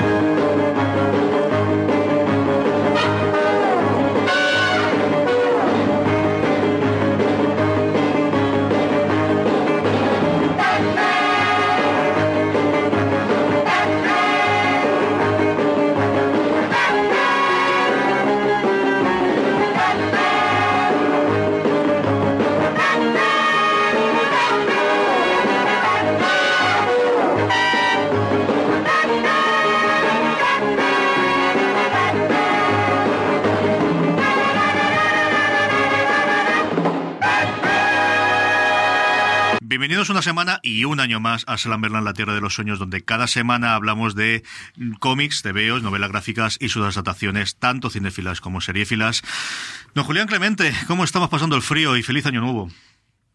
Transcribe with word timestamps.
Música 0.00 0.87
Bienvenidos 39.88 40.10
una 40.10 40.20
semana 40.20 40.60
y 40.62 40.84
un 40.84 41.00
año 41.00 41.18
más 41.18 41.44
a 41.46 41.56
Slamberland, 41.56 42.04
la 42.04 42.12
Tierra 42.12 42.34
de 42.34 42.42
los 42.42 42.52
Sueños, 42.52 42.78
donde 42.78 43.02
cada 43.06 43.26
semana 43.26 43.74
hablamos 43.74 44.14
de 44.14 44.44
cómics, 45.00 45.40
TVOs, 45.40 45.82
novelas 45.82 46.10
gráficas 46.10 46.58
y 46.60 46.68
sus 46.68 46.84
adaptaciones, 46.84 47.56
tanto 47.56 47.88
cinéfilas 47.88 48.42
como 48.42 48.60
seriéfilas. 48.60 49.22
Don 49.94 50.04
Julián 50.04 50.28
Clemente, 50.28 50.74
¿cómo 50.88 51.04
estamos 51.04 51.30
pasando 51.30 51.56
el 51.56 51.62
frío 51.62 51.96
y 51.96 52.02
feliz 52.02 52.26
año 52.26 52.42
nuevo? 52.42 52.68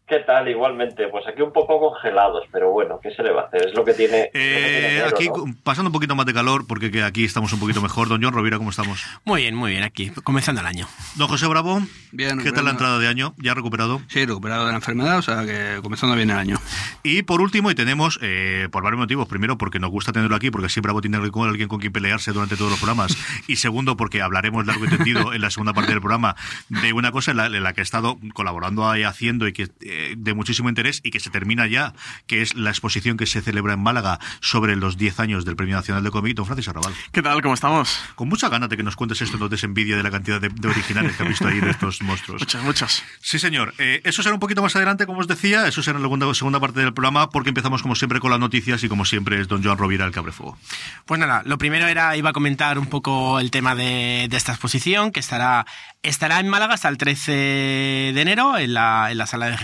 ¿Qué 0.06 0.18
tal? 0.18 0.46
Igualmente, 0.48 1.08
pues 1.08 1.26
aquí 1.26 1.40
un 1.40 1.50
poco 1.50 1.80
congelados, 1.80 2.44
pero 2.52 2.70
bueno, 2.70 3.00
¿qué 3.02 3.10
se 3.12 3.22
le 3.22 3.32
va 3.32 3.42
a 3.42 3.44
hacer? 3.46 3.68
Es 3.68 3.74
lo 3.74 3.86
que 3.86 3.94
tiene. 3.94 4.30
Eh, 4.34 5.02
aquí 5.08 5.30
pasando 5.62 5.88
un 5.88 5.94
poquito 5.94 6.14
más 6.14 6.26
de 6.26 6.34
calor, 6.34 6.66
porque 6.66 7.02
aquí 7.02 7.24
estamos 7.24 7.50
un 7.54 7.58
poquito 7.58 7.80
mejor. 7.80 8.08
Don 8.08 8.22
John 8.22 8.34
Rovira, 8.34 8.58
¿cómo 8.58 8.68
estamos? 8.68 9.02
Muy 9.24 9.40
bien, 9.40 9.54
muy 9.54 9.70
bien, 9.70 9.82
aquí, 9.82 10.10
comenzando 10.22 10.60
el 10.60 10.66
año. 10.66 10.86
Don 11.14 11.26
José 11.26 11.46
Bravo, 11.46 11.80
bien, 12.12 12.38
¿qué 12.42 12.52
tal 12.52 12.66
la 12.66 12.72
entrada 12.72 12.98
de 12.98 13.08
año? 13.08 13.34
¿Ya 13.38 13.54
recuperado? 13.54 14.02
Sí, 14.08 14.26
recuperado 14.26 14.66
de 14.66 14.72
la 14.72 14.76
enfermedad, 14.76 15.16
o 15.16 15.22
sea 15.22 15.46
que 15.46 15.80
comenzando 15.80 16.14
bien 16.16 16.28
el 16.28 16.36
año. 16.36 16.58
Y 17.02 17.22
por 17.22 17.40
último, 17.40 17.70
y 17.70 17.74
tenemos, 17.74 18.18
eh, 18.20 18.68
por 18.70 18.82
varios 18.82 19.00
motivos, 19.00 19.26
primero 19.26 19.56
porque 19.56 19.78
nos 19.78 19.90
gusta 19.90 20.12
tenerlo 20.12 20.36
aquí, 20.36 20.50
porque 20.50 20.66
así 20.66 20.80
Bravo 20.80 21.00
tiene 21.00 21.16
alguien 21.16 21.68
con 21.68 21.80
quien 21.80 21.94
pelearse 21.94 22.32
durante 22.32 22.56
todos 22.56 22.70
los 22.70 22.78
programas, 22.78 23.16
y 23.48 23.56
segundo 23.56 23.96
porque 23.96 24.20
hablaremos 24.20 24.66
largo 24.66 24.84
y 24.84 24.88
tendido 24.88 25.32
en 25.32 25.40
la 25.40 25.48
segunda 25.50 25.72
parte 25.72 25.92
del 25.92 26.00
programa 26.00 26.36
de 26.68 26.92
una 26.92 27.10
cosa 27.10 27.30
en 27.30 27.38
la, 27.38 27.72
que 27.72 27.80
he 27.80 27.82
estado 27.82 28.18
colaborando 28.34 28.86
ahí 28.86 29.02
haciendo 29.02 29.48
y 29.48 29.54
que 29.54 29.68
eh, 29.94 30.14
de 30.16 30.34
muchísimo 30.34 30.68
interés 30.68 31.00
y 31.02 31.10
que 31.10 31.20
se 31.20 31.30
termina 31.30 31.66
ya, 31.66 31.94
que 32.26 32.42
es 32.42 32.54
la 32.54 32.70
exposición 32.70 33.16
que 33.16 33.26
se 33.26 33.40
celebra 33.40 33.74
en 33.74 33.80
Málaga 33.80 34.18
sobre 34.40 34.76
los 34.76 34.96
10 34.96 35.20
años 35.20 35.44
del 35.44 35.56
Premio 35.56 35.76
Nacional 35.76 36.02
de 36.02 36.10
Cómic, 36.10 36.34
don 36.34 36.46
Francis 36.46 36.68
Arrabal. 36.68 36.92
¿Qué 37.12 37.22
tal? 37.22 37.40
¿Cómo 37.42 37.54
estamos? 37.54 38.00
Con 38.14 38.28
mucha 38.28 38.48
ganas 38.48 38.68
de 38.68 38.76
que 38.76 38.82
nos 38.82 38.96
cuentes 38.96 39.20
esto, 39.22 39.38
no 39.38 39.48
te 39.48 39.56
envidia 39.64 39.96
de 39.96 40.02
la 40.02 40.10
cantidad 40.10 40.40
de, 40.40 40.68
originales 40.68 41.16
que 41.16 41.22
has 41.22 41.28
visto 41.28 41.46
ahí 41.46 41.60
de 41.60 41.70
estos 41.70 42.02
monstruos. 42.02 42.40
Muchas, 42.40 42.62
muchas. 42.62 43.04
Sí, 43.20 43.38
señor. 43.38 43.74
Eh, 43.78 44.00
eso 44.04 44.22
será 44.22 44.34
un 44.34 44.40
poquito 44.40 44.62
más 44.62 44.74
adelante, 44.76 45.06
como 45.06 45.20
os 45.20 45.28
decía, 45.28 45.66
eso 45.68 45.82
será 45.82 45.98
en 45.98 46.02
la 46.02 46.06
segunda, 46.06 46.34
segunda 46.34 46.60
parte 46.60 46.80
del 46.80 46.92
programa, 46.92 47.30
porque 47.30 47.50
empezamos 47.50 47.82
como 47.82 47.94
siempre 47.94 48.20
con 48.20 48.30
las 48.30 48.40
noticias 48.40 48.82
y 48.82 48.88
como 48.88 49.04
siempre 49.04 49.40
es 49.40 49.48
don 49.48 49.62
Joan 49.62 49.78
Rovira 49.78 50.04
el 50.04 50.12
Cabrefuego. 50.12 50.58
Pues 51.06 51.20
nada, 51.20 51.42
lo 51.44 51.58
primero 51.58 51.86
era, 51.86 52.16
iba 52.16 52.30
a 52.30 52.32
comentar 52.32 52.78
un 52.78 52.86
poco 52.86 53.38
el 53.38 53.50
tema 53.50 53.74
de, 53.74 54.26
de 54.28 54.36
esta 54.36 54.52
exposición, 54.52 55.12
que 55.12 55.20
estará 55.20 55.66
Estará 56.04 56.38
en 56.38 56.48
Málaga 56.48 56.74
hasta 56.74 56.90
el 56.90 56.98
13 56.98 57.32
de 57.32 58.20
enero 58.20 58.58
en 58.58 58.74
la, 58.74 59.10
en 59.10 59.16
la 59.16 59.26
sala 59.26 59.46
de 59.46 59.56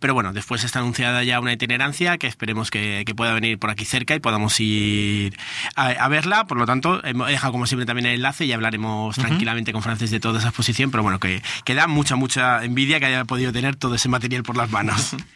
pero 0.00 0.14
bueno, 0.14 0.32
después 0.32 0.64
está 0.64 0.80
anunciada 0.80 1.22
ya 1.24 1.40
una 1.40 1.52
itinerancia 1.52 2.18
que 2.18 2.26
esperemos 2.26 2.70
que, 2.70 3.04
pueda 3.16 3.32
venir 3.32 3.58
por 3.58 3.70
aquí 3.70 3.86
cerca 3.86 4.14
y 4.14 4.20
podamos 4.20 4.60
ir 4.60 5.38
a, 5.74 6.08
verla. 6.08 6.46
Por 6.46 6.58
lo 6.58 6.66
tanto, 6.66 7.02
he 7.04 7.14
dejado 7.14 7.52
como 7.52 7.66
siempre 7.66 7.86
también 7.86 8.06
el 8.06 8.16
enlace 8.16 8.44
y 8.44 8.52
hablaremos 8.52 9.16
tranquilamente 9.16 9.72
con 9.72 9.82
Francis 9.82 10.10
de 10.10 10.20
toda 10.20 10.38
esa 10.38 10.48
exposición, 10.48 10.90
pero 10.90 11.02
bueno, 11.02 11.18
que, 11.18 11.42
que 11.64 11.74
da 11.74 11.86
mucha, 11.86 12.16
mucha 12.16 12.62
envidia 12.64 13.00
que 13.00 13.06
haya 13.06 13.24
podido 13.24 13.52
tener 13.52 13.76
todo 13.76 13.94
ese 13.94 14.08
material 14.08 14.42
por 14.42 14.56
las 14.56 14.70
manos. 14.70 15.16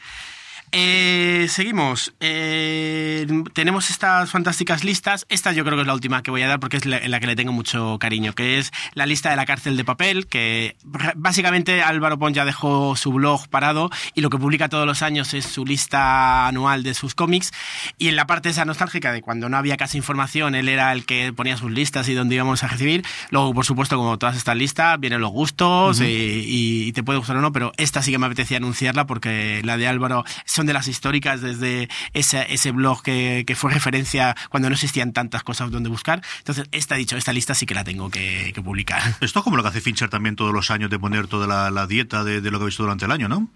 Eh, 0.72 1.46
seguimos. 1.48 2.14
Eh, 2.20 3.26
tenemos 3.52 3.90
estas 3.90 4.30
fantásticas 4.30 4.84
listas. 4.84 5.26
Esta 5.28 5.52
yo 5.52 5.64
creo 5.64 5.76
que 5.76 5.82
es 5.82 5.86
la 5.86 5.94
última 5.94 6.22
que 6.22 6.30
voy 6.30 6.42
a 6.42 6.48
dar 6.48 6.60
porque 6.60 6.76
es 6.76 6.86
la, 6.86 6.98
en 6.98 7.10
la 7.10 7.18
que 7.18 7.26
le 7.26 7.36
tengo 7.36 7.52
mucho 7.52 7.98
cariño, 7.98 8.34
que 8.34 8.58
es 8.58 8.70
la 8.94 9.06
lista 9.06 9.30
de 9.30 9.36
la 9.36 9.46
cárcel 9.46 9.76
de 9.76 9.84
papel, 9.84 10.26
que 10.26 10.76
básicamente 11.16 11.82
Álvaro 11.82 12.18
Pons 12.18 12.36
ya 12.36 12.44
dejó 12.44 12.94
su 12.94 13.12
blog 13.12 13.48
parado 13.48 13.90
y 14.14 14.20
lo 14.20 14.30
que 14.30 14.38
publica 14.38 14.68
todos 14.68 14.86
los 14.86 15.02
años 15.02 15.34
es 15.34 15.44
su 15.44 15.64
lista 15.64 16.46
anual 16.46 16.82
de 16.84 16.94
sus 16.94 17.14
cómics. 17.14 17.52
Y 17.98 18.08
en 18.08 18.16
la 18.16 18.26
parte 18.26 18.50
esa 18.50 18.64
nostálgica 18.64 19.12
de 19.12 19.22
cuando 19.22 19.48
no 19.48 19.56
había 19.56 19.76
casi 19.76 19.98
información, 19.98 20.54
él 20.54 20.68
era 20.68 20.92
el 20.92 21.04
que 21.04 21.32
ponía 21.32 21.56
sus 21.56 21.72
listas 21.72 22.08
y 22.08 22.14
dónde 22.14 22.36
íbamos 22.36 22.62
a 22.62 22.68
recibir. 22.68 23.04
Luego, 23.30 23.54
por 23.54 23.64
supuesto, 23.64 23.96
como 23.96 24.18
todas 24.18 24.36
estas 24.36 24.56
listas, 24.56 25.00
vienen 25.00 25.20
los 25.20 25.30
gustos 25.30 26.00
y, 26.00 26.92
te 26.92 27.04
puede 27.04 27.18
gustar 27.18 27.36
o 27.36 27.40
no, 27.40 27.52
pero 27.52 27.72
esta 27.76 28.02
sí 28.02 28.10
que 28.10 28.18
me 28.18 28.26
apetecía 28.26 28.56
anunciarla 28.56 29.06
porque 29.06 29.62
la 29.64 29.76
de 29.76 29.86
Álvaro 29.86 30.24
de 30.66 30.72
las 30.72 30.88
históricas 30.88 31.40
desde 31.40 31.88
ese, 32.12 32.52
ese 32.52 32.70
blog 32.72 33.02
que, 33.02 33.44
que, 33.46 33.54
fue 33.54 33.72
referencia 33.72 34.36
cuando 34.50 34.68
no 34.68 34.74
existían 34.74 35.12
tantas 35.12 35.42
cosas 35.42 35.70
donde 35.70 35.88
buscar. 35.88 36.22
Entonces, 36.38 36.66
esta, 36.72 36.94
dicho, 36.94 37.16
esta 37.16 37.32
lista 37.32 37.54
sí 37.54 37.66
que 37.66 37.74
la 37.74 37.84
tengo 37.84 38.10
que, 38.10 38.52
publicar. 38.64 39.16
Esto 39.20 39.38
es 39.38 39.44
como 39.44 39.56
lo 39.56 39.62
que 39.62 39.70
hace 39.70 39.80
Fincher 39.80 40.10
también 40.10 40.36
todos 40.36 40.52
los 40.52 40.70
años 40.70 40.90
de 40.90 40.98
poner 40.98 41.26
toda 41.26 41.46
la, 41.46 41.70
la 41.70 41.86
dieta 41.86 42.24
de, 42.24 42.40
de, 42.40 42.50
lo 42.50 42.58
que 42.58 42.64
ha 42.64 42.66
visto 42.66 42.82
durante 42.82 43.06
el 43.06 43.12
año, 43.12 43.28
¿no? 43.28 43.48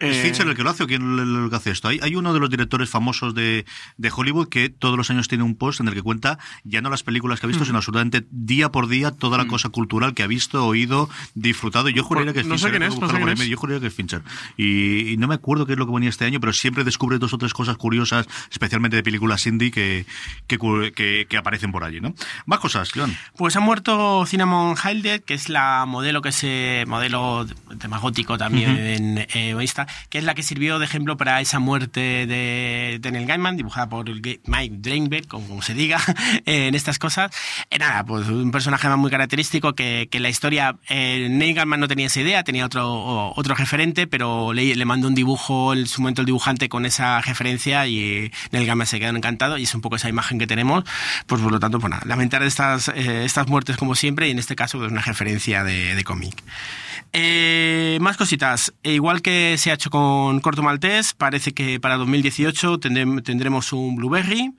¿Es 0.00 0.16
eh, 0.16 0.22
Fincher 0.22 0.46
el 0.46 0.54
que 0.54 0.62
lo 0.62 0.70
hace 0.70 0.84
o 0.84 0.86
quién 0.86 1.42
lo 1.42 1.50
que 1.50 1.56
hace 1.56 1.70
esto? 1.70 1.88
Hay, 1.88 2.00
hay 2.02 2.14
uno 2.14 2.32
de 2.32 2.40
los 2.40 2.50
directores 2.50 2.88
famosos 2.88 3.34
de, 3.34 3.66
de, 3.96 4.12
Hollywood 4.14 4.48
que 4.48 4.68
todos 4.68 4.96
los 4.96 5.10
años 5.10 5.28
tiene 5.28 5.44
un 5.44 5.56
post 5.56 5.80
en 5.80 5.88
el 5.88 5.94
que 5.94 6.02
cuenta 6.02 6.38
ya 6.64 6.80
no 6.80 6.90
las 6.90 7.02
películas 7.02 7.40
que 7.40 7.46
ha 7.46 7.48
visto, 7.48 7.64
mm. 7.64 7.66
sino 7.66 7.78
absolutamente 7.78 8.26
día 8.30 8.70
por 8.70 8.88
día 8.88 9.10
toda 9.10 9.38
la 9.38 9.44
mm. 9.44 9.48
cosa 9.48 9.68
cultural 9.70 10.14
que 10.14 10.22
ha 10.22 10.26
visto, 10.26 10.64
oído, 10.66 11.08
disfrutado. 11.34 11.88
Y 11.88 11.94
yo 11.94 12.04
juraría 12.04 12.32
que 12.32 12.40
es 12.40 12.46
Fincher. 12.46 12.70
Sé 12.70 12.84
es, 12.84 12.98
no 12.98 13.08
sé 13.08 13.32
es. 13.32 13.48
Yo 13.48 13.56
juraría 13.56 13.80
que 13.80 13.86
es 13.88 13.94
Fincher. 13.94 14.22
Y, 14.56 15.16
no 15.18 15.26
me 15.26 15.34
acuerdo 15.34 15.66
qué 15.66 15.72
es 15.72 15.78
lo 15.78 15.86
que 15.86 15.92
ponía 15.92 16.08
este 16.08 16.24
año, 16.24 16.38
pero 16.40 16.52
siempre 16.52 16.84
descubre 16.84 17.18
dos 17.18 17.32
o 17.32 17.38
tres 17.38 17.52
cosas 17.52 17.76
curiosas, 17.76 18.26
especialmente 18.50 18.96
de 18.96 19.02
películas 19.02 19.46
indie, 19.46 19.70
que, 19.70 20.06
que, 20.46 21.26
que, 21.28 21.36
aparecen 21.36 21.72
por 21.72 21.84
allí, 21.84 22.00
¿no? 22.00 22.14
Más 22.46 22.60
cosas, 22.60 22.90
John. 22.94 23.16
Pues 23.36 23.56
ha 23.56 23.60
muerto 23.60 24.24
Cinnamon 24.26 24.76
Hilde, 24.76 25.20
que 25.20 25.34
es 25.34 25.48
la 25.48 25.84
modelo 25.86 26.22
que 26.22 26.32
se 26.32 26.84
modelo 26.86 27.46
tema 27.78 27.98
gótico 27.98 28.38
también 28.38 28.78
en, 28.78 29.26
eh, 29.32 29.54
que 30.10 30.18
es 30.18 30.24
la 30.24 30.34
que 30.34 30.42
sirvió 30.42 30.78
de 30.78 30.84
ejemplo 30.84 31.16
para 31.16 31.40
esa 31.40 31.58
muerte 31.58 32.26
de, 32.26 33.00
Neil 33.10 33.26
Gaiman, 33.26 33.56
dibujada 33.56 33.88
por 33.88 34.06
Mike 34.08 34.76
Drainberg, 34.78 35.26
como 35.26 35.62
se 35.62 35.74
diga, 35.74 36.00
en 36.46 36.74
estas 36.74 36.98
cosas. 36.98 37.30
Eh, 37.70 37.78
nada, 37.78 38.04
pues 38.04 38.28
un 38.28 38.50
personaje 38.50 38.88
muy 38.96 39.10
característico 39.10 39.74
que, 39.74 40.08
que 40.10 40.20
la 40.20 40.28
historia, 40.28 40.76
eh, 40.88 41.28
Neil 41.30 41.54
Gaiman 41.54 41.80
no 41.80 41.88
tenía 41.88 42.06
esa 42.06 42.20
idea, 42.20 42.44
tenía 42.44 42.66
otro, 42.66 43.32
otro 43.34 43.54
referente, 43.54 44.06
pero 44.06 44.52
le, 44.52 44.74
le 44.74 44.84
mandó 44.84 45.08
un 45.08 45.14
dibujo 45.14 45.72
en 45.74 45.86
su 45.86 46.00
momento 46.00 46.22
el 46.22 46.26
dibujante 46.26 46.68
con 46.68 46.86
esa 46.86 47.20
referencia 47.20 47.86
y 47.86 48.30
Neil 48.52 48.66
Gaiman 48.66 48.86
se 48.86 48.98
quedó 48.98 49.14
encantado 49.14 49.58
y 49.58 49.64
es 49.64 49.74
un 49.74 49.80
poco 49.80 49.96
esa 49.96 50.08
imagen 50.08 50.38
que 50.38 50.46
tenemos. 50.46 50.84
Pues 51.26 51.42
por 51.42 51.52
lo 51.52 51.60
tanto, 51.60 51.78
pues 51.78 51.90
nada, 51.90 52.02
lamentar 52.06 52.42
estas, 52.42 52.88
eh, 52.88 53.24
estas 53.24 53.48
muertes 53.48 53.76
como 53.76 53.94
siempre 53.94 54.28
y 54.28 54.30
en 54.30 54.38
este 54.38 54.56
caso 54.56 54.78
pues 54.78 54.90
una 54.90 55.02
referencia 55.02 55.64
de, 55.64 55.94
de 55.94 56.04
cómic. 56.04 56.42
Eh, 57.12 57.98
más 58.00 58.16
cositas. 58.16 58.72
E 58.82 58.92
igual 58.92 59.22
que 59.22 59.56
se 59.58 59.70
ha 59.70 59.74
hecho 59.74 59.90
con 59.90 60.40
Corto 60.40 60.62
Maltés, 60.62 61.14
parece 61.14 61.52
que 61.52 61.80
para 61.80 61.96
2018 61.96 62.78
tendremos 62.78 63.72
un 63.72 63.96
Blueberry. 63.96 64.52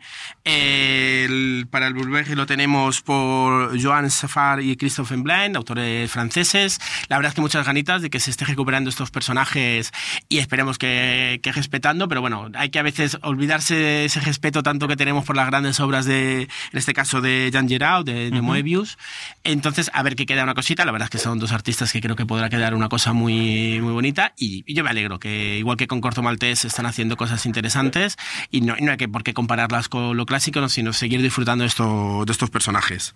para 1.70 1.88
el 1.88 1.94
Blueberry 1.94 2.36
lo 2.36 2.46
tenemos 2.46 3.02
por 3.02 3.82
Joan 3.82 4.10
Safar 4.10 4.62
y 4.62 4.76
Christophe 4.76 5.16
Blaine, 5.18 5.56
autores 5.58 6.12
franceses. 6.12 6.80
La 7.08 7.18
verdad 7.18 7.30
es 7.30 7.36
que 7.36 7.42
muchas 7.42 7.66
ganitas 7.66 8.02
de 8.02 8.10
que 8.10 8.20
se 8.20 8.32
esté 8.32 8.46
recuperando 8.46 8.90
estos 8.90 9.12
personajes 9.12 9.92
y 10.28 10.40
esperemos 10.40 10.78
que, 10.78 11.40
que 11.44 11.52
respetando, 11.52 12.08
pero 12.08 12.22
bueno, 12.22 12.50
hay 12.56 12.70
que 12.70 12.80
a 12.80 12.84
veces 12.84 13.18
olvidarse 13.22 13.76
de 13.76 14.06
ese 14.06 14.20
respeto 14.20 14.64
tanto 14.64 14.88
que 14.88 14.96
tenemos 14.96 15.26
por 15.26 15.36
las 15.36 15.48
grandes 15.48 15.80
obras 15.80 16.06
de, 16.06 16.44
en 16.44 16.50
este 16.74 16.94
caso 16.94 17.22
de 17.22 17.50
Jean 17.52 17.68
Giraud, 17.68 18.06
de, 18.06 18.32
Moebius. 18.42 18.98
Entonces, 19.44 19.92
a 19.94 20.04
ver 20.04 20.16
qué 20.16 20.26
queda 20.26 20.44
una 20.44 20.54
cosita. 20.54 20.86
La 20.86 20.92
verdad 20.92 21.08
es 21.08 21.10
que 21.10 21.18
son 21.18 21.40
dos 21.40 21.52
artistas 21.52 21.92
que 21.92 22.02
creo 22.02 22.16
que 22.16 22.26
pueden 22.26 22.39
podrá 22.40 22.50
quedar 22.50 22.74
una 22.74 22.88
cosa 22.88 23.12
muy, 23.12 23.82
muy 23.82 23.92
bonita 23.92 24.34
y, 24.38 24.64
yo 24.74 24.82
me 24.82 24.90
alegro 24.90 25.20
que 25.20 25.58
igual 25.58 25.76
que 25.76 25.88
con 25.88 26.00
Corto 26.00 26.24
Maltés 26.24 26.64
están 26.64 26.86
haciendo 26.86 27.18
cosas 27.18 27.46
interesantes 27.46 28.16
y 28.50 28.62
no, 28.62 28.78
no 28.80 28.92
hay 28.92 28.98
que 28.98 29.10
por 29.10 29.24
qué 29.24 29.34
compararlas 29.34 29.90
con 29.90 30.16
lo 30.16 30.26
clásico, 30.26 30.62
¿no? 30.62 30.70
sino 30.70 30.94
seguir 30.94 31.22
disfrutando 31.22 31.66
esto, 31.66 32.24
de 32.26 32.32
estos 32.32 32.50
personajes. 32.50 33.14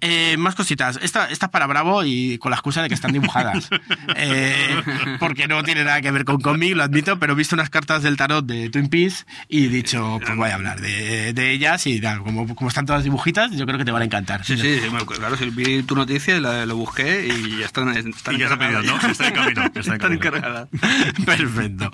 Eh, 0.00 0.36
más 0.38 0.54
cositas. 0.54 0.98
Esta, 1.02 1.28
esta 1.30 1.46
es 1.46 1.50
para 1.50 1.66
Bravo 1.66 2.04
y 2.04 2.38
con 2.38 2.50
la 2.50 2.56
excusa 2.56 2.82
de 2.82 2.88
que 2.88 2.94
están 2.94 3.12
dibujadas. 3.12 3.68
Eh, 4.16 4.82
porque 5.20 5.46
no 5.46 5.62
tiene 5.62 5.84
nada 5.84 6.00
que 6.00 6.10
ver 6.10 6.24
con 6.24 6.40
cómic, 6.40 6.74
lo 6.74 6.82
admito, 6.82 7.18
pero 7.18 7.34
he 7.34 7.36
visto 7.36 7.54
unas 7.54 7.70
cartas 7.70 8.02
del 8.02 8.16
tarot 8.16 8.44
de 8.44 8.70
Twin 8.70 8.88
Peaks 8.88 9.26
y 9.48 9.66
he 9.66 9.68
dicho, 9.68 10.18
pues 10.24 10.36
voy 10.36 10.50
a 10.50 10.54
hablar 10.54 10.80
de, 10.80 11.32
de 11.32 11.52
ellas 11.52 11.86
y 11.86 12.00
nada, 12.00 12.18
como, 12.18 12.54
como 12.54 12.68
están 12.68 12.86
todas 12.86 13.04
dibujitas, 13.04 13.52
yo 13.52 13.66
creo 13.66 13.78
que 13.78 13.84
te 13.84 13.92
van 13.92 14.02
a 14.02 14.04
encantar. 14.06 14.44
Sí, 14.44 14.56
sí, 14.56 14.80
sí, 14.80 14.88
claro, 15.06 15.36
sí, 15.36 15.50
vi 15.50 15.82
tu 15.82 15.94
noticia, 15.94 16.36
y 16.36 16.40
la, 16.40 16.66
lo 16.66 16.76
busqué 16.76 17.26
y 17.28 17.58
ya 17.58 17.66
están, 17.66 17.96
están 17.96 18.34
Y 18.34 18.38
ya 18.38 18.48
se 18.48 18.54
ha 18.54 18.58
pedido. 18.58 18.82
¿no? 18.82 18.96
Está 19.08 19.28
en 19.28 19.34
camino. 19.34 19.62
Está 19.62 19.78
en 19.78 19.80
Están 19.80 19.98
camino. 19.98 20.20
encargadas. 20.20 20.68
Perfecto. 21.26 21.90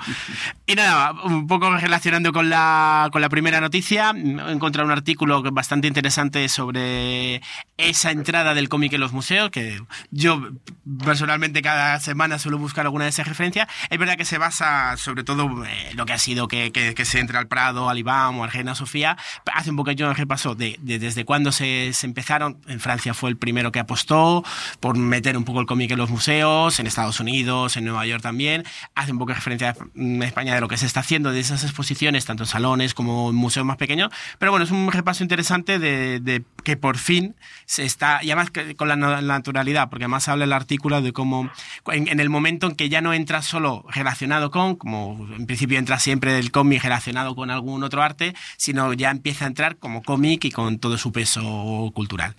Y 0.67 0.75
nada, 0.75 1.13
un 1.25 1.47
poco 1.47 1.77
relacionando 1.77 2.33
con 2.33 2.49
la, 2.49 3.09
con 3.13 3.21
la 3.21 3.29
primera 3.29 3.61
noticia, 3.61 4.13
he 4.15 4.53
encontrado 4.53 4.87
un 4.87 4.93
artículo 4.93 5.43
bastante 5.43 5.89
interesante 5.89 6.49
sobre 6.49 7.43
esa 7.85 8.11
entrada 8.11 8.55
del 8.55 8.69
cómic 8.69 8.93
en 8.95 9.01
los 9.01 9.13
museos, 9.13 9.51
que 9.51 9.81
yo 10.11 10.41
personalmente 11.05 11.63
cada 11.63 11.99
semana 12.01 12.39
suelo 12.39 12.59
buscar 12.59 12.85
alguna 12.87 13.05
de 13.05 13.11
esas 13.11 13.29
referencias. 13.29 13.69
Es 13.91 13.99
verdad 13.99 14.17
que 14.17 14.25
se 14.25 14.39
basa 14.39 14.97
sobre 14.97 15.25
todo 15.25 15.65
eh, 15.65 15.91
lo 15.95 16.07
que 16.07 16.13
ha 16.13 16.19
sido 16.19 16.49
que, 16.49 16.73
que- 16.73 16.95
que 16.95 17.05
se 17.05 17.19
entre 17.21 17.39
al 17.39 17.47
Prado, 17.49 17.89
al 17.89 17.99
IBAM 17.99 18.39
o 18.39 18.45
al 18.45 18.51
Reina 18.53 18.75
Sofía. 18.75 19.17
Hace 19.53 19.71
un 19.71 19.77
poquillo 19.77 20.09
de 20.09 20.15
repaso 20.15 20.55
de, 20.55 20.77
de 20.81 20.99
desde 20.99 21.25
cuándo 21.25 21.53
se, 21.53 21.93
se 21.93 22.07
empezaron. 22.07 22.59
En 22.67 22.81
Francia 22.81 23.15
fue 23.15 23.31
el 23.31 23.37
primero 23.37 23.73
que 23.73 23.81
apostó 23.81 24.45
por 24.81 24.97
meter 24.97 25.37
un 25.37 25.45
poco 25.45 25.61
el 25.61 25.67
cómic 25.67 25.91
en 25.91 25.99
los 25.99 26.11
museos, 26.11 26.79
en 26.81 26.87
Estados 26.87 27.21
Unidos, 27.21 27.77
en 27.77 27.85
Nueva 27.85 28.07
York 28.07 28.23
también. 28.23 28.65
Hace 28.95 29.13
un 29.13 29.19
poco 29.19 29.31
de 29.31 29.37
referencia 29.37 29.77
en 29.95 30.23
España 30.23 30.55
de 30.55 30.61
lo 30.61 30.69
que 30.69 30.77
se 30.77 30.87
está 30.87 31.01
haciendo 31.01 31.31
de 31.33 31.41
esas 31.41 31.65
exposiciones, 31.65 32.25
tanto 32.25 32.45
en 32.45 32.49
salones 32.49 32.95
como 32.95 33.31
en 33.31 33.37
museos 33.37 33.67
más 33.67 33.77
pequeños. 33.77 34.11
Pero 34.39 34.51
bueno, 34.53 34.65
es 34.65 34.71
un 34.71 34.91
repaso 34.93 35.23
interesante 35.23 35.79
de, 35.79 36.21
de 36.21 36.45
que 36.63 36.77
por 36.77 36.99
fin 36.99 37.35
se 37.75 37.85
está, 37.85 38.21
y 38.23 38.31
además 38.31 38.53
con 38.77 38.87
la 38.87 38.95
na- 38.95 39.21
naturalidad, 39.21 39.91
porque 39.91 40.05
además 40.05 40.29
habla 40.29 40.45
el 40.45 40.53
artículo 40.53 41.03
de 41.03 41.13
cómo 41.13 41.51
en, 41.93 42.21
el 42.21 42.31
momento 42.31 42.69
en 42.69 42.77
que 42.77 42.89
ya 42.89 43.01
no 43.01 43.13
entra 43.13 43.43
solo 43.43 43.85
relacionado 43.89 44.53
con, 44.53 44.77
como 44.77 45.27
en 45.37 45.47
principio 45.47 45.77
entra 45.77 45.99
siempre 45.99 46.39
el 46.39 46.53
cómic 46.53 46.85
relacionado 46.85 47.35
con 47.35 47.51
algún 47.51 47.83
otro 47.83 48.01
arte, 48.01 48.33
sino 48.57 48.93
ya 48.93 49.11
empieza 49.11 49.45
a 49.45 49.49
entrar 49.49 49.77
como 49.77 50.05
cómic 50.05 50.45
y 50.45 50.53
con 50.53 50.79
todo 50.79 50.97
su 50.99 51.11
peso 51.11 51.91
cultural. 51.95 52.37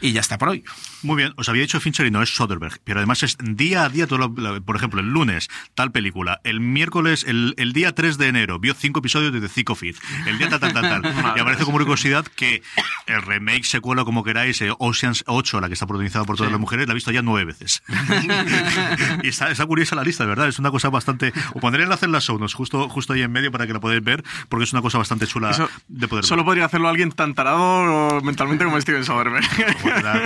Y 0.00 0.12
ya 0.12 0.20
está 0.20 0.38
por 0.38 0.48
hoy. 0.50 0.64
Muy 1.02 1.16
bien, 1.16 1.32
os 1.36 1.48
había 1.48 1.62
dicho 1.62 1.80
Fincher 1.80 2.06
y 2.06 2.10
no 2.10 2.22
es 2.22 2.34
Soderbergh, 2.34 2.78
pero 2.84 2.98
además 3.00 3.22
es 3.22 3.36
día 3.40 3.84
a 3.84 3.88
día, 3.88 4.06
todo 4.06 4.18
lo- 4.18 4.62
por 4.62 4.76
ejemplo, 4.76 5.00
el 5.00 5.08
lunes, 5.08 5.48
tal 5.74 5.92
película, 5.92 6.40
el 6.44 6.60
miércoles, 6.60 7.24
el, 7.26 7.54
el 7.58 7.72
día 7.72 7.94
3 7.94 8.18
de 8.18 8.28
enero, 8.28 8.58
vio 8.58 8.74
cinco 8.74 9.00
episodios 9.00 9.32
de 9.32 9.40
The 9.40 9.48
Thick 9.48 9.70
of 9.70 9.82
It, 9.82 9.96
el 10.26 10.38
día 10.38 10.48
tal, 10.48 10.60
tal, 10.60 10.72
tal, 10.72 11.02
tal. 11.02 11.32
y 11.36 11.40
aparece 11.40 11.64
como 11.64 11.78
curiosidad 11.78 12.26
que 12.26 12.62
el 13.06 13.22
remake, 13.22 13.64
secuela, 13.64 14.04
como 14.04 14.24
queráis, 14.24 14.60
eh, 14.62 14.70
Oceans 14.78 15.24
8, 15.26 15.60
la 15.60 15.68
que 15.68 15.74
está 15.74 15.86
protagonizada 15.86 16.24
por 16.24 16.36
todas 16.36 16.50
las 16.50 16.60
mujeres, 16.60 16.86
la 16.86 16.92
he 16.92 16.94
visto 16.94 17.10
ya 17.12 17.22
nueve 17.22 17.44
veces. 17.44 17.82
y 19.22 19.28
está, 19.28 19.50
está 19.50 19.66
curiosa 19.66 19.94
la 19.96 20.02
lista, 20.02 20.24
de 20.24 20.28
verdad, 20.28 20.48
es 20.48 20.58
una 20.58 20.70
cosa 20.70 20.88
bastante... 20.90 21.32
Os 21.54 21.60
pondré 21.60 21.82
el 21.82 21.86
enlace 21.86 22.06
en 22.06 22.12
las 22.12 22.24
show 22.24 22.38
notes, 22.38 22.54
justo, 22.54 22.88
justo 22.88 23.12
ahí 23.12 23.22
en 23.22 23.32
medio 23.32 23.52
para 23.52 23.66
que 23.66 23.72
la 23.72 23.80
podáis 23.80 24.02
ver, 24.02 24.24
porque 24.48 24.64
es 24.64 24.72
una 24.72 24.82
cosa 24.82 24.98
bastante 24.98 25.26
chula 25.26 25.50
Eso 25.50 25.68
de 25.88 26.08
poder 26.08 26.22
ver. 26.22 26.28
Solo 26.28 26.44
podría 26.44 26.64
hacerlo 26.64 26.88
alguien 26.88 27.12
tan 27.12 27.34
tarado 27.34 28.20
mentalmente 28.22 28.64
como 28.64 28.80
Steven 28.80 29.04
Soderbergh. 29.04 29.44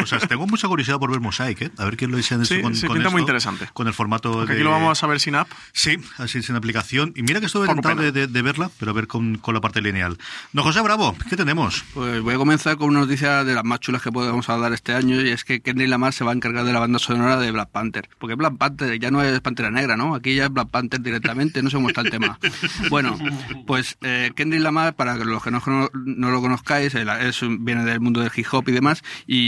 Cosas. 0.00 0.28
Tengo 0.28 0.46
mucha 0.46 0.68
curiosidad 0.68 0.98
por 0.98 1.10
ver 1.10 1.20
Mosaic, 1.20 1.62
¿eh? 1.62 1.70
A 1.78 1.84
ver 1.84 1.96
qué 1.96 2.06
lo 2.06 2.16
dicen 2.16 2.44
Sí, 2.46 2.60
con, 2.60 2.74
sí, 2.74 2.86
con 2.86 2.94
pinta 2.96 3.08
esto, 3.08 3.12
muy 3.12 3.20
interesante. 3.22 3.68
Con 3.72 3.86
el 3.86 3.94
formato 3.94 4.32
Porque 4.32 4.52
de... 4.52 4.58
aquí 4.58 4.64
lo 4.64 4.70
vamos 4.70 5.02
a 5.02 5.06
ver 5.06 5.20
sin 5.20 5.34
app. 5.34 5.48
Sí, 5.72 5.96
así 6.18 6.42
sin 6.42 6.56
aplicación. 6.56 7.12
Y 7.16 7.22
mira 7.22 7.40
que 7.40 7.46
estuve 7.46 7.66
tentado 7.66 8.02
de, 8.02 8.12
de- 8.12 8.26
de 8.26 8.42
verla, 8.42 8.70
pero 8.78 8.90
a 8.92 8.94
ver 8.94 9.06
con, 9.06 9.36
con 9.38 9.54
la 9.54 9.60
parte 9.60 9.80
lineal. 9.82 10.16
No, 10.52 10.62
José 10.62 10.80
Bravo, 10.80 11.16
¿qué 11.28 11.36
tenemos? 11.36 11.84
Pues 11.94 12.20
voy 12.22 12.34
a 12.34 12.38
comenzar 12.38 12.76
con 12.76 12.88
una 12.90 13.00
noticia 13.00 13.44
de 13.44 13.54
las 13.54 13.64
más 13.64 13.80
chulas 13.80 14.02
que 14.02 14.10
podemos 14.12 14.48
hablar 14.48 14.72
este 14.72 14.94
año 14.94 15.20
y 15.20 15.30
es 15.30 15.44
que 15.44 15.60
Kendrick 15.60 15.88
Lamar 15.88 16.12
se 16.12 16.24
va 16.24 16.30
a 16.32 16.34
encargar 16.34 16.64
de 16.64 16.72
la 16.72 16.78
banda 16.80 16.98
sonora 16.98 17.36
de 17.38 17.50
Black 17.50 17.70
Panther. 17.70 18.08
Porque 18.18 18.34
Black 18.34 18.56
Panther 18.56 18.98
ya 18.98 19.10
no 19.10 19.22
es 19.22 19.40
Pantera 19.40 19.70
Negra, 19.70 19.96
¿no? 19.96 20.14
Aquí 20.14 20.34
ya 20.34 20.44
es 20.46 20.52
Black 20.52 20.68
Panther 20.70 21.00
directamente, 21.00 21.62
no 21.62 21.70
sé 21.70 21.76
cómo 21.76 21.88
está 21.88 22.00
el 22.02 22.10
tema. 22.10 22.38
Bueno, 22.90 23.18
pues 23.66 23.96
eh, 24.02 24.30
Kendrick 24.34 24.62
Lamar, 24.62 24.94
para 24.94 25.16
los 25.16 25.42
que 25.42 25.50
no, 25.50 25.60
no 25.92 26.30
lo 26.30 26.40
conozcáis, 26.40 26.94
él 26.94 27.08
viene 27.60 27.84
del 27.84 28.00
mundo 28.00 28.20
del 28.20 28.30
hip 28.34 28.46
hop 28.52 28.68
y 28.68 28.72
demás 28.72 29.02
y 29.26 29.39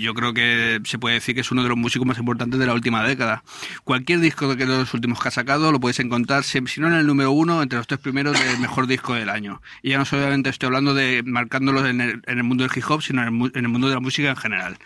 yo 0.00 0.14
creo 0.14 0.32
que 0.34 0.80
se 0.84 0.98
puede 0.98 1.14
decir 1.16 1.34
que 1.34 1.40
es 1.40 1.50
uno 1.50 1.62
de 1.62 1.68
los 1.68 1.76
músicos 1.78 2.06
más 2.06 2.18
importantes 2.18 2.58
de 2.60 2.66
la 2.66 2.74
última 2.74 3.02
década. 3.02 3.42
Cualquier 3.84 4.20
disco 4.20 4.54
de 4.54 4.66
los 4.66 4.92
últimos 4.94 5.20
que 5.20 5.28
ha 5.28 5.30
sacado 5.30 5.72
lo 5.72 5.80
podéis 5.80 6.00
encontrar, 6.00 6.44
si 6.44 6.60
no 6.80 6.86
en 6.88 6.94
el 6.94 7.06
número 7.06 7.30
uno, 7.32 7.62
entre 7.62 7.78
los 7.78 7.86
tres 7.86 8.00
primeros 8.00 8.38
del 8.38 8.58
mejor 8.58 8.86
disco 8.86 9.14
del 9.14 9.28
año. 9.28 9.60
Y 9.82 9.90
ya 9.90 9.98
no 9.98 10.04
solamente 10.04 10.50
estoy 10.50 10.66
hablando 10.68 10.94
de 10.94 11.22
marcándolo 11.24 11.86
en 11.86 12.00
el, 12.00 12.22
en 12.26 12.38
el 12.38 12.44
mundo 12.44 12.64
del 12.66 12.72
hip 12.76 12.84
hop, 12.88 13.02
sino 13.02 13.22
en 13.22 13.28
el, 13.42 13.52
en 13.54 13.64
el 13.64 13.68
mundo 13.68 13.88
de 13.88 13.94
la 13.94 14.00
música 14.00 14.28
en 14.30 14.36
general. 14.36 14.78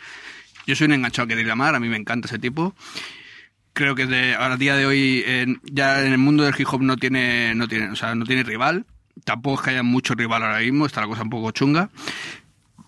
Yo 0.67 0.77
soy 0.77 0.87
un 0.87 0.93
enganchado 0.93 1.25
a 1.25 1.29
Kendrick 1.29 1.49
Lamar, 1.49 1.75
a 1.75 1.81
mí 1.81 1.89
me 1.89 1.97
encanta 1.97 2.29
ese 2.29 2.39
tipo. 2.39 2.75
Creo 3.73 3.95
que 3.95 4.07
de, 4.07 4.35
a 4.35 4.57
día 4.57 4.77
de 4.77 4.85
hoy 4.87 5.23
en- 5.27 5.61
ya 5.65 6.05
en 6.05 6.13
el 6.13 6.19
mundo 6.19 6.43
del 6.45 6.55
hip 6.59 6.67
hop 6.71 6.83
no 6.83 6.97
tiene, 6.97 7.55
no 7.55 7.69
tiene, 7.69 7.91
o 7.91 7.97
sea, 7.97 8.15
no 8.15 8.25
tiene 8.25 8.43
rival. 8.43 8.85
Tampoco 9.25 9.57
es 9.61 9.65
que 9.65 9.71
haya 9.71 9.83
mucho 9.83 10.15
rival 10.15 10.43
ahora 10.43 10.61
mismo, 10.61 10.87
está 10.87 11.01
la 11.03 11.07
cosa 11.07 11.23
un 11.23 11.31
poco 11.31 11.51
chunga. 11.51 11.91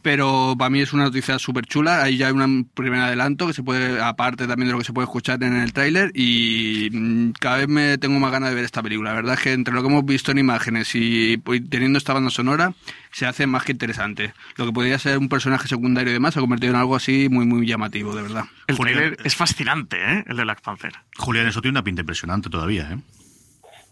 Pero 0.02 0.54
para 0.58 0.68
mí 0.68 0.80
es 0.80 0.92
una 0.92 1.04
noticia 1.04 1.38
súper 1.38 1.64
chula. 1.66 2.02
Ahí 2.02 2.16
ya 2.16 2.26
hay 2.26 2.32
un 2.32 2.68
primer 2.74 3.00
adelanto 3.00 3.46
que 3.46 3.52
se 3.52 3.62
puede, 3.62 4.02
aparte 4.02 4.48
también 4.48 4.66
de 4.66 4.72
lo 4.72 4.78
que 4.78 4.84
se 4.84 4.92
puede 4.92 5.04
escuchar 5.04 5.42
en 5.42 5.54
el 5.54 5.72
tráiler. 5.72 6.10
Y 6.14 6.88
mm, 6.92 7.32
cada 7.38 7.58
vez 7.58 7.68
me 7.68 7.98
tengo 7.98 8.18
más 8.18 8.32
ganas 8.32 8.50
de 8.50 8.56
ver 8.56 8.64
esta 8.64 8.82
película. 8.82 9.10
La 9.10 9.16
verdad 9.16 9.34
es 9.34 9.40
que 9.40 9.52
entre 9.52 9.72
lo 9.72 9.80
que 9.82 9.88
hemos 9.88 10.04
visto 10.04 10.32
en 10.32 10.38
imágenes 10.38 10.90
y 10.94 11.38
teniendo 11.70 11.98
esta 11.98 12.12
banda 12.12 12.30
sonora, 12.30 12.72
se 13.12 13.26
hace 13.26 13.46
más 13.46 13.64
que 13.64 13.72
interesante. 13.72 14.32
Lo 14.56 14.66
que 14.66 14.72
podría 14.72 14.98
ser 14.98 15.18
un 15.18 15.28
personaje 15.28 15.68
secundario 15.68 16.10
y 16.10 16.14
demás 16.14 16.34
se 16.34 16.40
ha 16.40 16.42
convertido 16.42 16.72
en 16.72 16.80
algo 16.80 16.96
así 16.96 17.28
muy, 17.30 17.46
muy 17.46 17.66
llamativo, 17.66 18.14
de 18.14 18.22
verdad. 18.22 18.44
El 18.66 18.76
Julián. 18.76 18.96
trailer 18.96 19.18
es 19.24 19.36
fascinante, 19.36 19.96
¿eh? 19.98 20.24
El 20.26 20.36
de 20.36 20.42
Black 20.42 20.62
Panther. 20.62 20.92
Julián, 21.16 21.46
eso 21.46 21.60
tiene 21.60 21.72
una 21.78 21.84
pinta 21.84 22.00
impresionante 22.00 22.50
todavía, 22.50 22.90
¿eh? 22.92 22.98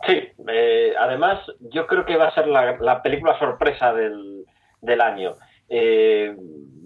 Sí, 0.06 0.18
eh, 0.48 0.92
además 0.98 1.38
yo 1.72 1.86
creo 1.86 2.06
que 2.06 2.16
va 2.16 2.28
a 2.28 2.34
ser 2.34 2.46
la, 2.46 2.76
la 2.80 3.02
película 3.02 3.38
sorpresa 3.38 3.92
del, 3.92 4.44
del 4.80 5.00
año. 5.00 5.34
Eh, 5.70 6.34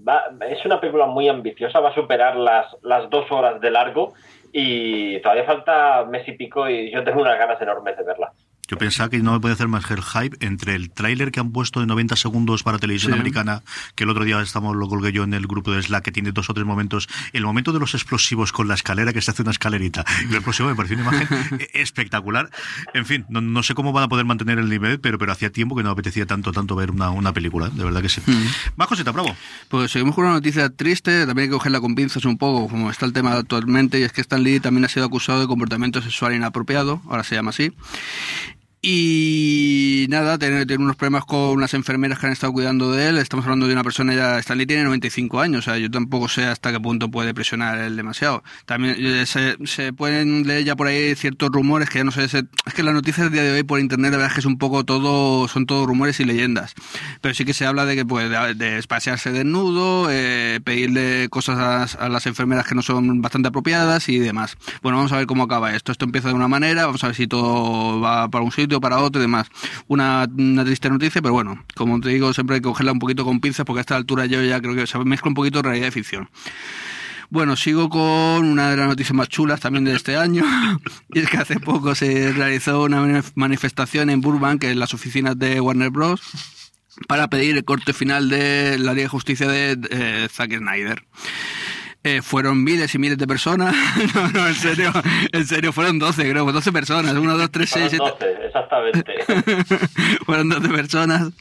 va- 0.07 0.31
es 0.49 0.65
una 0.67 0.79
película 0.81 1.07
muy 1.07 1.29
ambiciosa, 1.29 1.81
va 1.81 1.89
a 1.91 1.95
superar 1.95 2.37
las, 2.37 2.67
las 2.83 3.09
dos 3.11 3.31
horas 3.33 3.61
de 3.61 3.71
largo 3.71 4.13
y 4.53 5.19
todavía 5.21 5.45
falta 5.45 6.05
mes 6.05 6.29
y 6.29 6.33
pico 6.33 6.69
y 6.69 6.93
yo 6.93 7.03
tengo 7.03 7.23
unas 7.23 7.39
ganas 7.39 7.61
enormes 7.61 7.97
de 7.97 8.05
verla. 8.05 8.33
Yo 8.69 8.79
pensaba 8.79 9.11
que 9.11 9.19
no 9.19 9.33
me 9.33 9.41
podía 9.41 9.55
hacer 9.55 9.69
más 9.69 9.91
el 9.91 10.03
hype 10.03 10.37
entre 10.45 10.75
el 10.75 10.91
tráiler 10.91 11.31
que 11.31 11.41
han 11.41 11.53
puesto 11.53 11.81
de 11.81 11.87
90 11.87 12.17
segundos 12.17 12.63
para 12.63 12.79
televisión 12.79 13.13
Sí. 13.13 13.19
americana, 13.19 13.63
que 13.95 14.05
el 14.05 14.11
otro 14.11 14.25
día 14.25 14.41
estamos 14.41 14.75
lo 14.77 14.89
colgué 14.89 15.13
yo 15.13 15.23
en 15.25 15.35
el 15.35 15.47
grupo 15.47 15.73
de 15.73 15.83
Slack, 15.83 16.05
que 16.05 16.13
tiene 16.13 16.33
dos 16.33 16.49
o 16.51 16.55
tres 16.55 16.67
momentos. 16.67 17.09
El 17.33 17.45
momento 17.45 17.73
de 17.73 17.79
los 17.81 17.95
explosivos 17.95 18.53
con 18.53 18.67
la 18.69 18.75
escalera, 18.75 19.13
que 19.13 19.21
se 19.21 19.31
hace 19.31 19.43
una 19.43 19.51
escalerita. 19.51 20.05
Y 20.23 20.29
el 20.31 20.35
explosivo 20.37 20.69
me 20.69 20.75
pareció 20.75 20.97
una 20.99 21.07
imagen 21.17 21.29
eh, 21.61 21.69
espectacular. 21.75 22.51
En 22.95 23.05
fin, 23.07 23.27
no, 23.29 23.41
no 23.41 23.63
sé 23.63 23.75
cómo 23.75 23.93
van 23.93 24.05
a 24.05 24.09
poder 24.09 24.25
mantener 24.25 24.59
el 24.59 24.69
nivel, 24.69 24.99
pero, 25.01 25.19
pero 25.19 25.33
hacía 25.33 25.51
tiempo 25.51 25.77
que 25.77 25.83
no 25.83 25.91
me 25.91 25.93
apetecía 25.93 26.25
tanto, 26.27 26.53
tanto 26.53 26.75
ver 26.75 26.91
una, 26.91 27.11
una 27.11 27.33
película, 27.33 27.69
de 27.69 27.85
verdad 27.85 28.01
que 28.03 28.09
sí. 28.09 28.23
Más 28.77 28.89
cosita, 28.89 29.13
bravo. 29.13 29.37
Pues 29.69 29.91
seguimos 29.93 30.15
con 30.15 30.25
una 30.25 30.35
noticia 30.35 30.71
triste, 30.71 31.27
también 31.27 31.45
hay 31.45 31.49
que 31.49 31.53
cogerla 31.55 31.81
con 31.81 31.95
pinzas 31.95 32.25
un 32.25 32.39
poco, 32.39 32.69
como 32.69 32.91
está 32.91 33.05
el 33.07 33.13
tema 33.13 33.33
actualmente, 33.35 34.01
y 34.01 34.03
es 34.05 34.13
que 34.13 34.21
Stan 34.23 34.43
Lee 34.43 34.61
también 34.61 34.85
ha 34.85 34.89
sido 34.89 35.05
acusado 35.07 35.41
de 35.41 35.47
comportamiento 35.47 36.01
sexual 36.03 36.35
inapropiado, 36.35 37.03
ahora 37.09 37.25
se 37.25 37.35
llama 37.35 37.51
así. 37.51 37.73
Y 38.87 40.05
nada, 40.11 40.37
tiene, 40.37 40.67
unos 40.77 40.97
problemas 40.97 41.25
con 41.25 41.39
unas 41.39 41.73
enfermeras 41.73 42.19
que 42.19 42.27
han 42.27 42.33
estado 42.33 42.53
cuidando 42.53 42.93
de 42.93 43.09
él. 43.09 43.17
Estamos 43.17 43.47
hablando 43.47 43.67
de 43.67 43.73
una 43.73 43.83
persona 43.83 44.15
ya, 44.15 44.39
Stanley 44.39 44.67
tiene 44.67 44.85
95 44.85 45.41
años, 45.41 45.61
o 45.61 45.71
sea, 45.71 45.79
yo 45.79 45.91
tampoco 45.91 46.29
sé 46.29 46.45
hasta 46.45 46.71
qué 46.71 46.79
punto 46.79 47.11
puede 47.11 47.33
presionar 47.33 47.79
él 47.79 47.97
demasiado. 47.97 48.45
También 48.67 48.97
eh, 48.99 49.25
se, 49.25 49.57
se 49.65 49.95
pueden 49.95 50.47
leer 50.47 50.65
ya 50.65 50.77
por 50.77 50.89
ahí 50.89 51.15
ciertos 51.15 51.49
rumores 51.49 51.89
que 51.89 52.01
ya 52.01 52.05
no 52.05 52.11
sé, 52.11 52.25
es 52.25 52.75
que 52.75 52.83
las 52.83 52.93
noticias 52.93 53.25
del 53.25 53.33
día 53.33 53.43
de 53.43 53.53
hoy 53.53 53.63
por 53.63 53.81
internet 53.81 54.11
la 54.11 54.19
verdad 54.19 54.33
es 54.33 54.35
que 54.35 54.41
es 54.41 54.47
un 54.47 54.59
poco 54.59 54.85
todo, 54.85 55.49
son 55.49 55.65
todos 55.65 55.87
rumores 55.87 56.21
y 56.21 56.27
leyendas. 56.27 56.75
Pero 57.23 57.35
sí 57.35 57.47
que 57.47 57.55
se 57.55 57.65
habla 57.65 57.87
de 57.87 57.97
que 57.97 58.05
puede 58.05 58.55
de, 58.55 58.79
espaciarse 58.79 59.33
desnudo, 59.33 60.09
eh, 60.11 60.61
pedirle 60.63 61.31
cosas 61.31 61.57
las, 61.57 61.95
a 61.95 62.11
las 62.11 62.27
enfermeras 62.27 62.67
que 62.67 62.75
no 62.75 62.83
son 62.83 63.23
bastante 63.23 63.49
apropiadas 63.49 64.11
y 64.11 64.19
demás. 64.19 64.59
Bueno, 64.83 64.99
vamos 64.99 65.13
a 65.13 65.17
ver 65.17 65.27
cómo 65.27 65.45
acaba 65.45 65.75
esto. 65.75 65.91
Esto 65.91 66.05
empieza 66.05 66.29
de 66.29 66.35
una 66.35 66.49
manera, 66.49 66.85
vamos 66.85 67.03
a 67.03 67.07
ver 67.07 67.17
si 67.17 67.27
todo 67.27 67.99
va 67.99 68.29
para 68.29 68.45
un 68.45 68.53
sitio, 68.53 68.74
para 68.81 68.99
otro 68.99 69.21
y 69.21 69.25
demás. 69.25 69.49
Una, 69.89 70.27
una 70.37 70.65
triste 70.65 70.89
noticia, 70.91 71.21
pero 71.23 71.35
bueno, 71.35 71.65
como 71.75 72.01
te 72.01 72.09
digo, 72.11 72.33
siempre 72.33 72.57
hay 72.57 72.61
que 72.61 72.69
cogerla 72.69 72.93
un 72.93 72.99
poquito 72.99 73.25
con 73.25 73.41
pinzas 73.41 73.65
porque 73.67 73.81
a 73.81 73.83
esta 73.83 73.97
altura 73.97 74.27
yo 74.27 74.43
ya 74.43 74.61
creo 74.61 74.75
que 74.75 74.87
se 74.87 74.99
mezcla 74.99 75.29
un 75.29 75.35
poquito 75.35 75.63
realidad 75.63 75.89
y 75.89 75.91
ficción. 75.91 76.29
Bueno, 77.31 77.57
sigo 77.57 77.89
con 77.89 78.03
una 78.45 78.71
de 78.71 78.77
las 78.77 78.87
noticias 78.87 79.15
más 79.15 79.29
chulas 79.29 79.59
también 79.61 79.85
de 79.85 79.95
este 79.97 80.17
año. 80.17 80.45
Y 81.13 81.21
es 81.21 81.31
que 81.31 81.39
hace 81.39 81.59
poco 81.61 81.95
se 81.95 82.33
realizó 82.33 82.83
una 82.83 83.01
manif- 83.01 83.33
manifestación 83.35 84.11
en 84.11 84.21
Burbank, 84.21 84.65
en 84.65 84.79
las 84.79 84.95
oficinas 84.95 85.39
de 85.39 85.61
Warner 85.61 85.91
Bros., 85.91 86.21
para 87.09 87.29
pedir 87.29 87.57
el 87.57 87.65
corte 87.65 87.93
final 87.93 88.29
de 88.29 88.79
la 88.79 88.93
Liga 88.93 89.05
de 89.05 89.09
Justicia 89.09 89.49
de 89.49 89.77
eh, 89.91 90.29
Zack 90.31 90.57
Snyder. 90.59 91.05
Eh, 92.05 92.21
fueron 92.23 92.63
miles 92.63 92.95
y 92.95 92.99
miles 92.99 93.19
de 93.19 93.27
personas. 93.27 93.75
no, 94.15 94.29
no, 94.29 94.47
en 94.47 94.55
serio, 94.55 94.93
en 95.33 95.47
serio, 95.47 95.73
fueron 95.73 95.99
12, 95.99 96.31
creo, 96.31 96.53
12 96.53 96.73
personas. 96.73 97.15
1, 97.15 97.39
2, 97.39 97.51
3, 97.51 97.71
6, 97.71 97.87
7. 97.91 97.97
12, 97.97 98.47
exactamente. 98.47 99.15
fueron 100.27 100.49
12 100.51 100.69
personas. 100.69 101.33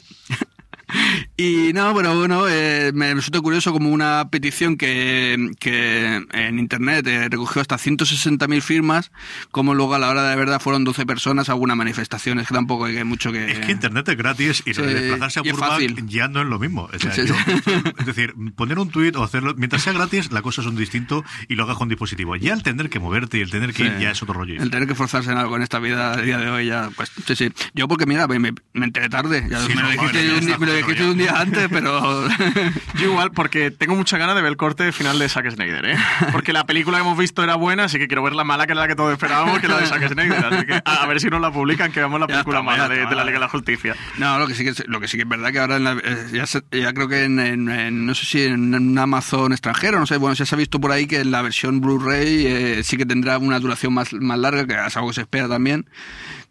Y 1.36 1.74
no, 1.74 1.96
pero 1.96 2.16
bueno, 2.16 2.48
eh, 2.48 2.92
me 2.94 3.12
resulta 3.12 3.42
curioso 3.42 3.72
como 3.74 3.90
una 3.90 4.30
petición 4.30 4.78
que, 4.78 5.50
que 5.60 6.24
en 6.32 6.60
internet 6.60 7.08
eh, 7.08 7.28
recogió 7.28 7.60
hasta 7.60 7.78
160.000 7.78 8.62
firmas, 8.62 9.12
como 9.50 9.74
luego 9.74 9.96
a 9.96 10.00
la 10.00 10.10
hora 10.10 10.22
de 10.24 10.30
la 10.30 10.36
verdad 10.36 10.60
fueron 10.62 10.84
12 10.84 11.08
personas 11.08 11.50
a 11.50 11.54
alguna 11.54 11.74
manifestación. 11.74 12.38
Es 12.40 12.48
que 12.48 12.54
tampoco 12.54 12.86
hay 12.86 13.04
mucho 13.04 13.32
que. 13.32 13.50
Es 13.52 13.60
que 13.66 13.72
internet 13.72 14.08
es 14.10 14.18
gratis 14.18 14.62
y 14.68 14.76
Sí, 14.76 14.82
desplazarse 14.84 15.40
a 15.40 15.42
Burbank 15.42 16.06
ya 16.08 16.28
no 16.28 16.42
es 16.42 16.48
lo 16.48 16.60
mismo. 16.60 16.84
O 16.94 17.00
sea, 17.00 17.12
Sí, 17.12 17.24
yo- 17.26 17.34
sí. 17.34 17.74
es 17.98 18.06
decir, 18.06 18.36
poner 18.56 18.78
un 18.78 18.90
tuit 18.90 19.16
o 19.16 19.24
hacerlo, 19.24 19.56
mientras 19.58 19.82
sea 19.82 19.94
gratis, 19.94 20.32
la 20.32 20.44
cosa 20.44 20.62
es 20.62 20.68
un 20.68 20.76
distinto 20.76 21.24
y 21.48 21.56
lo 21.56 21.64
hagas 21.64 21.78
con 21.78 21.90
dispositivo. 21.90 22.36
Ya 22.36 22.54
el 22.54 22.62
tener 22.62 22.92
que 22.92 23.00
moverte 23.00 23.40
y 23.40 23.42
el 23.42 23.50
tener 23.50 23.74
que 23.74 23.86
ir 23.86 23.98
ya 23.98 24.12
es 24.12 24.22
otro 24.22 24.36
rollo. 24.36 24.62
El 24.62 24.70
tener 24.70 24.88
que 24.88 24.94
forzarse 24.94 25.32
en 25.32 25.38
algo 25.40 25.56
en 25.56 25.64
esta 25.64 25.80
vida, 25.80 26.14
el 26.14 26.26
día 26.26 26.38
de 26.38 26.50
hoy, 26.52 26.68
ya, 26.68 26.92
pues, 26.96 27.12
sí, 27.26 27.36
sí. 27.36 27.52
Yo, 27.74 27.88
porque 27.88 28.06
mira, 28.06 28.28
me, 28.28 28.38
me- 28.38 28.54
enteré 28.76 29.10
tarde. 29.10 29.48
Ya 29.50 29.60
me, 29.68 29.74
no, 29.76 29.82
lo 29.82 29.90
dijiste, 29.90 30.58
me 30.60 30.66
lo 30.68 31.12
un 31.12 31.18
día 31.18 31.33
antes, 31.36 31.68
pero. 31.72 32.28
Yo 32.96 33.12
igual, 33.12 33.32
porque 33.32 33.72
tengo 33.72 33.96
mucha 33.96 34.18
ganas 34.18 34.36
de 34.36 34.42
ver 34.42 34.52
el 34.52 34.58
corte 34.58 34.92
final 34.92 35.20
de 35.20 35.28
Zack 35.30 35.50
Snyder, 35.52 35.86
¿eh? 35.86 35.98
Porque 36.32 36.54
la 36.54 36.66
película 36.66 36.98
que 36.98 37.04
hemos 37.04 37.18
visto 37.18 37.44
era 37.44 37.56
buena, 37.56 37.86
así 37.86 37.98
que 37.98 38.08
quiero 38.08 38.24
ver 38.24 38.34
la 38.34 38.44
mala, 38.44 38.66
que 38.66 38.74
era 38.74 38.82
la 38.82 38.88
que 38.88 38.96
todos 38.96 39.12
esperábamos, 39.12 39.60
que 39.60 39.68
la 39.68 39.78
de 39.80 39.88
Zack 39.88 40.08
Snyder. 40.10 40.46
Así 40.46 40.66
que 40.66 40.82
a, 40.84 41.06
ver 41.08 41.20
si 41.20 41.28
nos 41.30 41.42
la 41.42 41.52
publican, 41.52 41.92
que 41.92 42.00
veamos 42.00 42.20
la 42.20 42.28
película 42.28 42.60
está, 42.60 42.64
mala 42.72 42.90
de, 42.90 43.06
de 43.06 43.16
la 43.16 43.24
Liga 43.24 43.34
de 43.34 43.40
la 43.40 43.50
Justicia. 43.50 43.96
No, 44.18 44.38
lo 44.40 44.48
que 44.48 44.56
sí 44.56 44.64
que 44.64 44.70
es, 44.72 44.84
lo 44.88 45.00
que 45.00 45.08
sí 45.08 45.18
que 45.18 45.24
es 45.24 45.30
verdad 45.30 45.52
que 45.52 45.60
ahora 45.60 45.78
en 45.78 45.84
la- 45.84 45.98
eh, 46.04 46.28
ya, 46.34 46.46
se- 46.46 46.64
ya 46.72 46.94
creo 46.94 47.08
que 47.08 47.24
en, 47.24 47.40
en- 47.40 47.70
en- 47.70 48.06
no 48.06 48.14
sé 48.16 48.26
si 48.26 48.44
en, 48.44 48.74
un 48.76 48.98
Amazon 48.98 49.52
extranjero, 49.52 50.00
no 50.00 50.06
sé, 50.06 50.18
bueno, 50.18 50.36
ya 50.36 50.46
se 50.46 50.56
ha 50.56 50.58
visto 50.58 50.80
por 50.80 50.92
ahí 50.92 51.08
que 51.08 51.20
en 51.22 51.32
la 51.32 51.42
versión 51.42 51.82
Blu-ray 51.82 52.46
eh, 52.48 52.84
sí 52.84 52.98
que 52.98 53.06
tendrá 53.06 53.38
una 53.38 53.60
duración 53.60 53.94
más, 53.94 54.14
más 54.14 54.38
larga, 54.38 54.66
que 54.68 54.74
es 54.88 54.96
algo 54.98 55.10
que 55.10 55.16
se 55.16 55.22
espera 55.22 55.48
también, 55.48 55.86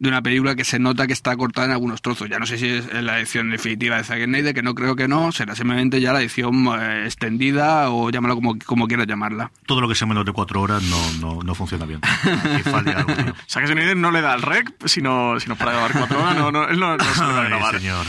de 0.03 0.09
una 0.09 0.21
película 0.21 0.57
que 0.57 0.65
se 0.65 0.81
nota 0.81 1.07
que 1.07 1.13
está 1.13 1.37
cortada 1.37 1.69
en 1.69 1.73
algunos 1.75 2.03
trozos. 2.03 2.29
Ya 2.29 2.41
no 2.41 2.47
sé 2.47 2.59
si 2.59 2.67
es 2.67 2.93
la 2.93 3.21
edición 3.21 3.51
definitiva 3.51 3.99
de 3.99 4.03
Zack 4.05 4.25
Snyder, 4.25 4.53
que 4.53 4.61
no 4.61 4.75
creo 4.75 4.97
que 4.97 5.07
no, 5.07 5.31
será 5.31 5.55
simplemente 5.55 6.01
ya 6.01 6.13
la 6.13 6.21
edición 6.21 6.67
eh, 6.77 7.05
extendida 7.05 7.89
o 7.89 8.11
llámalo 8.11 8.35
como, 8.35 8.59
como 8.67 8.89
quieras 8.89 9.07
llamarla. 9.07 9.53
Todo 9.65 9.81
lo 9.81 9.89
que 9.89 9.95
sea 9.95 10.09
menos 10.09 10.25
de 10.27 10.33
cuatro 10.33 10.61
horas 10.61 10.83
no, 10.83 10.99
no, 11.21 11.43
no 11.45 11.55
funciona 11.55 11.87
bien. 11.87 12.01
Zack 13.49 13.67
Snyder 13.69 13.97
no 13.97 14.11
le 14.11 14.21
da 14.23 14.35
el 14.35 14.43
rec, 14.43 14.73
sino, 14.87 15.39
sino 15.39 15.55
para 15.55 15.71
grabar 15.71 15.93
cuatro 15.93 16.21
horas, 16.21 16.37
no, 16.37 16.51
no, 16.51 16.69
él 16.69 16.81
no, 16.81 16.97
no 16.97 17.05
se 17.05 17.21
le 17.25 17.33
va 17.33 17.39
a 17.39 17.43
Ay, 17.43 17.49
grabar. 17.49 17.79
señor. 17.79 18.07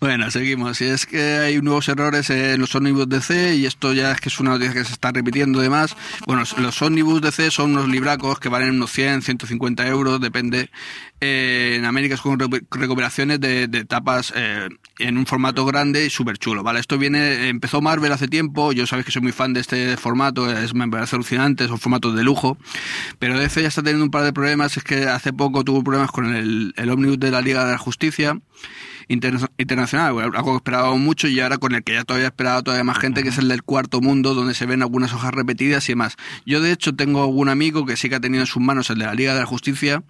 Bueno, 0.00 0.30
seguimos. 0.30 0.80
Y 0.80 0.86
es 0.86 1.04
que 1.04 1.20
hay 1.20 1.60
nuevos 1.60 1.86
errores 1.90 2.30
en 2.30 2.58
los 2.58 2.74
ómnibus 2.74 3.06
DC 3.06 3.56
y 3.56 3.66
esto 3.66 3.92
ya 3.92 4.12
es 4.12 4.20
que 4.22 4.30
es 4.30 4.40
una 4.40 4.52
noticia 4.52 4.72
que 4.72 4.84
se 4.86 4.94
está 4.94 5.12
repitiendo 5.12 5.60
además. 5.60 5.94
Bueno, 6.26 6.42
los 6.56 6.80
ómnibus 6.80 7.20
DC 7.20 7.50
son 7.50 7.72
unos 7.72 7.86
libracos 7.86 8.40
que 8.40 8.48
valen 8.48 8.70
unos 8.70 8.90
100, 8.92 9.20
150 9.20 9.86
euros, 9.86 10.18
depende. 10.18 10.70
Eh, 11.22 11.74
en 11.76 11.84
América 11.84 12.14
es 12.14 12.20
con 12.22 12.38
re- 12.38 12.62
recuperaciones 12.70 13.40
de, 13.40 13.68
de 13.68 13.86
eh, 14.34 14.68
en 15.00 15.18
un 15.18 15.26
formato 15.26 15.66
grande 15.66 16.06
y 16.06 16.10
súper 16.10 16.38
chulo, 16.38 16.62
¿vale? 16.62 16.80
Esto 16.80 16.96
viene, 16.96 17.48
empezó 17.48 17.82
Marvel 17.82 18.10
hace 18.12 18.26
tiempo, 18.26 18.72
yo 18.72 18.86
sabéis 18.86 19.04
que 19.06 19.12
soy 19.12 19.20
muy 19.22 19.32
fan 19.32 19.52
de 19.52 19.60
este 19.60 19.96
formato, 19.98 20.50
es, 20.50 20.74
me 20.74 20.88
parece 20.88 21.16
alucinante, 21.16 21.68
son 21.68 21.78
formatos 21.78 22.16
de 22.16 22.24
lujo, 22.24 22.56
pero 23.18 23.38
DC 23.38 23.60
ya 23.60 23.68
está 23.68 23.82
teniendo 23.82 24.04
un 24.06 24.10
par 24.10 24.24
de 24.24 24.32
problemas, 24.32 24.76
es 24.78 24.82
que 24.84 25.04
hace 25.08 25.32
poco 25.34 25.62
tuvo 25.62 25.84
problemas 25.84 26.10
con 26.10 26.34
el, 26.34 26.72
el 26.76 26.90
ómnibus 26.90 27.20
de 27.20 27.30
la 27.30 27.42
Liga 27.42 27.66
de 27.66 27.72
la 27.72 27.78
Justicia, 27.78 28.38
interna- 29.08 29.50
internacional, 29.58 30.16
algo 30.34 30.52
que 30.52 30.56
esperábamos 30.56 31.00
mucho 31.00 31.26
y 31.28 31.40
ahora 31.40 31.58
con 31.58 31.74
el 31.74 31.82
que 31.82 31.94
ya 31.94 32.04
todavía 32.04 32.28
esperaba 32.28 32.62
todavía 32.62 32.84
más 32.84 32.98
gente, 32.98 33.22
que 33.22 33.30
es 33.30 33.38
el 33.38 33.48
del 33.48 33.62
cuarto 33.62 34.00
mundo, 34.00 34.34
donde 34.34 34.54
se 34.54 34.66
ven 34.66 34.82
algunas 34.82 35.12
hojas 35.12 35.34
repetidas 35.34 35.88
y 35.88 35.92
demás. 35.92 36.16
Yo 36.46 36.60
de 36.60 36.72
hecho 36.72 36.94
tengo 36.94 37.22
algún 37.22 37.48
amigo 37.48 37.84
que 37.86 37.96
sí 37.96 38.08
que 38.08 38.14
ha 38.16 38.20
tenido 38.20 38.42
en 38.42 38.46
sus 38.46 38.62
manos 38.62 38.88
el 38.90 38.98
de 38.98 39.06
la 39.06 39.14
Liga 39.14 39.34
de 39.34 39.40
la 39.40 39.46
Justicia 39.46 40.02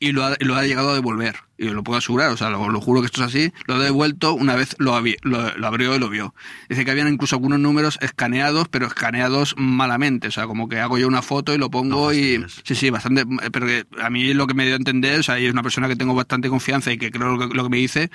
y 0.00 0.10
lo 0.12 0.24
ha, 0.24 0.36
y 0.40 0.44
lo 0.58 0.64
ha 0.64 0.66
llegado 0.66 0.90
a 0.90 0.94
devolver. 0.94 1.36
Y 1.56 1.68
lo 1.70 1.82
puedo 1.82 1.98
asegurar, 1.98 2.30
o 2.30 2.36
sea, 2.36 2.50
lo, 2.50 2.68
lo 2.68 2.80
juro 2.80 3.00
que 3.00 3.06
esto 3.06 3.22
es 3.22 3.28
así. 3.28 3.52
Lo 3.66 3.74
ha 3.74 3.78
devuelto 3.78 4.34
una 4.34 4.54
vez 4.54 4.76
lo, 4.78 5.00
lo, 5.22 5.56
lo 5.56 5.66
abrió 5.66 5.96
y 5.96 5.98
lo 5.98 6.08
vio. 6.08 6.34
Dice 6.68 6.84
que 6.84 6.90
habían 6.90 7.08
incluso 7.08 7.34
algunos 7.34 7.58
números 7.58 7.98
escaneados, 8.00 8.68
pero 8.68 8.86
escaneados 8.86 9.54
malamente. 9.56 10.28
O 10.28 10.30
sea, 10.30 10.46
como 10.46 10.68
que 10.68 10.78
hago 10.78 10.98
yo 10.98 11.08
una 11.08 11.22
foto 11.22 11.52
y 11.54 11.58
lo 11.58 11.70
pongo 11.70 11.88
No 11.88 12.12
y... 12.12 12.44
Sí, 12.64 12.74
sí, 12.74 12.90
bastante. 12.90 13.24
Pero 13.52 13.66
que 13.66 13.86
a 14.00 14.10
mí 14.10 14.34
lo 14.34 14.46
que 14.46 14.54
me 14.54 14.66
dio 14.66 14.74
a 14.74 14.76
entender, 14.76 15.20
o 15.20 15.22
sea, 15.22 15.40
y 15.40 15.46
es 15.46 15.52
una 15.52 15.62
persona 15.62 15.88
que 15.88 15.96
tengo 15.96 16.14
bastante 16.14 16.48
confianza 16.48 16.92
y 16.92 16.98
que 16.98 17.10
creo 17.10 17.36
lo 17.36 17.48
que, 17.48 17.54
lo 17.54 17.64
que 17.64 17.70
me 17.70 17.78
dice, 17.78 18.10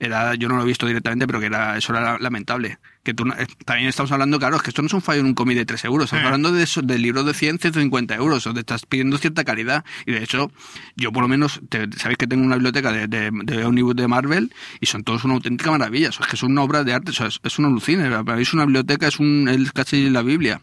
era, 0.00 0.34
yo 0.34 0.48
no 0.48 0.56
lo 0.56 0.62
he 0.62 0.66
visto 0.66 0.86
directamente, 0.86 1.26
pero 1.26 1.40
que 1.40 1.46
era, 1.46 1.76
eso 1.76 1.92
era 1.92 2.18
lamentable. 2.18 2.78
Que 3.02 3.14
tú, 3.14 3.24
eh, 3.38 3.46
también 3.64 3.88
estamos 3.88 4.12
hablando, 4.12 4.38
claro, 4.38 4.56
es 4.56 4.62
que 4.62 4.70
esto 4.70 4.82
no 4.82 4.86
es 4.86 4.92
un 4.92 5.00
fallo 5.02 5.20
en 5.20 5.26
un 5.26 5.34
cómic 5.34 5.56
de 5.56 5.64
3 5.66 5.84
euros, 5.86 6.04
estamos 6.06 6.22
Sí. 6.22 6.26
hablando 6.26 6.52
de, 6.52 6.62
eso, 6.62 6.82
de 6.82 6.98
libros 6.98 7.24
de 7.26 7.34
100, 7.34 7.58
150 7.58 8.14
euros, 8.14 8.44
donde 8.44 8.60
estás 8.60 8.86
pidiendo 8.86 9.18
cierta 9.18 9.44
calidad. 9.44 9.84
Y 10.06 10.12
de 10.12 10.22
hecho, 10.22 10.52
yo 10.96 11.10
por 11.12 11.22
lo 11.22 11.28
menos, 11.28 11.60
te- 11.68 11.88
sabéis 11.96 12.18
que 12.18 12.26
tengo 12.26 12.44
una 12.44 12.56
biblioteca 12.56 12.92
de, 12.92 13.06
de, 13.06 13.30
de 13.32 13.64
Omnibus 13.64 13.96
de 13.96 14.06
Marvel 14.08 14.52
y 14.80 14.86
son 14.86 15.04
todos 15.04 15.24
una 15.24 15.34
auténtica 15.34 15.70
maravilla. 15.70 16.08
O 16.08 16.22
es 16.22 16.28
que 16.30 16.36
son 16.36 16.52
una 16.52 16.62
obra 16.62 16.84
de 16.84 16.92
arte, 16.94 17.10
o 17.20 17.26
es, 17.26 17.40
es 17.42 17.58
un 17.58 17.64
alucine. 17.64 18.08
Para 18.10 18.36
mí 18.36 18.42
es 18.42 18.52
una 18.52 18.64
biblioteca, 18.64 19.08
es, 19.08 19.18
un, 19.18 19.48
es 19.48 19.72
casi 19.72 20.10
la 20.10 20.22
Biblia. 20.22 20.60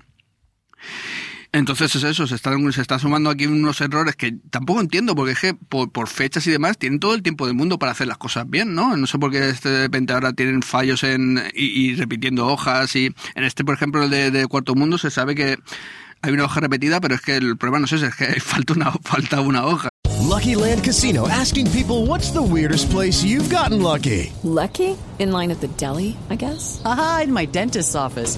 Entonces 1.55 1.95
es 1.95 2.03
eso, 2.03 2.27
se 2.27 2.35
están, 2.35 2.73
se 2.73 2.81
están 2.81 2.99
sumando 2.99 3.29
aquí 3.29 3.45
unos 3.45 3.79
errores 3.79 4.17
que 4.17 4.33
tampoco 4.49 4.81
entiendo, 4.81 5.15
porque 5.15 5.31
es 5.31 5.39
que 5.39 5.53
por, 5.53 5.89
por 5.89 6.09
fechas 6.09 6.45
y 6.47 6.51
demás 6.51 6.77
tienen 6.77 6.99
todo 6.99 7.15
el 7.15 7.23
tiempo 7.23 7.47
del 7.47 7.55
mundo 7.55 7.79
para 7.79 7.93
hacer 7.93 8.07
las 8.07 8.17
cosas 8.17 8.49
bien, 8.49 8.75
¿no? 8.75 8.97
No 8.97 9.07
sé 9.07 9.17
por 9.17 9.31
qué 9.31 9.51
este, 9.51 9.69
de 9.69 9.83
repente 9.83 10.11
ahora 10.11 10.33
tienen 10.33 10.63
fallos 10.63 11.05
en 11.05 11.41
y, 11.53 11.63
y 11.63 11.95
repitiendo 11.95 12.45
hojas 12.47 12.93
y 12.97 13.05
en 13.35 13.43
este, 13.45 13.63
por 13.63 13.73
ejemplo, 13.73 14.03
el 14.03 14.09
de, 14.09 14.31
de 14.31 14.47
Cuarto 14.47 14.75
Mundo 14.75 14.97
se 14.97 15.09
sabe 15.09 15.33
que 15.33 15.57
hay 16.21 16.33
una 16.33 16.43
hoja 16.43 16.59
repetida, 16.59 16.99
pero 16.99 17.15
es 17.15 17.21
que 17.21 17.37
el 17.37 17.55
problema 17.55 17.79
no 17.79 17.85
es 17.85 17.93
ese, 17.93 18.07
es 18.07 18.15
que 18.15 18.25
falta 18.41 18.73
una, 18.73 18.91
falta 18.91 19.39
una 19.39 19.65
hoja. 19.65 19.87
Lucky 20.19 20.55
Land 20.55 20.83
Casino 20.83 21.25
asking 21.29 21.71
people 21.71 22.05
what's 22.05 22.31
the 22.31 22.41
weirdest 22.41 22.89
place 22.89 23.23
you've 23.23 23.49
gotten 23.49 23.81
lucky? 23.81 24.33
Lucky? 24.43 24.97
In 25.19 25.31
line 25.31 25.51
at 25.51 25.61
the 25.61 25.69
deli, 25.77 26.17
I 26.29 26.35
guess? 26.35 26.81
Aha, 26.83 27.21
in 27.23 27.31
my 27.31 27.45
dentist's 27.45 27.95
office. 27.95 28.37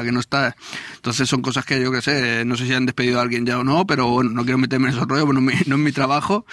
Que 0.00 0.10
no 0.12 0.20
está. 0.20 0.56
Entonces 0.96 1.28
son 1.28 1.42
cosas 1.42 1.64
que 1.66 1.80
yo 1.82 1.92
que 1.92 2.00
sé, 2.00 2.44
no 2.46 2.56
sé 2.56 2.66
si 2.66 2.72
han 2.74 2.86
despedido 2.86 3.18
a 3.18 3.22
alguien 3.22 3.44
ya 3.44 3.58
o 3.58 3.64
no, 3.64 3.86
pero 3.86 4.08
bueno, 4.08 4.30
no 4.30 4.42
quiero 4.44 4.56
meterme 4.58 4.88
en 4.88 4.94
esos 4.94 5.06
rollos, 5.06 5.26
bueno, 5.26 5.40
no, 5.40 5.50
es 5.50 5.66
mi- 5.66 5.70
no 5.70 5.76
es 5.76 5.82
mi 5.82 5.92
trabajo, 5.92 6.46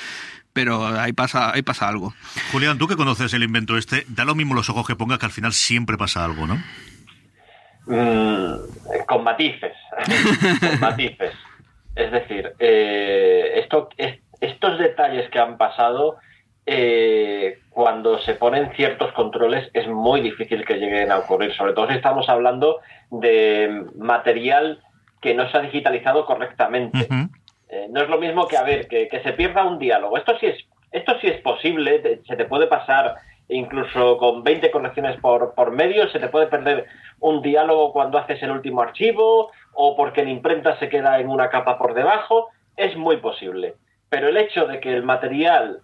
pero 0.51 0.86
ahí 0.86 1.13
pasa, 1.13 1.53
ahí 1.53 1.62
pasa 1.62 1.88
algo. 1.88 2.13
Julián, 2.51 2.77
tú 2.77 2.88
que 2.88 2.98
conoces 2.98 3.34
el 3.34 3.43
invento 3.43 3.77
este, 3.77 4.03
da 4.10 4.25
lo 4.25 4.36
mismo 4.36 4.55
los 4.55 4.69
ojos 4.69 4.86
que 4.86 4.96
pongas 4.96 5.19
que 5.19 5.25
al 5.25 5.31
final 5.31 5.53
siempre 5.53 5.98
pasa 5.98 6.25
algo, 6.25 6.48
¿no? 6.48 6.62
Mm, 7.86 9.05
con 9.08 9.24
matices. 9.24 9.74
con 10.60 10.79
matices. 10.81 11.31
Es 11.96 12.12
decir, 12.12 12.51
eh, 12.60 13.53
esto, 13.55 13.88
es- 13.98 14.19
estos 14.41 14.77
detalles 14.79 15.29
que 15.31 15.39
han 15.39 15.58
pasado, 15.58 16.17
eh, 16.65 17.60
cuando 17.69 18.19
se 18.19 18.34
ponen 18.36 18.72
ciertos 18.75 19.12
controles, 19.13 19.69
es 19.74 19.88
muy 19.88 20.22
difícil 20.22 20.65
que 20.65 20.75
lleguen 20.75 21.12
a 21.12 21.17
ocurrir. 21.19 21.53
Sobre 21.55 21.74
todo 21.74 21.88
si 21.88 21.93
estamos 21.96 22.27
hablando 22.29 22.79
de 23.12 23.86
material 23.96 24.82
que 25.22 25.34
no 25.34 25.50
se 25.50 25.58
ha 25.58 25.62
digitalizado 25.62 26.25
correctamente. 26.25 27.08
Eh, 27.70 27.88
no 27.89 28.01
es 28.01 28.10
lo 28.10 28.18
mismo 28.18 28.48
que, 28.48 28.58
a 28.58 28.63
ver, 28.63 28.88
que, 28.88 29.08
que 29.08 29.22
se 29.22 29.34
pierda 29.34 29.63
un 29.66 29.78
diálogo. 29.80 30.18
Esto 30.18 30.38
sí 30.39 30.48
es, 30.48 30.58
esto 30.92 31.20
sí 31.20 31.28
es 31.28 31.42
posible, 31.42 32.00
te- 32.00 32.22
se 32.28 32.36
te 32.36 32.46
puede 32.46 32.68
pasar 32.68 33.16
incluso 33.48 34.18
con 34.18 34.44
20 34.44 34.70
correcciones 34.72 35.20
por, 35.20 35.56
por 35.56 35.72
medio, 35.72 36.08
se 36.10 36.20
te 36.20 36.28
puede 36.30 36.48
perder 36.48 36.86
un 37.20 37.42
diálogo 37.42 37.92
cuando 37.92 38.18
haces 38.20 38.42
el 38.44 38.51
último 38.51 38.82
archivo 38.82 39.51
o 39.74 39.96
porque 39.96 40.22
en 40.22 40.30
imprenta 40.30 40.78
se 40.80 40.88
queda 40.88 41.20
en 41.20 41.30
una 41.30 41.50
capa 41.50 41.78
por 41.78 41.94
debajo, 41.96 42.50
es 42.78 42.96
muy 42.96 43.18
posible. 43.18 43.74
Pero 44.10 44.28
el 44.30 44.38
hecho 44.38 44.66
de 44.68 44.80
que 44.80 44.94
el 44.94 45.04
material 45.04 45.80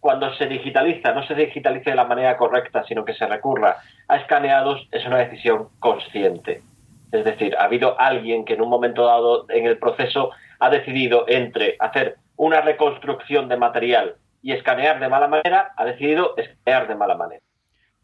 cuando 0.00 0.32
se 0.34 0.46
digitaliza, 0.46 1.12
no 1.12 1.26
se 1.26 1.34
digitalice 1.34 1.90
de 1.90 1.96
la 1.96 2.06
manera 2.06 2.38
correcta, 2.38 2.84
sino 2.88 3.04
que 3.04 3.12
se 3.12 3.26
recurra 3.26 3.76
a 4.08 4.16
escaneados, 4.16 4.88
es 4.92 5.04
una 5.06 5.18
decisión 5.18 5.68
consciente. 5.78 6.62
Es 7.12 7.24
decir, 7.24 7.56
ha 7.56 7.64
habido 7.64 7.98
alguien 8.00 8.44
que 8.44 8.54
en 8.54 8.62
un 8.62 8.68
momento 8.68 9.06
dado 9.06 9.46
en 9.48 9.66
el 9.66 9.78
proceso 9.78 10.30
ha 10.58 10.70
decidido 10.70 11.24
entre 11.28 11.76
hacer 11.80 12.16
una 12.36 12.60
reconstrucción 12.60 13.48
de 13.48 13.56
material 13.56 14.16
y 14.42 14.52
escanear 14.52 15.00
de 15.00 15.08
mala 15.08 15.28
manera, 15.28 15.72
ha 15.76 15.84
decidido 15.84 16.34
escanear 16.36 16.88
de 16.88 16.94
mala 16.94 17.16
manera. 17.16 17.42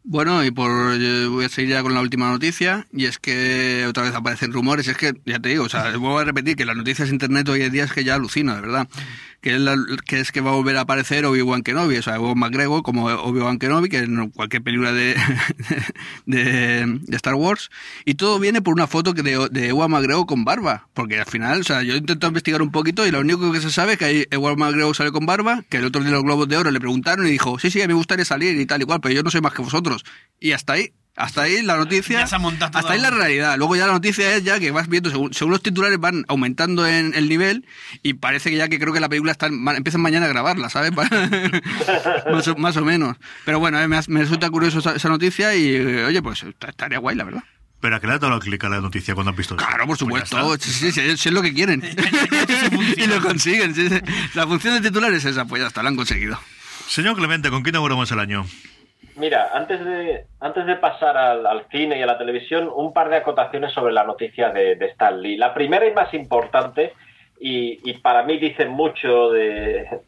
Bueno, 0.03 0.43
y 0.45 0.51
por 0.51 0.69
voy 1.29 1.45
a 1.45 1.49
seguir 1.49 1.71
ya 1.71 1.81
con 1.81 1.93
la 1.93 1.99
última 1.99 2.29
noticia, 2.29 2.85
y 2.93 3.05
es 3.05 3.19
que 3.19 3.85
otra 3.89 4.03
vez 4.03 4.15
aparecen 4.15 4.53
rumores, 4.53 4.87
es 4.87 4.95
que, 4.95 5.11
ya 5.25 5.39
te 5.39 5.49
digo, 5.49 5.65
o 5.65 5.69
sea, 5.69 5.89
vuelvo 5.97 6.19
a 6.19 6.23
repetir 6.23 6.55
que 6.55 6.63
las 6.63 6.77
noticias 6.77 7.09
de 7.09 7.15
internet 7.15 7.49
hoy 7.49 7.63
en 7.63 7.73
día 7.73 7.83
es 7.83 7.91
que 7.91 8.05
ya 8.05 8.15
alucino, 8.15 8.55
de 8.55 8.61
verdad 8.61 8.87
que 9.47 9.55
es, 9.55 10.01
que 10.01 10.19
es 10.19 10.31
que 10.31 10.41
va 10.41 10.51
a 10.51 10.55
volver 10.55 10.75
a 10.77 10.81
aparecer 10.81 11.25
Obi-Wan 11.25 11.63
Kenobi, 11.63 11.97
o 11.97 12.01
sea, 12.01 12.19
Obi-Wan 12.19 12.37
McGregor 12.37 12.83
como 12.83 13.05
Obi-Wan 13.05 13.59
Kenobi, 13.59 13.87
que 13.87 13.99
en 13.99 14.29
cualquier 14.31 14.61
película 14.61 14.91
de, 14.93 15.15
de, 16.25 16.99
Star 17.15 17.35
Wars, 17.35 17.69
y 18.03 18.15
todo 18.15 18.39
viene 18.39 18.61
por 18.61 18.73
una 18.73 18.87
foto 18.87 19.13
de, 19.13 19.47
de 19.49 19.67
Ewan 19.67 19.91
McGregor 19.91 20.25
con 20.25 20.43
barba, 20.43 20.89
porque 20.93 21.19
al 21.19 21.25
final, 21.25 21.61
o 21.61 21.63
sea, 21.63 21.81
yo 21.83 21.93
he 21.93 21.97
intentado 21.97 22.29
investigar 22.29 22.61
un 22.61 22.71
poquito 22.71 23.07
y 23.07 23.11
lo 23.11 23.21
único 23.21 23.51
que 23.51 23.61
se 23.61 23.71
sabe 23.71 23.93
es 23.93 23.99
que 23.99 24.27
Ewan 24.31 24.57
McGregor 24.57 24.95
sale 24.95 25.11
con 25.11 25.25
barba, 25.25 25.63
que 25.69 25.77
el 25.77 25.85
otro 25.85 26.03
de 26.03 26.11
los 26.11 26.23
Globos 26.23 26.47
de 26.49 26.57
Oro 26.57 26.71
le 26.71 26.79
preguntaron 26.79 27.25
y 27.27 27.31
dijo, 27.31 27.57
sí, 27.59 27.71
sí, 27.71 27.79
me 27.87 27.93
gustaría 27.93 28.25
salir 28.25 28.59
y 28.59 28.65
tal 28.65 28.81
y 28.81 28.85
cual, 28.85 28.99
pero 29.01 29.15
yo 29.15 29.23
no 29.23 29.31
soy 29.31 29.41
más 29.41 29.53
que 29.53 29.61
vosotros. 29.61 30.03
Y 30.39 30.51
hasta 30.51 30.73
ahí, 30.73 30.91
hasta 31.17 31.41
ahí 31.41 31.63
la 31.63 31.77
noticia. 31.77 32.23
hasta 32.23 32.93
ahí 32.93 33.01
la 33.01 33.09
realidad. 33.09 33.57
Luego 33.57 33.75
ya 33.75 33.87
la 33.87 33.93
noticia 33.93 34.35
es 34.35 34.43
ya 34.43 34.59
que 34.59 34.71
vas 34.71 34.87
viendo, 34.87 35.09
según, 35.09 35.31
los 35.51 35.63
titulares 35.63 35.99
van 35.99 36.23
aumentando 36.27 36.85
en 36.87 37.13
el 37.15 37.27
nivel 37.27 37.65
y 38.03 38.13
parece 38.13 38.51
que 38.51 38.57
ya 38.57 38.69
que 38.69 38.79
creo 38.79 38.93
que 38.93 38.99
la 38.99 39.09
película 39.09 39.31
está, 39.31 39.47
empiezan 39.47 40.01
mañana 40.01 40.27
a 40.27 40.29
grabarla, 40.29 40.69
¿sabes? 40.69 40.91
más, 42.57 42.77
o, 42.77 42.85
menos. 42.85 43.17
Pero 43.45 43.59
bueno, 43.59 43.81
eh, 43.81 43.87
me, 43.87 44.19
resulta 44.19 44.49
curioso 44.49 44.77
esa, 44.77 45.09
noticia 45.09 45.55
y 45.55 45.75
oye, 45.77 46.21
pues 46.21 46.45
estaría 46.67 46.99
guay, 46.99 47.15
la 47.15 47.23
verdad. 47.23 47.43
¿Pero 47.79 47.95
a 47.95 47.99
qué 47.99 48.07
le 48.07 48.13
ha 48.13 48.19
dado 48.19 48.39
clic 48.39 48.63
a 48.63 48.69
la 48.69 48.81
noticia 48.81 49.13
cuando 49.13 49.31
has 49.31 49.37
visto 49.37 49.55
Claro, 49.55 49.85
por 49.85 49.97
pues 49.97 49.99
supuesto. 49.99 50.57
sí, 50.59 50.91
sí, 50.91 51.01
es 51.01 51.25
lo 51.31 51.41
que 51.41 51.53
quieren. 51.53 51.83
y 52.97 53.07
lo 53.07 53.21
consiguen. 53.21 53.73
La 54.35 54.45
función 54.45 54.75
de 54.75 54.87
titular 54.87 55.11
es 55.13 55.25
esa, 55.25 55.45
pues 55.45 55.61
ya 55.61 55.67
está, 55.67 55.81
la 55.81 55.89
han 55.89 55.95
conseguido. 55.95 56.39
Señor 56.87 57.15
Clemente, 57.15 57.49
¿con 57.49 57.63
quién 57.63 57.73
inauguramos 57.73 58.11
el 58.11 58.19
año? 58.19 58.45
Mira, 59.17 59.49
antes 59.53 59.83
de, 59.83 60.27
antes 60.39 60.65
de 60.67 60.75
pasar 60.75 61.17
al, 61.17 61.65
cine 61.71 61.97
y 61.97 62.03
a 62.03 62.05
la 62.05 62.19
televisión, 62.19 62.69
un 62.73 62.93
par 62.93 63.09
de 63.09 63.17
acotaciones 63.17 63.73
sobre 63.73 63.91
la 63.91 64.03
noticia 64.03 64.51
de, 64.51 64.75
de 64.75 64.85
Stan 64.87 65.19
Lee. 65.19 65.37
La 65.37 65.55
primera 65.55 65.87
y 65.87 65.93
más 65.93 66.13
importante, 66.13 66.93
y, 67.39 67.93
para 67.93 68.21
mí 68.23 68.37
dice 68.37 68.67
mucho 68.67 69.31
de, 69.31 70.01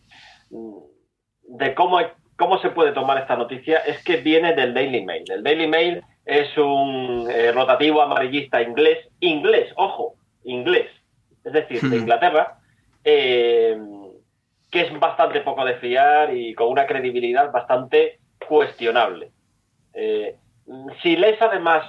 de 0.52 1.74
cómo, 1.74 2.00
cómo 2.38 2.60
se 2.60 2.70
puede 2.70 2.92
tomar 2.92 3.18
esta 3.18 3.36
noticia, 3.36 3.80
es 3.80 4.04
que 4.04 4.18
viene 4.18 4.54
del 4.54 4.76
Daily 4.76 5.04
Mail. 5.04 5.24
El 5.28 5.44
Daily 5.44 5.68
Mail 5.68 6.04
es 6.24 6.56
un 6.60 7.28
eh, 7.32 7.52
rotativo 7.52 8.04
amarillista 8.04 8.62
inglés, 8.62 9.08
inglés, 9.22 9.74
ojo, 9.76 10.14
inglés, 10.44 10.88
es 11.44 11.54
decir, 11.54 11.82
de 11.82 11.98
Inglaterra, 11.98 12.60
eh, 13.04 13.76
que 14.70 14.82
es 14.82 15.00
bastante 15.00 15.42
poco 15.42 15.66
de 15.66 15.78
fiar 15.78 16.36
y 16.36 16.54
con 16.54 16.68
una 16.68 16.86
credibilidad 16.86 17.52
bastante 17.52 18.19
cuestionable. 18.48 19.32
Eh, 19.94 20.36
si 21.02 21.16
lees 21.16 21.42
además 21.42 21.84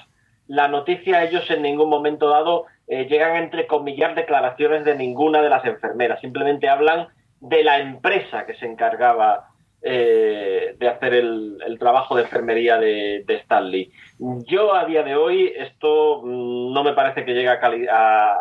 la 0.46 0.68
noticia, 0.68 1.22
ellos 1.24 1.48
en 1.50 1.62
ningún 1.62 1.88
momento 1.88 2.28
dado 2.28 2.66
eh, 2.88 3.06
llegan 3.06 3.36
a 3.36 3.38
entrecomillar 3.38 4.14
declaraciones 4.14 4.84
de 4.84 4.96
ninguna 4.96 5.42
de 5.42 5.48
las 5.48 5.64
enfermeras, 5.64 6.20
simplemente 6.20 6.68
hablan 6.68 7.08
de 7.40 7.62
la 7.62 7.78
empresa 7.78 8.46
que 8.46 8.54
se 8.54 8.66
encargaba 8.66 9.50
eh, 9.82 10.74
de 10.78 10.88
hacer 10.88 11.14
el, 11.14 11.78
trabajo 11.78 12.14
de 12.14 12.22
enfermería 12.24 12.78
de, 12.78 13.24
Stanley. 13.28 13.90
Yo 14.18 14.74
a 14.74 14.84
día 14.84 15.02
de 15.02 15.16
hoy 15.16 15.52
esto 15.56 16.20
mm, 16.22 16.72
no 16.72 16.84
me 16.84 16.92
parece 16.92 17.24
que 17.24 17.32
llegue 17.32 17.48
a, 17.48 18.36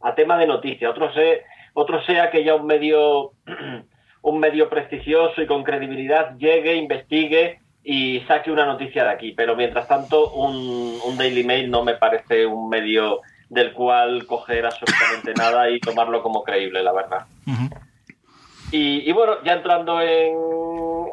a, 0.00 0.14
tema 0.14 0.38
de 0.38 0.46
noticia. 0.46 0.88
Otro, 0.88 1.12
sé, 1.12 1.42
otro 1.74 2.02
sea 2.04 2.30
que 2.30 2.42
ya 2.42 2.54
un 2.54 2.66
medio 2.66 3.32
un 4.28 4.40
medio 4.40 4.68
prestigioso 4.68 5.40
y 5.40 5.46
con 5.46 5.64
credibilidad 5.64 6.36
llegue, 6.36 6.76
investigue 6.76 7.60
y 7.82 8.20
saque 8.28 8.50
una 8.50 8.66
noticia 8.66 9.04
de 9.04 9.10
aquí. 9.10 9.32
Pero 9.32 9.56
mientras 9.56 9.88
tanto, 9.88 10.30
un, 10.32 11.16
Daily 11.16 11.42
Mail 11.44 11.70
no 11.70 11.82
me 11.82 11.94
parece 11.94 12.46
un 12.46 12.68
medio 12.68 13.20
del 13.48 13.72
cual 13.72 14.26
coger 14.26 14.66
absolutamente 14.66 15.32
nada 15.36 15.70
y 15.70 15.80
tomarlo 15.80 16.22
como 16.22 16.44
creíble, 16.44 16.82
la 16.82 16.92
verdad. 16.92 17.26
y, 18.70 19.10
bueno, 19.12 19.42
ya 19.42 19.54
entrando 19.54 20.00
en, 20.02 20.36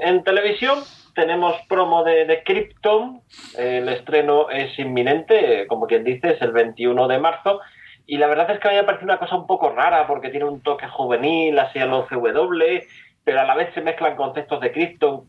en 0.01 0.23
televisión, 0.23 0.79
tenemos 1.13 1.55
promo 1.69 2.03
de, 2.03 2.25
de, 2.25 2.43
Krypton. 2.43 3.21
El 3.57 3.87
estreno 3.87 4.49
es 4.49 4.77
inminente, 4.77 5.65
como 5.67 5.87
quien 5.87 6.03
dice, 6.03 6.31
es 6.31 6.41
el 6.41 6.51
21 6.51 7.07
de 7.07 7.19
marzo. 7.19 7.61
Y 8.07 8.17
la 8.17 8.27
verdad 8.27 8.51
es 8.51 8.59
que 8.59 8.67
a 8.67 8.71
mí 8.71 8.77
me 8.77 8.83
parece 8.83 9.03
una 9.03 9.17
cosa 9.17 9.35
un 9.35 9.47
poco 9.47 9.69
rara 9.69 10.05
porque 10.05 10.29
tiene 10.29 10.45
un 10.45 10.61
toque 10.61 10.87
juvenil, 10.87 11.57
así 11.57 11.79
a 11.79 11.85
los 11.85 12.07
CW, 12.07 12.83
pero 13.25 13.41
a 13.41 13.43
la 13.43 13.55
vez 13.55 13.73
se 13.73 13.81
mezclan 13.81 14.15
conceptos 14.15 14.61
de 14.61 14.71
Krypton, 14.71 15.27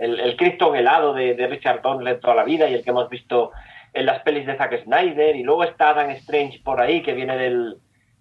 el, 0.00 0.20
el 0.20 0.36
Krypton 0.36 0.76
helado 0.76 1.12
de, 1.12 1.34
de 1.34 1.48
Richard 1.48 1.82
Donner 1.82 2.20
toda 2.20 2.36
la 2.36 2.44
vida 2.44 2.68
y 2.68 2.74
el 2.74 2.84
que 2.84 2.90
hemos 2.90 3.10
visto 3.10 3.50
en 3.92 4.06
las 4.06 4.22
pelis 4.22 4.46
de 4.46 4.56
Zack 4.56 4.84
Snyder. 4.84 5.34
Y 5.34 5.42
luego 5.42 5.64
está 5.64 5.90
Adam 5.90 6.10
Strange 6.10 6.60
por 6.64 6.80
ahí, 6.80 7.02
que 7.02 7.12
viene 7.12 7.36
del, 7.36 7.76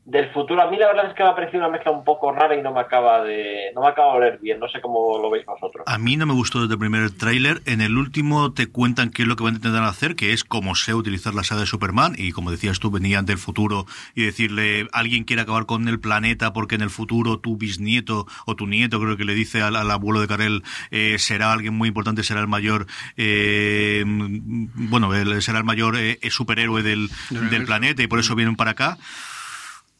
del 0.05 0.29
futuro. 0.31 0.61
A 0.61 0.69
mí 0.69 0.77
la 0.77 0.87
verdad 0.87 1.07
es 1.07 1.15
que 1.15 1.23
me 1.23 1.29
ha 1.29 1.35
parecido 1.35 1.59
una 1.59 1.69
mezcla 1.69 1.91
un 1.91 2.03
poco 2.03 2.31
rara 2.31 2.55
y 2.57 2.61
no 2.61 2.73
me 2.73 2.81
acaba 2.81 3.23
de 3.23 3.71
no 3.73 3.81
me 3.81 3.87
acaba 3.87 4.11
de 4.11 4.17
oler 4.17 4.39
bien. 4.39 4.59
No 4.59 4.67
sé 4.67 4.81
cómo 4.81 5.17
lo 5.17 5.29
veis 5.29 5.45
vosotros. 5.45 5.85
A 5.87 5.97
mí 5.97 6.17
no 6.17 6.25
me 6.25 6.33
gustó 6.33 6.61
desde 6.61 6.73
el 6.73 6.79
primer 6.79 7.09
tráiler. 7.11 7.61
En 7.65 7.79
el 7.79 7.97
último 7.97 8.53
te 8.53 8.67
cuentan 8.67 9.11
qué 9.11 9.21
es 9.21 9.27
lo 9.27 9.37
que 9.37 9.43
van 9.43 9.53
a 9.53 9.57
intentar 9.57 9.83
hacer, 9.83 10.15
que 10.15 10.33
es 10.33 10.43
cómo 10.43 10.75
sé 10.75 10.93
utilizar 10.93 11.33
la 11.33 11.43
saga 11.43 11.61
de 11.61 11.67
Superman 11.67 12.15
y 12.17 12.33
como 12.33 12.51
decías 12.51 12.79
tú 12.79 12.91
venían 12.91 13.25
del 13.25 13.37
futuro 13.37 13.85
y 14.13 14.25
decirle 14.25 14.87
alguien 14.91 15.23
quiere 15.23 15.43
acabar 15.43 15.65
con 15.65 15.87
el 15.87 15.99
planeta 16.01 16.51
porque 16.51 16.75
en 16.75 16.81
el 16.81 16.89
futuro 16.89 17.39
tu 17.39 17.55
bisnieto 17.55 18.25
o 18.45 18.55
tu 18.55 18.67
nieto 18.67 18.99
creo 18.99 19.15
que 19.15 19.23
le 19.23 19.33
dice 19.33 19.61
al, 19.61 19.75
abuelo 19.89 20.19
de 20.19 20.27
Karel 20.27 20.63
eh, 20.91 21.17
será 21.17 21.53
alguien 21.53 21.75
muy 21.75 21.87
importante, 21.87 22.23
será 22.23 22.41
el 22.41 22.47
mayor 22.47 22.87
eh, 23.15 24.03
bueno, 24.05 25.11
será 25.41 25.59
el 25.59 25.63
mayor 25.63 25.95
eh, 25.97 26.19
superhéroe 26.29 26.83
del, 26.83 27.09
del 27.29 27.65
planeta 27.65 28.03
y 28.03 28.07
por 28.07 28.19
eso 28.19 28.35
vienen 28.35 28.55
para 28.55 28.71
acá 28.71 28.97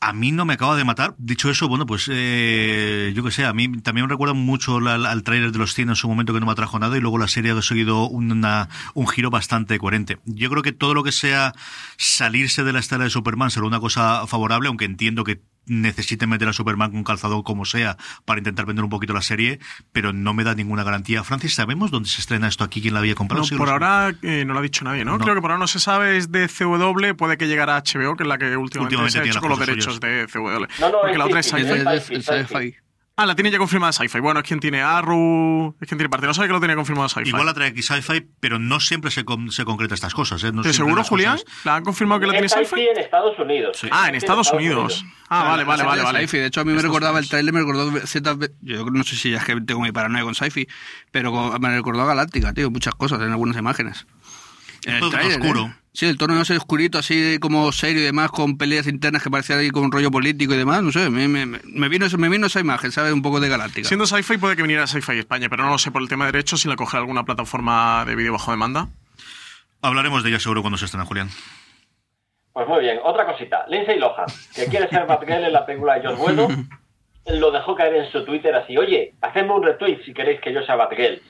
a 0.04 0.12
mí 0.12 0.34
no 0.34 0.44
me 0.44 0.54
acaba 0.54 0.76
de 0.76 0.84
matar. 0.84 1.16
Dicho 1.18 1.50
eso, 1.50 1.70
bueno, 1.70 1.86
pues 1.86 2.10
eh, 2.12 3.14
yo 3.16 3.24
que 3.24 3.32
sé, 3.32 3.46
a 3.46 3.54
mí 3.54 3.72
también 3.82 4.06
me 4.06 4.12
recuerda 4.12 4.34
mucho 4.34 4.78
al 4.78 5.24
trailer 5.24 5.54
de 5.54 5.60
los 5.60 5.74
100 5.74 5.90
en 5.90 5.96
su 5.96 6.10
momento 6.10 6.34
que 6.34 6.42
no 6.42 6.46
me 6.46 6.52
atrajo 6.52 6.78
nada 6.78 6.98
y 6.98 7.00
luego 7.00 7.18
la 7.18 7.30
serie 7.30 7.52
ha 7.52 7.62
seguido 7.62 8.10
un 8.10 9.08
giro 9.08 9.30
bastante 9.30 9.80
coherente. 9.80 10.20
Yo 10.26 10.50
creo 10.50 10.62
que 10.62 10.74
todo 10.74 10.94
lo 10.94 11.04
que 11.04 11.14
sea 11.14 11.54
salirse 11.98 12.66
de 12.66 12.74
la 12.74 12.80
estela 12.80 13.06
de 13.06 13.10
Superman 13.10 13.50
será 13.50 13.66
una 13.66 13.80
cosa 13.80 14.28
favorable, 14.28 14.68
aunque 14.68 14.86
entiendo 14.86 15.24
que 15.24 15.42
necesiten 15.66 16.30
meter 16.30 16.48
a 16.48 16.54
Superman 16.54 16.92
con 16.92 17.04
calzado 17.04 17.44
como 17.44 17.66
sea 17.66 17.98
para 18.26 18.40
intentar 18.40 18.66
vender 18.66 18.84
un 18.84 18.90
poquito 18.90 19.14
la 19.14 19.22
serie, 19.22 19.60
pero 19.92 20.14
no 20.14 20.34
me 20.34 20.44
da 20.44 20.56
ninguna 20.56 20.84
garantía. 20.84 21.24
Francis, 21.24 21.56
¿sabemos 21.56 21.92
dónde 21.92 22.10
se 22.10 22.22
estrena 22.22 22.48
esto 22.48 22.64
aquí? 22.64 22.82
¿Quién 22.82 22.94
la 22.94 23.00
había 23.00 23.16
comprado? 23.16 23.44
por 23.58 23.70
ahora 23.70 24.14
eh, 24.22 24.44
no 24.46 24.54
lo 24.54 24.60
ha 24.60 24.64
dicho 24.64 24.84
nadie, 24.84 25.06
¿no? 25.06 25.18
Creo 25.20 25.36
que 25.36 25.42
por 25.42 25.52
ahora 25.52 25.60
no 25.60 25.68
se 25.68 25.80
sabe, 25.80 26.18
es 26.18 26.32
de 26.32 26.48
CW, 26.48 27.16
puede 27.16 27.38
que 27.38 27.48
llegará 27.48 27.78
a 27.78 27.84
HBO, 27.84 28.16
que 28.16 28.24
es 28.24 28.30
la 28.30 28.38
que 28.38 28.58
últimamente, 28.58 29.12
se 29.12 29.20
ha 29.20 29.24
hecho 29.24 29.40
con 29.40 29.50
los 29.50 29.60
derechos 29.60 30.00
de 30.00 30.28
CW. 30.32 30.66
No, 30.80 30.90
no, 30.90 31.02
Porque 31.02 31.18
la 31.18 31.26
otra 31.26 31.40
es 31.40 31.48
sci 31.48 32.83
Ah, 33.16 33.28
la 33.28 33.36
tiene 33.36 33.52
ya 33.52 33.60
confirmada 33.60 33.94
Sci-Fi. 33.94 34.20
Bueno, 34.22 34.40
es 34.40 34.48
quien 34.48 34.60
tiene 34.60 34.82
Arru, 34.82 35.76
es 35.80 35.88
quien 35.88 36.00
tiene 36.00 36.10
parte. 36.10 36.26
No 36.26 36.34
sabe 36.34 36.48
que 36.48 36.54
lo 36.54 36.60
tiene 36.60 36.74
confirmado 36.74 37.08
Sci-Fi. 37.10 37.30
Igual 37.30 37.46
la 37.46 37.54
trae 37.54 37.70
aquí 37.70 37.84
Sci-Fi, 37.84 38.26
pero 38.40 38.58
no 38.58 38.80
siempre 38.80 39.12
se, 39.12 39.24
se 39.50 39.66
concreta 39.66 39.94
estas 39.94 40.16
cosas. 40.16 40.44
¿eh? 40.44 40.52
No 40.52 40.64
seguro, 40.64 41.04
Julián? 41.04 41.38
¿La 41.64 41.76
han 41.76 41.84
confirmado 41.84 42.22
que 42.22 42.26
lo 42.26 42.32
tiene 42.32 42.50
Sci-Fi? 42.50 42.88
en 42.88 42.98
Estados 42.98 43.38
Unidos. 43.38 43.80
Ah, 43.92 44.10
en 44.10 44.16
Estados, 44.16 44.52
Unidos. 44.52 45.06
Ah, 45.30 45.44
vale, 45.44 45.64
vale, 45.64 45.84
vale. 45.84 46.02
vale. 46.02 46.26
De 46.26 46.46
hecho, 46.48 46.62
a 46.62 46.66
mí 46.66 46.74
me 46.74 46.82
recordaba 46.82 47.20
el 47.20 47.30
trailer, 47.30 47.54
me 47.54 47.60
recordó 47.60 47.92
Z. 48.00 48.36
Yo 48.62 48.86
no 48.86 49.04
sé 49.04 49.16
si 49.16 49.32
es 49.32 49.44
que 49.44 49.62
tengo 49.62 49.82
mi 49.82 49.92
paranoia 49.92 50.24
con 50.24 50.34
Sci-Fi, 50.34 50.68
pero 51.12 51.60
me 51.60 51.70
recordó 51.70 52.02
a 52.02 52.06
Galáctica, 52.06 52.52
tío. 52.54 52.72
Muchas 52.72 52.96
cosas 52.96 53.22
en 53.22 53.30
algunas 53.30 53.56
imágenes. 53.58 54.08
El 54.86 55.10
trailer, 55.10 55.40
oscuro. 55.40 55.66
¿eh? 55.66 55.76
Sí, 55.94 56.08
el 56.08 56.18
tono 56.18 56.34
no 56.34 56.44
sé, 56.44 56.58
oscurito, 56.58 56.98
así 56.98 57.38
como 57.40 57.72
serio 57.72 58.02
y 58.02 58.06
demás, 58.06 58.32
con 58.32 58.58
peleas 58.58 58.88
internas 58.88 59.22
que 59.22 59.30
parecían 59.30 59.60
ahí 59.60 59.70
con 59.70 59.84
un 59.84 59.92
rollo 59.92 60.10
político 60.10 60.56
y 60.56 60.58
demás, 60.58 60.82
no 60.82 60.92
sé, 60.92 61.12
me, 61.12 61.28
me, 61.28 61.46
me, 61.46 61.88
vino, 61.88 62.08
me 62.18 62.30
vino 62.30 62.48
esa 62.48 62.60
imagen, 62.60 62.92
¿sabes? 62.92 63.14
Un 63.14 63.22
poco 63.22 63.40
de 63.40 63.48
galáctica. 63.48 63.88
Siendo 63.88 64.08
sci-fi 64.08 64.38
puede 64.38 64.56
que 64.56 64.64
viniera 64.64 64.88
sci-fi 64.88 65.20
España, 65.20 65.50
pero 65.50 65.64
no 65.64 65.70
lo 65.70 65.78
sé 65.78 65.92
por 65.92 66.02
el 66.02 66.10
tema 66.10 66.26
de 66.26 66.32
derechos 66.32 66.62
si 66.62 66.68
la 66.68 66.76
cogerá 66.76 67.02
alguna 67.02 67.26
plataforma 67.26 68.06
de 68.06 68.16
vídeo 68.16 68.34
bajo 68.34 68.50
demanda. 68.50 68.88
Hablaremos 69.84 70.24
de 70.24 70.30
ella 70.30 70.40
seguro 70.40 70.62
cuando 70.62 70.78
se 70.78 70.86
estrena, 70.86 71.06
Julián. 71.06 71.30
Pues 72.54 72.68
muy 72.68 72.82
bien, 72.82 73.00
otra 73.04 73.26
cosita. 73.28 73.66
Lindsay 73.68 74.00
Lohan, 74.00 74.26
que 74.56 74.66
quiere 74.66 74.88
ser 74.90 75.06
Batgirl 75.06 75.44
en 75.44 75.54
la 75.54 75.66
película 75.66 75.96
de 75.96 76.08
John 76.08 76.18
Bueno, 76.18 76.48
lo 77.26 77.52
dejó 77.52 77.76
caer 77.76 77.96
en 77.96 78.12
su 78.12 78.26
Twitter 78.26 78.56
así, 78.56 78.78
oye, 78.78 79.14
hacedme 79.22 79.54
un 79.54 79.64
retweet 79.64 80.04
si 80.06 80.14
queréis 80.14 80.40
que 80.42 80.54
yo 80.54 80.64
sea 80.64 80.76
Batgirl. 80.76 81.22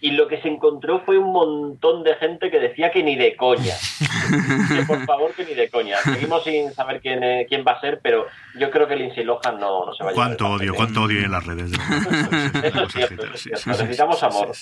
Y 0.00 0.12
lo 0.12 0.28
que 0.28 0.40
se 0.40 0.48
encontró 0.48 1.00
fue 1.00 1.18
un 1.18 1.32
montón 1.32 2.02
de 2.02 2.14
gente 2.16 2.50
que 2.50 2.58
decía 2.58 2.90
que 2.90 3.02
ni 3.02 3.16
de 3.16 3.36
coña. 3.36 3.74
que 4.76 4.84
por 4.84 5.04
favor, 5.04 5.32
que 5.32 5.44
ni 5.44 5.54
de 5.54 5.68
coña. 5.70 5.96
Seguimos 5.98 6.44
sin 6.44 6.72
saber 6.72 7.00
quién, 7.00 7.22
eh, 7.22 7.46
quién 7.48 7.64
va 7.66 7.72
a 7.72 7.80
ser, 7.80 8.00
pero 8.02 8.26
yo 8.58 8.70
creo 8.70 8.86
que 8.86 8.96
Lindsay 8.96 9.24
Lohan 9.24 9.58
no, 9.58 9.86
no 9.86 9.94
se 9.94 10.04
va 10.04 10.10
a 10.10 10.12
llevar. 10.12 10.26
¿Cuánto 10.28 10.50
odio? 10.50 10.74
¿Cuánto 10.74 11.02
odio 11.02 11.24
en 11.24 11.32
las 11.32 11.46
redes? 11.46 11.72
eso 11.72 12.82
es 12.82 12.92
cierto, 12.92 13.24
eso 13.24 13.34
es 13.34 13.40
cierto. 13.40 13.70
Necesitamos 13.70 14.22
amor. 14.22 14.52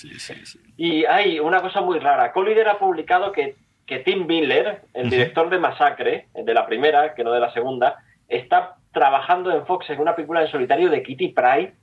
Y 0.77 1.05
hay 1.05 1.39
una 1.39 1.61
cosa 1.61 1.81
muy 1.81 1.99
rara. 1.99 2.31
Collider 2.31 2.69
ha 2.69 2.79
publicado 2.79 3.31
que, 3.31 3.55
que 3.85 3.99
Tim 3.99 4.25
Miller, 4.25 4.81
el 4.93 5.09
director 5.09 5.49
de 5.49 5.59
Masacre, 5.59 6.27
de 6.33 6.53
la 6.53 6.65
primera, 6.65 7.13
que 7.13 7.23
no 7.23 7.31
de 7.31 7.39
la 7.39 7.51
segunda, 7.53 7.97
está 8.27 8.75
trabajando 8.93 9.51
en 9.51 9.65
Fox 9.65 9.89
en 9.89 9.99
una 9.99 10.15
película 10.15 10.41
en 10.41 10.47
solitario 10.49 10.89
de 10.89 11.03
Kitty 11.03 11.29
Pryde 11.29 11.73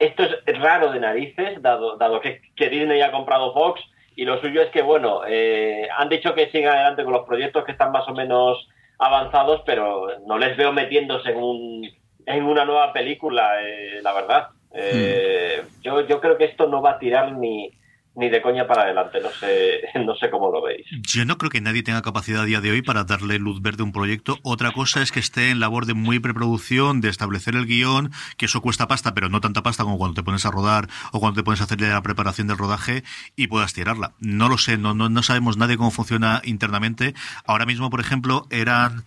esto 0.00 0.24
es 0.24 0.58
raro 0.58 0.90
de 0.90 0.98
narices, 0.98 1.60
dado, 1.62 1.96
dado 1.96 2.20
que, 2.20 2.40
Disney 2.56 3.02
ha 3.02 3.12
comprado 3.12 3.52
Fox 3.52 3.80
y 4.16 4.24
lo 4.24 4.40
suyo 4.40 4.62
es 4.62 4.70
que, 4.70 4.82
bueno, 4.82 5.20
eh, 5.28 5.88
han 5.96 6.08
dicho 6.08 6.34
que 6.34 6.50
sigan 6.50 6.74
adelante 6.74 7.04
con 7.04 7.12
los 7.12 7.26
proyectos 7.26 7.64
que 7.64 7.72
están 7.72 7.92
más 7.92 8.08
o 8.08 8.14
menos 8.14 8.66
avanzados, 8.98 9.62
pero 9.64 10.08
no 10.26 10.38
les 10.38 10.56
veo 10.56 10.72
metiéndose 10.72 11.30
en, 11.30 11.36
un, 11.36 11.90
en 12.26 12.44
una 12.44 12.64
nueva 12.64 12.92
película, 12.92 13.62
eh, 13.62 14.00
la 14.02 14.12
verdad. 14.14 14.48
Eh, 14.72 15.62
hmm. 15.62 15.82
yo, 15.82 16.00
yo 16.06 16.20
creo 16.20 16.38
que 16.38 16.44
esto 16.44 16.66
no 16.66 16.80
va 16.80 16.92
a 16.92 16.98
tirar 16.98 17.32
ni, 17.32 17.70
ni 18.14 18.28
de 18.28 18.42
coña 18.42 18.66
para 18.66 18.82
adelante. 18.82 19.20
No 19.20 19.30
sé, 19.30 19.80
no 20.04 20.14
sé 20.16 20.30
cómo 20.30 20.50
lo 20.50 20.62
veis. 20.62 20.86
Yo 21.02 21.24
no 21.24 21.38
creo 21.38 21.50
que 21.50 21.60
nadie 21.60 21.82
tenga 21.82 22.02
capacidad 22.02 22.42
a 22.42 22.44
día 22.44 22.60
de 22.60 22.70
hoy 22.70 22.82
para 22.82 23.04
darle 23.04 23.38
luz 23.38 23.62
verde 23.62 23.82
a 23.82 23.84
un 23.84 23.92
proyecto. 23.92 24.38
Otra 24.42 24.72
cosa 24.72 25.02
es 25.02 25.12
que 25.12 25.20
esté 25.20 25.50
en 25.50 25.60
labor 25.60 25.86
de 25.86 25.94
muy 25.94 26.18
preproducción, 26.18 27.00
de 27.00 27.08
establecer 27.08 27.54
el 27.54 27.66
guion, 27.66 28.12
que 28.36 28.46
eso 28.46 28.60
cuesta 28.60 28.88
pasta, 28.88 29.14
pero 29.14 29.28
no 29.28 29.40
tanta 29.40 29.62
pasta 29.62 29.84
como 29.84 29.98
cuando 29.98 30.14
te 30.14 30.22
pones 30.22 30.44
a 30.46 30.50
rodar 30.50 30.88
o 31.12 31.20
cuando 31.20 31.40
te 31.40 31.44
pones 31.44 31.60
a 31.60 31.64
hacerle 31.64 31.88
la 31.88 32.02
preparación 32.02 32.46
del 32.46 32.58
rodaje 32.58 33.04
y 33.36 33.46
puedas 33.46 33.72
tirarla. 33.72 34.12
No 34.18 34.48
lo 34.48 34.58
sé, 34.58 34.76
no, 34.76 34.94
no, 34.94 35.08
no 35.08 35.22
sabemos 35.22 35.56
nadie 35.56 35.76
cómo 35.76 35.90
funciona 35.90 36.42
internamente. 36.44 37.14
Ahora 37.46 37.66
mismo, 37.66 37.90
por 37.90 38.00
ejemplo, 38.00 38.46
eran 38.50 39.04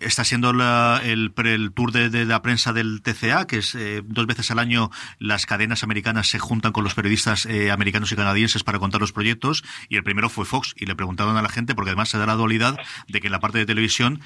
está 0.00 0.24
siendo 0.24 0.50
el, 0.50 1.32
el, 1.36 1.72
tour 1.72 1.92
de, 1.92 2.24
la 2.24 2.42
prensa 2.42 2.72
del 2.72 3.02
TCA, 3.02 3.46
que 3.46 3.58
es 3.58 3.74
eh, 3.74 4.02
dos 4.04 4.26
veces 4.26 4.50
al 4.50 4.58
año 4.58 4.90
las 5.18 5.46
cadenas 5.46 5.82
americanas 5.82 6.28
se 6.28 6.38
juntan 6.38 6.72
con 6.72 6.84
los 6.84 6.94
periodistas 6.94 7.46
eh, 7.46 7.70
americanos 7.70 8.12
y 8.12 8.16
canadienses 8.16 8.49
para 8.64 8.78
contar 8.78 9.00
los 9.00 9.12
proyectos 9.12 9.64
y 9.88 9.96
el 9.96 10.02
primero 10.02 10.28
fue 10.28 10.44
Fox 10.44 10.74
y 10.76 10.86
le 10.86 10.94
preguntaron 10.94 11.36
a 11.36 11.42
la 11.42 11.48
gente 11.48 11.74
porque 11.74 11.90
además 11.90 12.08
se 12.08 12.18
da 12.18 12.26
la 12.26 12.34
dualidad 12.34 12.76
de 13.08 13.20
que 13.20 13.28
en 13.28 13.32
la 13.32 13.40
parte 13.40 13.58
de 13.58 13.66
televisión 13.66 14.20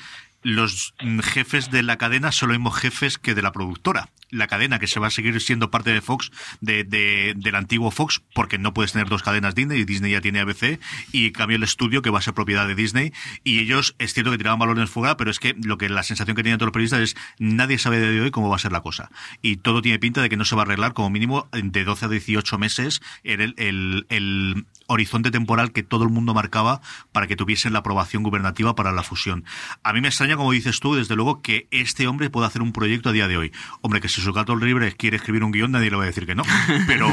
los 0.45 0.95
jefes 1.23 1.71
de 1.71 1.83
la 1.83 1.97
cadena 1.97 2.31
son 2.31 2.51
los 2.51 2.59
mismos 2.59 2.77
jefes 2.77 3.19
que 3.19 3.35
de 3.35 3.43
la 3.43 3.51
productora. 3.51 4.11
La 4.31 4.47
cadena 4.47 4.79
que 4.79 4.87
se 4.87 5.01
va 5.01 5.07
a 5.07 5.11
seguir 5.11 5.41
siendo 5.41 5.71
parte 5.71 5.91
de 5.91 6.01
Fox, 6.01 6.31
de, 6.61 6.85
del 6.85 7.55
antiguo 7.55 7.91
Fox, 7.91 8.23
porque 8.35 8.59
no 8.59 8.75
puedes 8.75 8.93
tener 8.93 9.09
dos 9.09 9.23
cadenas 9.23 9.55
Disney, 9.55 9.81
y 9.81 9.85
Disney 9.85 10.13
ya 10.13 10.21
tiene 10.21 10.41
ABC, 10.41 10.81
y 11.13 11.31
cambió 11.31 11.57
el 11.57 11.63
estudio 11.63 12.03
que 12.03 12.11
va 12.11 12.19
a 12.19 12.23
ser 12.23 12.35
propiedad 12.35 12.67
de 12.67 12.75
Disney, 12.75 13.13
y 13.43 13.61
ellos, 13.61 13.95
es 13.99 14.13
cierto 14.13 14.31
que 14.33 14.39
tiraban 14.39 14.59
valor 14.59 14.79
en 14.79 14.89
fuga, 14.89 15.17
pero 15.17 15.31
es 15.31 15.39
que 15.39 15.55
lo 15.63 15.79
que 15.79 15.89
la 15.89 16.03
sensación 16.03 16.37
que 16.37 16.43
tenían 16.43 16.59
todos 16.59 16.69
los 16.69 16.73
periodistas 16.73 17.01
es, 17.01 17.17
nadie 17.39 17.79
sabe 17.79 18.01
de 18.01 18.21
hoy 18.21 18.31
cómo 18.31 18.51
va 18.51 18.57
a 18.57 18.59
ser 18.59 18.73
la 18.73 18.83
cosa. 18.83 19.11
Y 19.41 19.57
todo 19.57 19.81
tiene 19.83 19.99
pinta 19.99 20.21
de 20.21 20.29
que 20.29 20.37
no 20.37 20.45
se 20.45 20.57
va 20.57 20.63
a 20.63 20.65
arreglar 20.65 20.93
como 20.93 21.11
mínimo 21.11 21.49
de 21.53 21.85
12 21.85 22.05
a 22.05 22.09
18 22.09 22.59
meses 22.59 23.01
en 23.23 23.41
el, 23.41 23.55
el, 23.57 24.04
el 24.09 24.67
horizonte 24.87 25.31
temporal 25.31 25.73
que 25.73 25.83
todo 25.83 26.05
el 26.05 26.11
mundo 26.11 26.35
marcaba 26.35 26.81
para 27.13 27.27
que 27.27 27.37
tuviesen 27.37 27.73
la 27.73 27.81
aprobación 27.81 28.23
gubernativa 28.23 28.75
para 28.75 28.93
la 28.93 29.03
fusión. 29.03 29.45
A 29.83 29.93
mí 29.93 30.01
me 30.01 30.09
extraña, 30.09 30.37
como 30.37 30.53
dices 30.53 30.81
tú, 30.81 30.95
desde 30.95 31.17
luego, 31.17 31.43
que 31.43 31.69
este 31.71 32.07
hombre 32.07 32.31
pueda 32.31 32.47
hacer 32.47 32.63
un 32.63 32.73
proyecto 32.73 33.09
a 33.09 33.13
día 33.13 33.29
de 33.29 33.37
hoy. 33.37 33.53
Hombre, 33.81 34.01
que 34.01 34.09
si 34.09 34.21
su 34.21 34.33
gato 34.33 34.57
libre 34.57 34.93
quiere 34.93 35.17
escribir 35.17 35.45
un 35.45 35.53
guion, 35.53 35.73
nadie 35.73 35.91
le 35.91 35.97
va 35.97 36.03
a 36.05 36.07
decir 36.07 36.27
que 36.27 36.35
no. 36.35 36.43
Pero, 36.87 37.09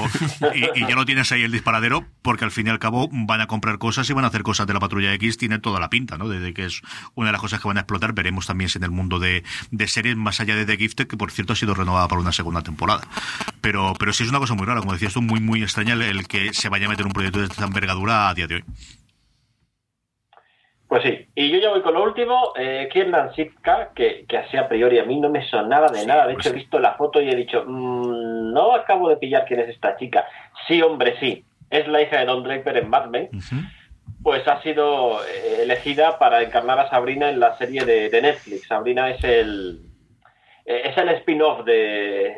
y, 0.54 0.82
ya 0.82 0.96
lo 0.96 1.06
tienes 1.06 1.32
ahí 1.32 1.44
el 1.44 1.52
disparadero, 1.52 2.06
porque 2.22 2.46
al 2.46 2.52
fin 2.52 2.68
y 2.68 2.70
al 2.70 2.80
cabo 2.80 3.10
van 3.12 3.42
a 3.42 3.48
comprar 3.48 3.78
cosas 3.78 4.10
y 4.10 4.14
van 4.14 4.26
a 4.26 4.28
hacer 4.28 4.44
cosas 4.44 4.68
de 4.68 4.74
la 4.74 4.80
patrulla 4.80 5.14
X, 5.14 5.38
tiene 5.38 5.60
toda 5.60 5.80
la 5.80 5.90
pinta, 5.90 6.18
¿no? 6.18 6.28
Desde 6.28 6.54
que 6.54 6.66
es 6.66 6.82
una 7.16 7.28
de 7.28 7.34
las 7.34 7.42
cosas 7.42 7.62
que 7.62 7.68
van 7.68 7.78
a 7.78 7.82
explotar. 7.82 8.14
Veremos 8.14 8.48
también 8.48 8.70
si 8.70 8.78
en 8.78 8.84
el 8.84 8.92
mundo 8.92 9.20
de, 9.20 9.44
de 9.72 9.88
series, 9.88 10.18
más 10.18 10.40
allá 10.40 10.56
de 10.56 10.66
The 10.66 10.78
Gifted, 10.78 11.08
que 11.08 11.18
por 11.18 11.32
cierto 11.32 11.54
ha 11.54 11.56
sido 11.56 11.74
renovada 11.74 12.08
para 12.08 12.22
una 12.22 12.32
segunda 12.32 12.62
temporada. 12.62 13.08
Pero, 13.62 13.94
pero 14.00 14.12
sí 14.14 14.24
es 14.24 14.30
una 14.30 14.40
cosa 14.40 14.56
muy 14.56 14.66
rara, 14.66 14.80
como 14.80 14.94
decías 14.94 15.14
tú, 15.14 15.22
muy, 15.22 15.40
muy 15.40 15.62
extraña 15.62 15.94
el, 15.94 16.28
que 16.28 16.54
se 16.54 16.70
vaya 16.70 16.88
a 16.88 16.90
meter 16.90 17.06
un 17.06 17.14
proyecto 17.14 17.40
de 17.40 17.46
esta 17.46 17.66
envergadura 17.66 18.30
a 18.30 18.34
día 18.34 18.48
de 18.48 18.56
hoy. 18.56 18.64
Pues 20.88 21.04
sí, 21.04 21.26
y 21.36 21.50
yo 21.50 21.60
ya 21.60 21.70
voy 21.70 21.82
con 21.84 21.94
lo 21.94 22.04
último, 22.04 22.52
eh, 22.58 22.90
Kiernan 22.92 23.34
Sitka, 23.34 23.92
que, 23.96 24.26
que, 24.28 24.38
así 24.38 24.58
a 24.58 24.68
priori 24.68 25.00
a 25.00 25.06
mí 25.06 25.22
no 25.22 25.30
me 25.30 25.48
sonaba 25.48 25.88
de 25.88 26.06
nada, 26.06 26.28
de 26.28 26.34
pues 26.34 26.46
hecho 26.46 26.54
he 26.54 26.60
visto 26.60 26.80
la 26.80 26.96
foto 26.96 27.22
y 27.22 27.30
he 27.30 27.36
dicho, 27.36 27.64
mm, 27.66 28.52
no 28.52 28.76
acabo 28.76 29.08
de 29.08 29.16
pillar 29.16 29.46
quién 29.48 29.62
es 29.62 29.70
esta 29.70 29.96
chica. 29.96 30.26
Sí, 30.68 30.82
hombre, 30.82 31.16
sí, 31.22 31.46
es 31.70 31.88
la 31.88 32.02
hija 32.02 32.20
de 32.20 32.26
Don 32.26 32.44
Draper 32.44 32.76
en 32.76 32.90
Mad 32.90 33.08
Men, 33.08 33.30
pues 34.22 34.46
ha 34.48 34.62
sido 34.64 35.24
eh, 35.24 35.62
elegida 35.64 36.20
para 36.20 36.44
encarnar 36.44 36.78
a 36.80 36.90
Sabrina 36.90 37.30
en 37.30 37.40
la 37.40 37.58
serie 37.58 37.86
de, 37.86 38.22
Netflix. 38.22 38.68
Sabrina 38.68 39.10
es 39.12 39.24
el, 39.24 39.80
eh, 40.66 40.82
es 40.86 40.98
el 40.98 41.08
spin-off 41.10 41.64
de, 41.64 42.36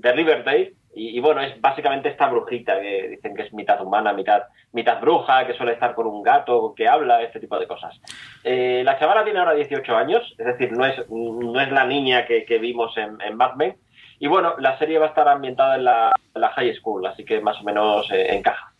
de 0.00 0.12
Riverdale, 0.12 0.74
y, 0.98 1.20
bueno, 1.20 1.42
es 1.42 1.60
básicamente 1.60 2.08
esta 2.08 2.26
brujita 2.26 2.80
que 2.80 3.08
dicen 3.08 3.36
que 3.36 3.42
es 3.42 3.52
mitad 3.52 3.78
humana, 3.82 4.14
mitad, 4.14 4.44
mitad 4.72 4.98
bruja, 4.98 5.46
que 5.46 5.52
suele 5.52 5.72
estar 5.72 5.94
con 5.94 6.06
un 6.06 6.22
gato, 6.22 6.72
que 6.74 6.88
habla, 6.88 7.20
este 7.20 7.38
tipo 7.38 7.58
de 7.58 7.66
cosas. 7.66 8.00
Eh, 8.42 8.80
la 8.82 8.98
chavala 8.98 9.22
tiene 9.22 9.40
ahora 9.40 9.52
18 9.52 9.94
años, 9.94 10.34
es 10.38 10.46
decir, 10.46 10.72
no 10.72 10.86
es, 10.86 10.96
no 11.10 11.60
es 11.60 11.70
la 11.70 11.84
niña 11.84 12.24
que, 12.24 12.58
vimos 12.58 12.96
en, 12.96 13.18
en. 13.20 13.76
Y 14.20 14.26
bueno, 14.26 14.54
la 14.58 14.78
serie 14.78 14.98
va 14.98 15.04
a 15.04 15.08
estar 15.10 15.28
ambientada 15.28 15.76
en 15.76 15.84
la, 15.84 16.14
high 16.54 16.74
school, 16.76 17.04
así 17.04 17.26
que 17.26 17.42
más 17.42 17.60
o 17.60 17.64
menos 17.64 18.10
eh, 18.10 18.34
encaja. 18.34 18.72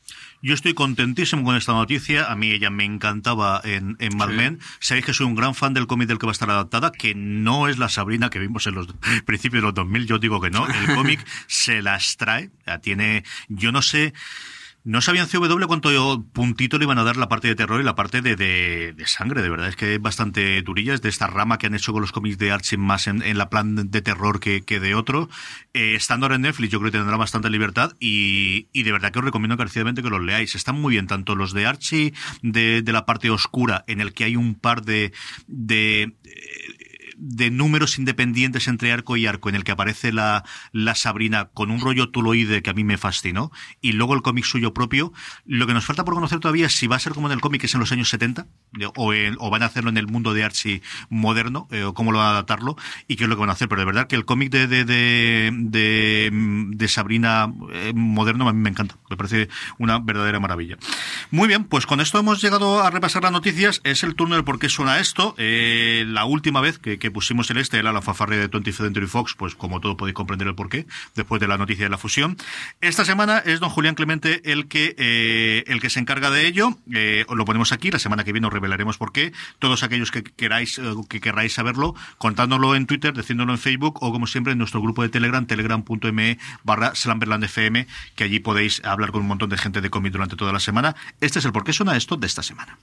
Yo 0.46 0.54
estoy 0.54 0.74
contentísimo 0.74 1.42
con 1.42 1.56
esta 1.56 1.72
noticia. 1.72 2.30
A 2.30 2.36
mí 2.36 2.52
ella 2.52 2.70
me 2.70 2.84
encantaba 2.84 3.60
en, 3.64 3.96
en 3.98 4.16
Mad 4.16 4.28
Men. 4.28 4.60
Sabéis 4.78 5.04
que 5.04 5.12
soy 5.12 5.26
un 5.26 5.34
gran 5.34 5.56
fan 5.56 5.74
del 5.74 5.88
cómic 5.88 6.06
del 6.06 6.20
que 6.20 6.26
va 6.26 6.30
a 6.30 6.38
estar 6.38 6.48
adaptada, 6.48 6.92
que 6.92 7.16
no 7.16 7.66
es 7.66 7.78
la 7.78 7.88
Sabrina 7.88 8.30
que 8.30 8.38
vimos 8.38 8.64
en 8.68 8.76
los 8.76 8.86
principios 9.26 9.62
de 9.62 9.66
los 9.66 9.74
2000. 9.74 10.06
Yo 10.06 10.20
digo 10.20 10.40
que 10.40 10.50
no. 10.50 10.64
El 10.64 10.86
cómic 10.94 11.26
se 11.48 11.82
las 11.82 12.16
trae. 12.16 12.52
Tiene, 12.80 13.24
yo 13.48 13.72
no 13.72 13.82
sé. 13.82 14.14
No 14.86 15.00
sabía 15.00 15.22
en 15.22 15.28
CW 15.28 15.66
cuánto 15.66 16.24
puntito 16.32 16.78
le 16.78 16.84
iban 16.84 17.00
a 17.00 17.02
dar 17.02 17.16
la 17.16 17.28
parte 17.28 17.48
de 17.48 17.56
terror 17.56 17.80
y 17.80 17.84
la 17.84 17.96
parte 17.96 18.22
de, 18.22 18.36
de, 18.36 19.06
sangre, 19.08 19.42
de 19.42 19.50
verdad. 19.50 19.66
Es 19.66 19.74
que 19.74 19.94
es 19.94 20.00
bastante 20.00 20.62
durilla, 20.62 20.94
es 20.94 21.02
de 21.02 21.08
esta 21.08 21.26
rama 21.26 21.58
que 21.58 21.66
han 21.66 21.74
hecho 21.74 21.92
con 21.92 22.02
los 22.02 22.12
cómics 22.12 22.38
de 22.38 22.52
Archie 22.52 22.78
más 22.78 23.08
en, 23.08 23.36
la 23.36 23.50
plan 23.50 23.90
de 23.90 24.00
terror 24.00 24.38
que, 24.38 24.62
que 24.62 24.78
de 24.78 24.94
otro. 24.94 25.28
Eh, 25.74 25.96
estando 25.96 26.32
en 26.32 26.42
Netflix, 26.42 26.70
yo 26.70 26.78
creo 26.78 26.92
que 26.92 26.98
tendrá 26.98 27.16
bastante 27.16 27.50
libertad 27.50 27.94
y, 27.98 28.68
y, 28.72 28.84
de 28.84 28.92
verdad 28.92 29.10
que 29.10 29.18
os 29.18 29.24
recomiendo 29.24 29.54
encarecidamente 29.54 30.04
que 30.04 30.08
los 30.08 30.22
leáis. 30.22 30.54
Están 30.54 30.80
muy 30.80 30.92
bien, 30.92 31.08
tanto 31.08 31.34
los 31.34 31.52
de 31.52 31.66
Archie 31.66 32.14
de, 32.42 32.82
de 32.82 32.92
la 32.92 33.06
parte 33.06 33.28
oscura, 33.28 33.82
en 33.88 34.00
el 34.00 34.14
que 34.14 34.22
hay 34.22 34.36
un 34.36 34.54
par 34.54 34.84
de, 34.84 35.12
de 35.48 36.14
de 37.16 37.50
números 37.50 37.98
independientes 37.98 38.68
entre 38.68 38.92
arco 38.92 39.16
y 39.16 39.26
arco 39.26 39.48
en 39.48 39.54
el 39.54 39.64
que 39.64 39.72
aparece 39.72 40.12
la, 40.12 40.44
la 40.72 40.94
Sabrina 40.94 41.46
con 41.52 41.70
un 41.70 41.80
rollo 41.80 42.10
tuloide 42.10 42.62
que 42.62 42.70
a 42.70 42.74
mí 42.74 42.84
me 42.84 42.98
fascinó 42.98 43.50
y 43.80 43.92
luego 43.92 44.14
el 44.14 44.22
cómic 44.22 44.44
suyo 44.44 44.74
propio. 44.74 45.12
Lo 45.44 45.66
que 45.66 45.74
nos 45.74 45.84
falta 45.84 46.04
por 46.04 46.14
conocer 46.14 46.40
todavía 46.40 46.66
es 46.66 46.74
si 46.74 46.86
va 46.86 46.96
a 46.96 47.00
ser 47.00 47.12
como 47.14 47.28
en 47.28 47.32
el 47.32 47.40
cómic 47.40 47.60
que 47.60 47.66
es 47.66 47.74
en 47.74 47.80
los 47.80 47.92
años 47.92 48.08
70 48.08 48.46
o, 48.96 49.12
o 49.38 49.50
van 49.50 49.62
a 49.62 49.66
hacerlo 49.66 49.90
en 49.90 49.96
el 49.96 50.06
mundo 50.06 50.34
de 50.34 50.44
Archie 50.44 50.82
moderno 51.08 51.68
eh, 51.70 51.84
o 51.84 51.94
cómo 51.94 52.12
lo 52.12 52.18
van 52.18 52.28
a 52.28 52.30
adaptarlo 52.30 52.76
y 53.08 53.16
qué 53.16 53.24
es 53.24 53.30
lo 53.30 53.36
que 53.36 53.40
van 53.40 53.50
a 53.50 53.52
hacer. 53.52 53.68
Pero 53.68 53.80
de 53.80 53.86
verdad 53.86 54.06
que 54.06 54.16
el 54.16 54.24
cómic 54.24 54.50
de, 54.50 54.66
de, 54.66 54.84
de, 54.84 56.30
de, 56.32 56.88
Sabrina 56.88 57.52
eh, 57.72 57.92
moderno 57.94 58.48
a 58.48 58.52
mí 58.52 58.60
me 58.60 58.70
encanta. 58.70 58.96
Me 59.10 59.16
parece 59.16 59.48
una 59.78 59.98
verdadera 59.98 60.40
maravilla. 60.40 60.76
Muy 61.30 61.48
bien, 61.48 61.64
pues 61.64 61.86
con 61.86 62.00
esto 62.00 62.18
hemos 62.18 62.40
llegado 62.42 62.82
a 62.82 62.90
repasar 62.90 63.22
las 63.22 63.32
noticias. 63.32 63.80
Es 63.84 64.02
el 64.02 64.14
turno 64.14 64.34
del 64.34 64.44
por 64.44 64.58
qué 64.58 64.68
suena 64.68 64.98
esto. 64.98 65.34
Eh, 65.38 66.04
la 66.06 66.24
última 66.24 66.60
vez 66.60 66.78
que 66.78 67.05
pusimos 67.10 67.50
el 67.50 67.58
este 67.58 67.78
era 67.78 67.92
la 67.92 68.02
fanfarria 68.02 68.38
de 68.38 68.50
20th 68.50 68.72
Century 68.72 69.06
Fox, 69.06 69.34
pues 69.34 69.54
como 69.54 69.80
todo 69.80 69.96
podéis 69.96 70.14
comprender 70.14 70.48
el 70.48 70.54
porqué, 70.54 70.86
después 71.14 71.40
de 71.40 71.48
la 71.48 71.58
noticia 71.58 71.84
de 71.84 71.90
la 71.90 71.98
fusión. 71.98 72.36
Esta 72.80 73.04
semana 73.04 73.38
es 73.38 73.60
don 73.60 73.70
Julián 73.70 73.94
Clemente 73.94 74.52
el 74.52 74.68
que, 74.68 74.94
eh, 74.98 75.64
el 75.66 75.80
que 75.80 75.90
se 75.90 76.00
encarga 76.00 76.30
de 76.30 76.46
ello. 76.46 76.76
Eh, 76.92 77.24
lo 77.28 77.44
ponemos 77.44 77.72
aquí, 77.72 77.90
la 77.90 77.98
semana 77.98 78.24
que 78.24 78.32
viene 78.32 78.46
os 78.46 78.52
revelaremos 78.52 78.98
por 78.98 79.12
qué. 79.12 79.32
Todos 79.58 79.82
aquellos 79.82 80.10
que 80.10 80.22
queráis, 80.22 80.78
eh, 80.78 80.82
que 81.08 81.20
querráis 81.20 81.54
saberlo, 81.54 81.94
contándolo 82.18 82.74
en 82.74 82.86
Twitter, 82.86 83.14
diciéndolo 83.14 83.52
en 83.52 83.58
Facebook 83.58 84.02
o 84.02 84.12
como 84.12 84.26
siempre 84.26 84.52
en 84.52 84.58
nuestro 84.58 84.80
grupo 84.80 85.02
de 85.02 85.08
Telegram, 85.08 85.46
telegram.me 85.46 86.38
barra 86.64 86.92
FM, 86.94 87.86
que 88.14 88.24
allí 88.24 88.40
podéis 88.40 88.84
hablar 88.84 89.10
con 89.12 89.22
un 89.22 89.28
montón 89.28 89.50
de 89.50 89.58
gente 89.58 89.80
de 89.80 89.90
cómic 89.90 90.12
durante 90.12 90.36
toda 90.36 90.52
la 90.52 90.60
semana. 90.60 90.96
Este 91.20 91.38
es 91.38 91.44
el 91.44 91.52
por 91.52 91.64
qué 91.64 91.72
suena 91.72 91.96
esto 91.96 92.16
de 92.16 92.26
esta 92.26 92.42
semana. 92.42 92.78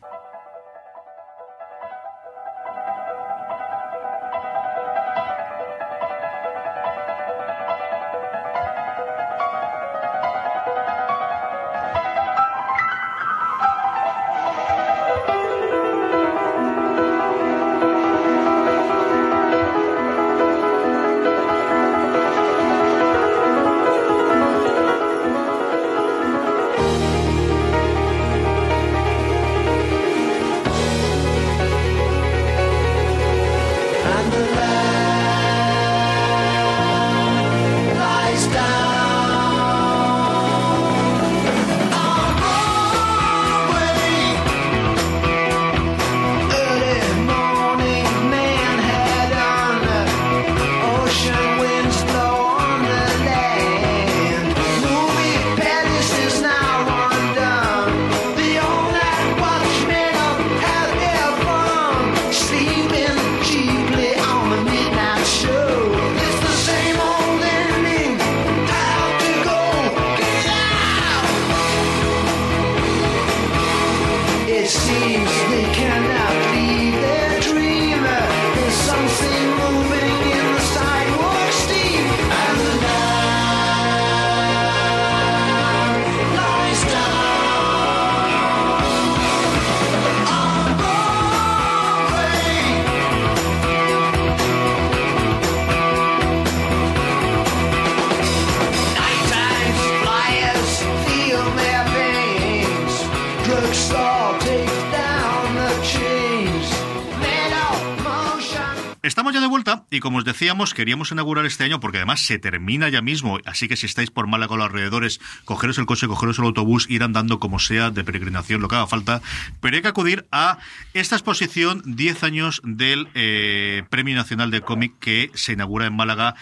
Como 110.04 110.18
os 110.18 110.26
decíamos, 110.26 110.74
queríamos 110.74 111.12
inaugurar 111.12 111.46
este 111.46 111.64
año 111.64 111.80
porque 111.80 111.98
además 111.98 112.20
se 112.20 112.38
termina 112.38 112.90
ya 112.90 113.02
mismo, 113.02 113.40
así 113.46 113.70
que 113.70 113.78
si 113.78 113.86
estáis 113.86 114.12
por 114.12 114.28
Málaga 114.28 114.54
o 114.54 114.58
los 114.58 114.68
alrededores, 114.68 115.22
cogeros 115.46 115.78
el 115.78 115.86
coche, 115.86 116.10
cogeros 116.10 116.38
el 116.40 116.44
autobús, 116.44 116.88
ir 116.90 117.04
andando 117.04 117.40
como 117.40 117.58
sea, 117.58 117.90
de 117.90 118.04
peregrinación, 118.04 118.62
lo 118.62 118.68
que 118.68 118.76
haga 118.76 118.86
falta, 118.86 119.22
pero 119.62 119.78
hay 119.78 119.82
que 119.82 119.88
acudir 119.88 120.28
a 120.30 120.58
esta 120.94 121.16
exposición 121.16 121.82
10 121.86 122.24
años 122.24 122.62
del 122.66 123.08
eh, 123.14 123.84
Premio 123.90 124.14
Nacional 124.14 124.52
de 124.52 124.60
Cómic 124.60 124.94
que 125.00 125.32
se 125.36 125.54
inaugura 125.54 125.86
en 125.86 125.96
Málaga. 125.96 126.36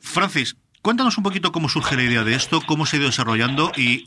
Francis, 0.00 0.56
cuéntanos 0.82 1.16
un 1.16 1.22
poquito 1.22 1.52
cómo 1.52 1.68
surge 1.68 1.94
la 1.94 2.02
idea 2.02 2.24
de 2.24 2.34
esto, 2.34 2.60
cómo 2.66 2.84
se 2.84 2.96
ha 2.96 2.98
ido 2.98 3.06
desarrollando 3.06 3.70
y... 3.76 4.06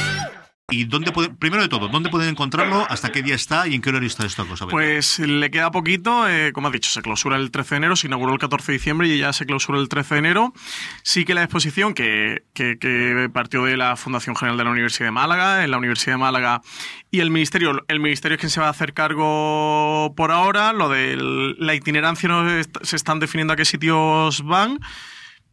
y 0.71 0.85
dónde 0.85 1.11
puede- 1.11 1.29
primero 1.29 1.61
de 1.61 1.69
todo, 1.69 1.87
¿dónde 1.89 2.09
pueden 2.09 2.29
encontrarlo? 2.29 2.85
¿Hasta 2.89 3.11
qué 3.11 3.21
día 3.21 3.35
está? 3.35 3.67
¿Y 3.67 3.75
en 3.75 3.81
qué 3.81 3.89
horario 3.89 4.07
está 4.07 4.25
esta 4.25 4.45
cosa? 4.45 4.65
Pues 4.67 5.19
le 5.19 5.51
queda 5.51 5.69
poquito, 5.71 6.27
eh, 6.27 6.51
como 6.53 6.67
has 6.67 6.73
dicho, 6.73 6.89
se 6.89 7.01
clausura 7.01 7.37
el 7.37 7.51
13 7.51 7.75
de 7.75 7.77
enero, 7.77 7.95
se 7.95 8.07
inauguró 8.07 8.33
el 8.33 8.39
14 8.39 8.71
de 8.71 8.77
diciembre 8.77 9.07
y 9.07 9.17
ya 9.19 9.33
se 9.33 9.45
clausura 9.45 9.77
el 9.79 9.89
13 9.89 10.15
de 10.15 10.19
enero. 10.19 10.53
Sí 11.03 11.25
que 11.25 11.33
la 11.33 11.43
exposición 11.43 11.93
que, 11.93 12.43
que- 12.53 12.77
que 12.79 13.29
partió 13.33 13.63
de 13.65 13.77
la 13.77 13.95
Fundación 13.95 14.35
General 14.35 14.57
de 14.57 14.63
la 14.63 14.71
Universidad 14.71 15.07
de 15.07 15.11
Málaga, 15.11 15.63
en 15.63 15.71
la 15.71 15.77
Universidad 15.77 16.13
de 16.13 16.17
Málaga 16.19 16.61
y 17.11 17.19
el 17.19 17.29
Ministerio, 17.29 17.83
el 17.87 17.99
Ministerio 17.99 18.35
es 18.35 18.39
quien 18.39 18.49
se 18.49 18.61
va 18.61 18.67
a 18.67 18.71
hacer 18.71 18.93
cargo 18.93 20.13
por 20.15 20.31
ahora, 20.31 20.73
lo 20.73 20.89
de 20.89 21.17
la 21.59 21.75
itinerancia 21.75 22.29
no 22.29 22.43
se 22.81 22.95
están 22.95 23.19
definiendo 23.19 23.53
a 23.53 23.55
qué 23.55 23.65
sitios 23.65 24.43
van 24.43 24.79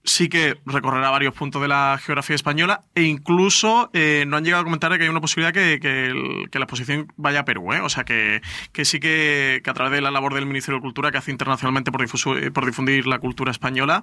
sí 0.09 0.29
que 0.29 0.59
recorrerá 0.65 1.11
varios 1.11 1.35
puntos 1.35 1.61
de 1.61 1.69
la 1.69 1.99
geografía 2.03 2.35
española 2.35 2.81
e 2.95 3.03
incluso 3.03 3.91
eh, 3.93 4.25
no 4.27 4.39
han 4.39 4.45
llegado 4.45 4.63
a 4.63 4.65
comentar 4.65 4.97
que 4.97 5.05
hay 5.05 5.11
una 5.11 5.21
posibilidad 5.21 5.53
que, 5.53 5.79
que 5.81 6.59
la 6.59 6.65
exposición 6.65 7.13
vaya 7.17 7.41
a 7.41 7.45
Perú. 7.45 7.73
¿eh? 7.75 7.81
O 7.83 7.89
sea 7.91 8.05
que, 8.05 8.41
que 8.73 8.85
sí 8.85 9.01
que, 9.01 9.63
a 9.65 9.75
través 9.75 9.93
de 9.93 10.01
la 10.01 10.11
labor 10.11 10.33
del 10.35 10.47
Ministerio 10.47 10.79
de 10.79 10.83
Cultura 10.83 11.11
que 11.11 11.19
hace 11.19 11.31
internacionalmente 11.31 11.93
por, 11.93 12.01
difuso- 12.01 12.37
eh, 12.39 12.51
por 12.51 12.65
difundir 12.65 13.07
la 13.07 13.19
cultura 13.19 13.51
española, 13.51 14.03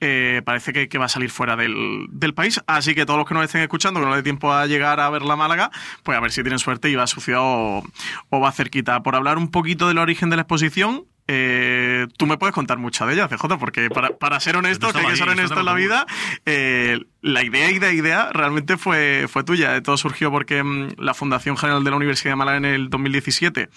eh, 0.00 0.40
parece 0.44 0.72
que, 0.72 0.98
va 0.98 1.06
a 1.06 1.08
salir 1.08 1.30
fuera 1.30 1.56
del, 1.56 2.06
del 2.10 2.32
país. 2.32 2.60
Así 2.66 2.94
que 2.94 3.04
todos 3.04 3.18
los 3.18 3.26
que 3.26 3.34
nos 3.34 3.44
estén 3.44 3.62
escuchando, 3.62 3.98
que 4.00 4.06
no 4.06 4.14
dé 4.14 4.22
tiempo 4.22 4.52
a 4.52 4.66
llegar 4.66 5.00
a 5.00 5.10
ver 5.10 5.22
la 5.22 5.34
Málaga, 5.34 5.70
pues 6.04 6.16
a 6.16 6.20
ver 6.20 6.30
si 6.30 6.42
tienen 6.42 6.58
suerte 6.60 6.88
y 6.90 6.94
va 6.94 7.02
a 7.02 7.06
su 7.08 7.20
ciudad 7.20 7.40
o, 7.42 7.82
o 8.28 8.40
va 8.40 8.52
cerquita. 8.52 9.02
Por 9.02 9.16
hablar 9.16 9.36
un 9.36 9.50
poquito 9.50 9.88
del 9.88 9.98
origen 9.98 10.30
de 10.30 10.36
la 10.36 10.42
exposición, 10.42 11.06
eh, 11.26 11.69
tú 12.20 12.26
me 12.26 12.36
puedes 12.36 12.54
contar 12.54 12.76
mucha 12.78 13.06
de 13.06 13.14
ella, 13.14 13.28
CJ, 13.28 13.56
porque 13.58 13.88
para, 13.88 14.10
para 14.10 14.38
ser 14.40 14.56
honesto, 14.56 14.88
Esto 14.88 14.98
que 15.00 15.06
hay 15.06 15.10
que 15.12 15.16
ser 15.18 15.28
honesto 15.30 15.54
esto 15.54 15.60
en 15.60 15.64
la 15.66 15.72
vida, 15.74 16.06
eh, 16.44 17.00
la 17.22 17.42
idea, 17.42 17.70
idea, 17.70 17.92
idea 17.92 18.30
realmente 18.32 18.76
fue, 18.76 19.26
fue 19.28 19.42
tuya. 19.42 19.82
Todo 19.82 19.96
surgió 19.96 20.30
porque 20.30 20.62
mm, 20.62 20.96
la 20.98 21.14
Fundación 21.14 21.56
General 21.56 21.82
de 21.82 21.90
la 21.90 21.96
Universidad 21.96 22.32
de 22.32 22.36
Málaga 22.36 22.58
en 22.58 22.64
el 22.66 22.90
2017 22.90 23.70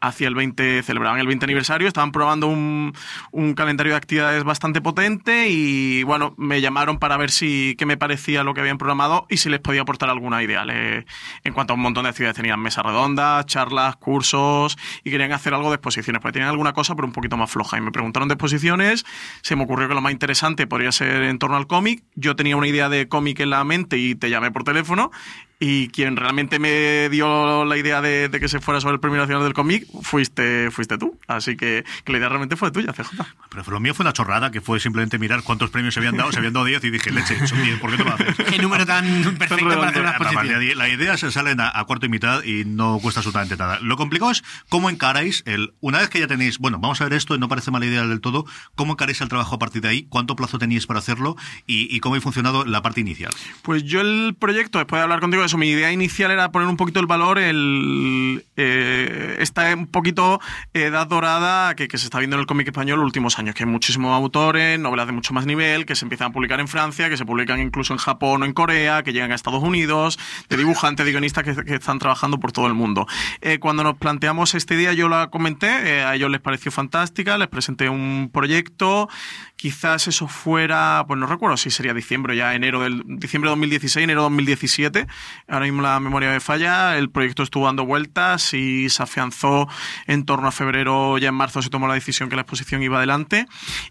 hacia 0.00 0.28
el 0.28 0.34
20, 0.34 0.82
celebraban 0.82 1.18
el 1.20 1.26
20 1.26 1.44
aniversario, 1.46 1.88
estaban 1.88 2.12
probando 2.12 2.46
un, 2.48 2.92
un 3.32 3.54
calendario 3.54 3.92
de 3.92 3.96
actividades 3.96 4.44
bastante 4.44 4.80
potente 4.82 5.48
y 5.48 6.02
bueno, 6.04 6.34
me 6.36 6.60
llamaron 6.60 6.98
para 6.98 7.16
ver 7.16 7.30
si 7.30 7.74
qué 7.78 7.86
me 7.86 7.96
parecía 7.96 8.44
lo 8.44 8.52
que 8.54 8.60
habían 8.60 8.76
programado 8.78 9.26
y 9.30 9.38
si 9.38 9.48
les 9.48 9.60
podía 9.60 9.80
aportar 9.82 10.10
alguna 10.10 10.42
idea. 10.42 10.64
Le- 10.66 11.06
en 11.44 11.52
cuanto 11.54 11.72
a 11.72 11.76
un 11.76 11.82
montón 11.82 12.04
de 12.04 12.10
actividades, 12.10 12.36
tenían 12.36 12.60
mesas 12.60 12.84
redondas, 12.84 13.46
charlas, 13.46 13.96
cursos 13.96 14.76
y 15.02 15.10
querían 15.10 15.32
hacer 15.32 15.54
algo 15.54 15.70
de 15.70 15.76
exposiciones, 15.76 16.20
porque 16.20 16.34
tenían 16.34 16.50
alguna 16.50 16.72
cosa 16.74 16.94
pero 16.94 17.06
un 17.06 17.12
poquito 17.12 17.36
más 17.36 17.50
floja. 17.50 17.78
Y 17.78 17.80
me 17.86 17.92
preguntaron 17.92 18.28
de 18.28 18.34
exposiciones, 18.34 19.06
se 19.42 19.56
me 19.56 19.62
ocurrió 19.62 19.88
que 19.88 19.94
lo 19.94 20.00
más 20.00 20.12
interesante 20.12 20.66
podría 20.66 20.92
ser 20.92 21.22
en 21.22 21.38
torno 21.38 21.56
al 21.56 21.66
cómic. 21.66 22.02
Yo 22.14 22.36
tenía 22.36 22.56
una 22.56 22.66
idea 22.66 22.88
de 22.88 23.08
cómic 23.08 23.40
en 23.40 23.50
la 23.50 23.64
mente 23.64 23.96
y 23.96 24.14
te 24.14 24.28
llamé 24.28 24.50
por 24.50 24.64
teléfono. 24.64 25.10
Y 25.58 25.88
quien 25.88 26.16
realmente 26.16 26.58
me 26.58 27.08
dio 27.08 27.64
la 27.64 27.76
idea 27.78 28.02
de, 28.02 28.28
de 28.28 28.40
que 28.40 28.48
se 28.48 28.60
fuera 28.60 28.80
sobre 28.80 28.94
el 28.94 29.00
Premio 29.00 29.18
Nacional 29.18 29.42
del 29.44 29.54
Cómic 29.54 29.86
fuiste, 30.02 30.70
fuiste 30.70 30.98
tú. 30.98 31.18
Así 31.26 31.56
que, 31.56 31.84
que 32.04 32.12
la 32.12 32.18
idea 32.18 32.28
realmente 32.28 32.56
fue 32.56 32.70
tuya, 32.70 32.92
CJ. 32.92 33.22
Pero 33.50 33.62
lo 33.70 33.80
mío 33.80 33.94
fue 33.94 34.04
una 34.04 34.12
chorrada, 34.12 34.50
que 34.50 34.60
fue 34.60 34.80
simplemente 34.80 35.18
mirar 35.18 35.42
cuántos 35.42 35.70
premios 35.70 35.94
se 35.94 36.00
habían 36.00 36.16
dado. 36.16 36.30
Se 36.30 36.38
habían 36.38 36.52
dado 36.52 36.66
10 36.66 36.84
y 36.84 36.90
dije, 36.90 37.10
leche, 37.10 37.46
son 37.46 37.62
10, 37.62 37.80
¿por 37.80 37.90
qué 37.90 37.96
no 37.96 38.04
lo 38.04 38.12
haces? 38.12 38.36
Qué 38.50 38.58
número 38.58 38.84
tan 38.84 39.04
perfecto 39.38 39.68
para 39.68 39.88
hacer 39.88 40.02
una 40.02 40.10
exposición. 40.10 40.78
La 40.78 40.88
idea 40.90 41.16
se 41.16 41.32
salen 41.32 41.60
a, 41.60 41.72
a 41.74 41.84
cuarto 41.84 42.04
y 42.04 42.10
mitad 42.10 42.42
y 42.44 42.64
no 42.66 42.98
cuesta 43.00 43.20
absolutamente 43.20 43.56
nada. 43.56 43.78
Lo 43.80 43.96
complicado 43.96 44.30
es 44.30 44.44
cómo 44.68 44.90
encaráis 44.90 45.42
el. 45.46 45.72
Una 45.80 46.00
vez 46.00 46.10
que 46.10 46.20
ya 46.20 46.26
tenéis, 46.26 46.58
bueno, 46.58 46.78
vamos 46.78 47.00
a 47.00 47.04
ver 47.04 47.14
esto 47.14 47.34
y 47.34 47.38
no 47.38 47.48
parece 47.48 47.70
mala 47.70 47.86
idea 47.86 48.06
del 48.06 48.20
todo, 48.20 48.44
¿cómo 48.74 48.92
encaráis 48.92 49.22
el 49.22 49.28
trabajo 49.28 49.54
a 49.54 49.58
partir 49.58 49.80
de 49.80 49.88
ahí? 49.88 50.06
¿Cuánto 50.10 50.36
plazo 50.36 50.58
teníais 50.58 50.86
para 50.86 50.98
hacerlo? 50.98 51.36
Y, 51.66 51.94
y 51.94 52.00
cómo 52.00 52.16
ha 52.16 52.20
funcionado 52.20 52.66
la 52.66 52.82
parte 52.82 53.00
inicial. 53.00 53.32
Pues 53.62 53.84
yo 53.84 54.02
el 54.02 54.36
proyecto, 54.38 54.78
después 54.78 55.00
de 55.00 55.04
hablar 55.04 55.20
contigo 55.20 55.45
eso, 55.46 55.58
mi 55.58 55.68
idea 55.68 55.92
inicial 55.92 56.30
era 56.30 56.50
poner 56.50 56.68
un 56.68 56.76
poquito 56.76 57.00
el 57.00 57.06
valor, 57.06 57.38
el, 57.38 58.44
eh, 58.56 59.36
esta 59.40 59.74
un 59.74 59.86
poquito 59.86 60.40
edad 60.74 61.06
dorada 61.06 61.74
que, 61.74 61.88
que 61.88 61.98
se 61.98 62.04
está 62.04 62.18
viendo 62.18 62.36
en 62.36 62.40
el 62.40 62.46
cómic 62.46 62.68
español 62.68 62.98
los 62.98 63.06
últimos 63.06 63.38
años, 63.38 63.54
que 63.54 63.64
hay 63.64 63.70
muchísimos 63.70 64.14
autores, 64.14 64.78
novelas 64.78 65.06
de 65.06 65.12
mucho 65.12 65.34
más 65.34 65.46
nivel, 65.46 65.86
que 65.86 65.94
se 65.94 66.04
empiezan 66.04 66.28
a 66.28 66.32
publicar 66.32 66.60
en 66.60 66.68
Francia, 66.68 67.08
que 67.08 67.16
se 67.16 67.24
publican 67.24 67.60
incluso 67.60 67.92
en 67.92 67.98
Japón 67.98 68.42
o 68.42 68.44
en 68.44 68.52
Corea, 68.52 69.02
que 69.02 69.12
llegan 69.12 69.32
a 69.32 69.34
Estados 69.34 69.62
Unidos, 69.62 70.18
de 70.48 70.56
dibujantes, 70.56 71.06
de 71.06 71.12
guionistas 71.12 71.44
que, 71.44 71.64
que 71.64 71.74
están 71.74 71.98
trabajando 71.98 72.38
por 72.38 72.52
todo 72.52 72.66
el 72.66 72.74
mundo. 72.74 73.06
Eh, 73.40 73.58
cuando 73.58 73.82
nos 73.82 73.96
planteamos 73.96 74.54
esta 74.54 74.74
idea, 74.74 74.92
yo 74.92 75.08
la 75.08 75.28
comenté, 75.28 75.66
eh, 75.66 76.04
a 76.04 76.14
ellos 76.14 76.30
les 76.30 76.40
pareció 76.40 76.70
fantástica, 76.70 77.38
les 77.38 77.48
presenté 77.48 77.88
un 77.88 78.30
proyecto, 78.32 79.08
quizás 79.66 80.06
eso 80.06 80.28
fuera, 80.28 81.04
pues 81.08 81.18
no 81.18 81.26
recuerdo 81.26 81.56
si 81.56 81.70
sería 81.70 81.92
diciembre 81.92 82.36
ya, 82.36 82.54
enero 82.54 82.82
del 82.82 83.02
diciembre 83.18 83.48
de 83.48 83.56
2016, 83.56 84.04
enero 84.04 84.20
de 84.20 84.24
2017, 84.26 85.06
ahora 85.48 85.64
mismo 85.64 85.82
la 85.82 85.98
memoria 85.98 86.30
me 86.30 86.38
falla, 86.38 86.96
el 86.96 87.10
proyecto 87.10 87.42
estuvo 87.42 87.66
dando 87.66 87.84
vueltas 87.84 88.54
y 88.54 88.88
se 88.90 89.02
afianzó 89.02 89.66
en 90.06 90.24
torno 90.24 90.46
a 90.46 90.52
febrero, 90.52 91.18
ya 91.18 91.30
en 91.30 91.34
marzo 91.34 91.62
se 91.62 91.68
tomó 91.68 91.88
la 91.88 91.94
decisión 91.94 92.28
que 92.28 92.36
la 92.36 92.42
exposición 92.42 92.80
iba 92.84 92.98
adelante 92.98 93.46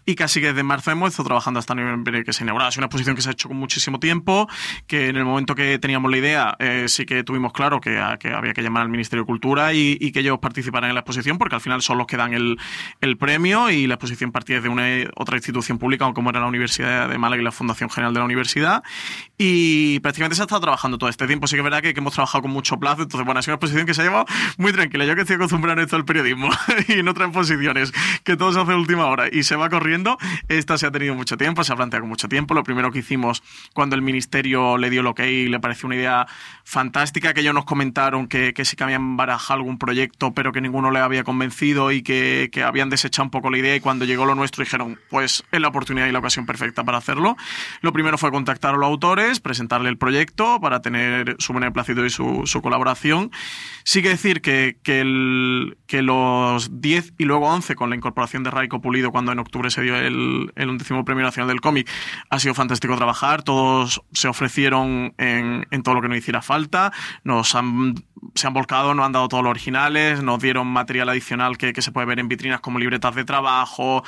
y 0.06 0.14
casi 0.14 0.40
que 0.40 0.46
desde 0.46 0.62
marzo 0.62 0.92
hemos 0.92 1.10
estado 1.10 1.26
trabajando 1.26 1.60
hasta 1.60 1.74
noviembre 1.74 2.24
que 2.24 2.32
se 2.32 2.44
inauguraba. 2.44 2.70
Es 2.70 2.78
una 2.78 2.86
exposición 2.86 3.14
que 3.14 3.20
se 3.20 3.28
ha 3.28 3.32
hecho 3.32 3.48
con 3.48 3.58
muchísimo 3.58 4.00
tiempo, 4.00 4.48
que 4.86 5.08
en 5.08 5.16
el 5.16 5.26
momento 5.26 5.54
que 5.54 5.78
teníamos 5.78 6.10
la 6.10 6.16
idea 6.16 6.56
eh, 6.58 6.86
sí 6.88 7.04
que 7.04 7.22
tuvimos 7.22 7.52
claro 7.52 7.82
que, 7.82 7.98
había 7.98 8.54
que 8.54 8.62
llamar 8.62 8.82
al 8.84 8.88
Ministerio 8.88 9.24
de 9.24 9.26
Cultura 9.26 9.74
y, 9.74 9.98
y 10.00 10.10
que 10.10 10.20
ellos 10.20 10.38
participaran 10.38 10.88
en 10.88 10.94
la 10.94 11.00
exposición 11.00 11.36
porque 11.36 11.56
al 11.56 11.60
final 11.60 11.82
son 11.82 11.98
los 11.98 12.06
que 12.06 12.16
dan 12.16 12.32
el, 12.32 12.56
el 13.02 13.18
premio 13.18 13.68
y 13.68 13.86
la 13.86 13.96
exposición 13.96 14.32
partía 14.32 14.62
de 14.62 14.70
una 14.70 14.86
otra 15.16 15.36
institución 15.36 15.65
pública 15.74 16.10
como 16.12 16.30
era 16.30 16.40
la 16.40 16.46
Universidad 16.46 17.08
de 17.08 17.18
Málaga 17.18 17.42
y 17.42 17.44
la 17.44 17.52
Fundación 17.52 17.90
General 17.90 18.14
de 18.14 18.20
la 18.20 18.24
Universidad 18.24 18.82
y 19.38 20.00
prácticamente 20.00 20.36
se 20.36 20.42
ha 20.42 20.44
estado 20.44 20.60
trabajando 20.60 20.98
todo 20.98 21.10
este 21.10 21.26
tiempo. 21.26 21.46
Sí 21.46 21.56
que 21.56 21.60
es 21.60 21.64
verdad 21.64 21.82
que, 21.82 21.92
que 21.92 22.00
hemos 22.00 22.14
trabajado 22.14 22.42
con 22.42 22.50
mucho 22.50 22.78
plazo, 22.78 23.02
entonces 23.02 23.24
bueno, 23.24 23.40
ha 23.40 23.42
sido 23.42 23.54
una 23.54 23.56
exposición 23.56 23.86
que 23.86 23.94
se 23.94 24.02
ha 24.02 24.04
llevado 24.04 24.26
muy 24.56 24.72
tranquila. 24.72 25.04
Yo 25.04 25.14
que 25.14 25.22
estoy 25.22 25.36
acostumbrado 25.36 25.80
a 25.80 25.84
esto 25.84 25.96
al 25.96 26.04
periodismo 26.04 26.48
y 26.88 27.00
en 27.00 27.08
otras 27.08 27.28
exposiciones 27.28 27.92
que 28.24 28.36
todo 28.36 28.52
se 28.52 28.60
hace 28.60 28.72
a 28.72 28.76
última 28.76 29.06
hora 29.06 29.26
y 29.30 29.42
se 29.42 29.56
va 29.56 29.68
corriendo, 29.68 30.16
esta 30.48 30.78
se 30.78 30.86
ha 30.86 30.90
tenido 30.90 31.14
mucho 31.14 31.36
tiempo, 31.36 31.64
se 31.64 31.72
ha 31.72 31.76
planteado 31.76 32.02
con 32.02 32.10
mucho 32.10 32.28
tiempo. 32.28 32.54
Lo 32.54 32.62
primero 32.62 32.90
que 32.90 33.00
hicimos 33.00 33.42
cuando 33.74 33.96
el 33.96 34.02
Ministerio 34.02 34.78
le 34.78 34.90
dio 34.90 35.00
el 35.00 35.06
ok 35.06 35.20
y 35.20 35.48
le 35.48 35.60
pareció 35.60 35.86
una 35.86 35.96
idea 35.96 36.26
fantástica, 36.64 37.34
que 37.34 37.40
ellos 37.40 37.54
nos 37.54 37.64
comentaron 37.64 38.28
que, 38.28 38.54
que 38.54 38.64
sí 38.64 38.76
que 38.76 38.84
habían 38.84 39.16
barajado 39.16 39.58
algún 39.58 39.78
proyecto, 39.78 40.32
pero 40.32 40.52
que 40.52 40.60
ninguno 40.60 40.90
le 40.90 40.98
había 41.00 41.24
convencido 41.24 41.92
y 41.92 42.02
que, 42.02 42.48
que 42.52 42.62
habían 42.62 42.90
desechado 42.90 43.24
un 43.24 43.30
poco 43.30 43.50
la 43.50 43.58
idea 43.58 43.76
y 43.76 43.80
cuando 43.80 44.04
llegó 44.04 44.24
lo 44.24 44.34
nuestro 44.34 44.64
dijeron, 44.64 44.98
pues 45.10 45.44
es 45.52 45.60
la 45.60 45.68
oportunidad 45.68 46.06
y 46.06 46.12
la 46.12 46.18
ocasión 46.18 46.46
perfecta 46.46 46.84
para 46.84 46.98
hacerlo. 46.98 47.36
Lo 47.80 47.92
primero 47.92 48.18
fue 48.18 48.30
contactar 48.30 48.74
a 48.74 48.78
los 48.78 48.86
autores, 48.86 49.40
presentarle 49.40 49.88
el 49.88 49.98
proyecto 49.98 50.60
para 50.60 50.80
tener 50.80 51.36
su 51.38 51.52
beneplácito 51.52 52.04
y 52.04 52.10
su, 52.10 52.42
su 52.46 52.62
colaboración. 52.62 53.30
Sí 53.84 54.02
que 54.02 54.08
decir 54.10 54.40
que, 54.40 54.78
que, 54.82 55.00
el, 55.00 55.78
que 55.86 56.02
los 56.02 56.80
10 56.80 57.14
y 57.18 57.24
luego 57.24 57.46
11 57.48 57.74
con 57.74 57.90
la 57.90 57.96
incorporación 57.96 58.42
de 58.42 58.50
Raiko 58.50 58.80
Pulido 58.80 59.10
cuando 59.10 59.32
en 59.32 59.38
octubre 59.38 59.70
se 59.70 59.82
dio 59.82 59.96
el, 59.96 60.50
undécimo 60.56 61.04
premio 61.04 61.24
nacional 61.24 61.48
del 61.48 61.60
cómic, 61.60 61.88
ha 62.30 62.38
sido 62.38 62.54
fantástico 62.54 62.96
trabajar, 62.96 63.42
todos 63.42 64.02
se 64.12 64.28
ofrecieron 64.28 65.14
en, 65.18 65.66
en 65.70 65.82
todo 65.82 65.94
lo 65.94 66.02
que 66.02 66.08
nos 66.08 66.18
hiciera 66.18 66.42
falta, 66.42 66.92
nos 67.24 67.54
han, 67.54 67.94
se 68.34 68.46
han 68.46 68.52
volcado, 68.52 68.94
nos 68.94 69.06
han 69.06 69.12
dado 69.12 69.28
todos 69.28 69.42
los 69.42 69.50
originales, 69.50 70.22
nos 70.22 70.40
dieron 70.40 70.66
material 70.66 71.08
adicional 71.08 71.56
que, 71.56 71.72
que 71.72 71.82
se 71.82 71.92
puede 71.92 72.06
ver 72.06 72.18
en 72.18 72.28
vitrinas 72.28 72.60
como 72.60 72.78
libretas 72.78 73.14
de 73.14 73.24
trabajo, 73.24 74.02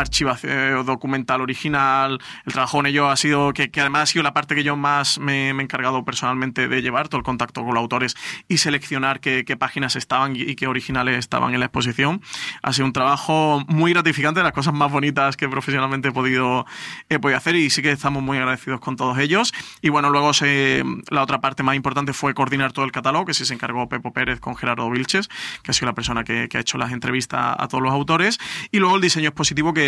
archivación 0.00 0.84
documental 0.84 1.40
original. 1.40 2.18
El 2.46 2.52
trabajo 2.52 2.80
en 2.80 2.86
ello 2.86 3.08
ha 3.08 3.16
sido, 3.16 3.52
que, 3.52 3.70
que, 3.70 3.80
además 3.80 4.02
ha 4.02 4.06
sido 4.06 4.22
la 4.22 4.34
parte 4.34 4.54
que 4.54 4.64
yo 4.64 4.76
más 4.76 5.18
me, 5.18 5.52
me, 5.54 5.62
he 5.62 5.64
encargado 5.64 6.04
personalmente 6.04 6.68
de 6.68 6.82
llevar, 6.82 7.08
todo 7.08 7.18
el 7.18 7.24
contacto 7.24 7.64
con 7.64 7.74
los 7.74 7.80
autores 7.80 8.16
y 8.48 8.58
seleccionar 8.58 9.20
qué, 9.20 9.44
qué 9.44 9.56
páginas 9.56 9.96
estaban 9.96 10.34
y, 10.36 10.54
qué 10.56 10.66
originales 10.66 11.18
estaban 11.18 11.54
en 11.54 11.60
la 11.60 11.66
exposición. 11.66 12.20
Ha 12.62 12.72
sido 12.72 12.86
un 12.86 12.92
trabajo 12.92 13.64
muy 13.68 13.92
gratificante, 13.92 14.40
de 14.40 14.44
las 14.44 14.52
cosas 14.52 14.74
más 14.74 14.90
bonitas 14.90 15.36
que 15.36 15.48
profesionalmente 15.48 16.08
he 16.08 16.12
podido, 16.12 16.66
he 17.08 17.18
podido 17.18 17.38
hacer 17.38 17.56
y 17.56 17.70
sí 17.70 17.82
que 17.82 17.90
estamos 17.90 18.22
muy 18.22 18.38
agradecidos 18.38 18.80
con 18.80 18.96
todos 18.96 19.18
ellos. 19.18 19.52
Y 19.82 19.88
bueno, 19.88 20.10
luego 20.10 20.32
se, 20.32 20.84
la 21.10 21.22
otra 21.22 21.40
parte 21.40 21.62
más 21.62 21.76
importante 21.76 22.12
fue 22.12 22.34
coordinar 22.34 22.72
todo 22.72 22.84
el 22.84 22.92
catálogo, 22.92 23.26
que 23.26 23.34
sí 23.34 23.44
se 23.44 23.54
encargó 23.54 23.88
Pepo 23.88 24.12
Pérez 24.12 24.40
con 24.40 24.56
Gerardo 24.56 24.88
Vilches, 24.90 25.28
que 25.62 25.70
ha 25.70 25.74
sido 25.74 25.86
la 25.86 25.94
persona 25.94 26.24
que, 26.24 26.48
que 26.48 26.58
ha 26.58 26.60
hecho 26.60 26.78
las 26.78 26.92
entrevistas 26.92 27.56
a 27.58 27.68
todos 27.68 27.82
los 27.82 27.92
autores. 27.92 28.38
Y 28.70 28.78
luego 28.78 28.96
el 28.96 29.02
diseño 29.02 29.28
expositivo 29.28 29.72
que 29.72 29.87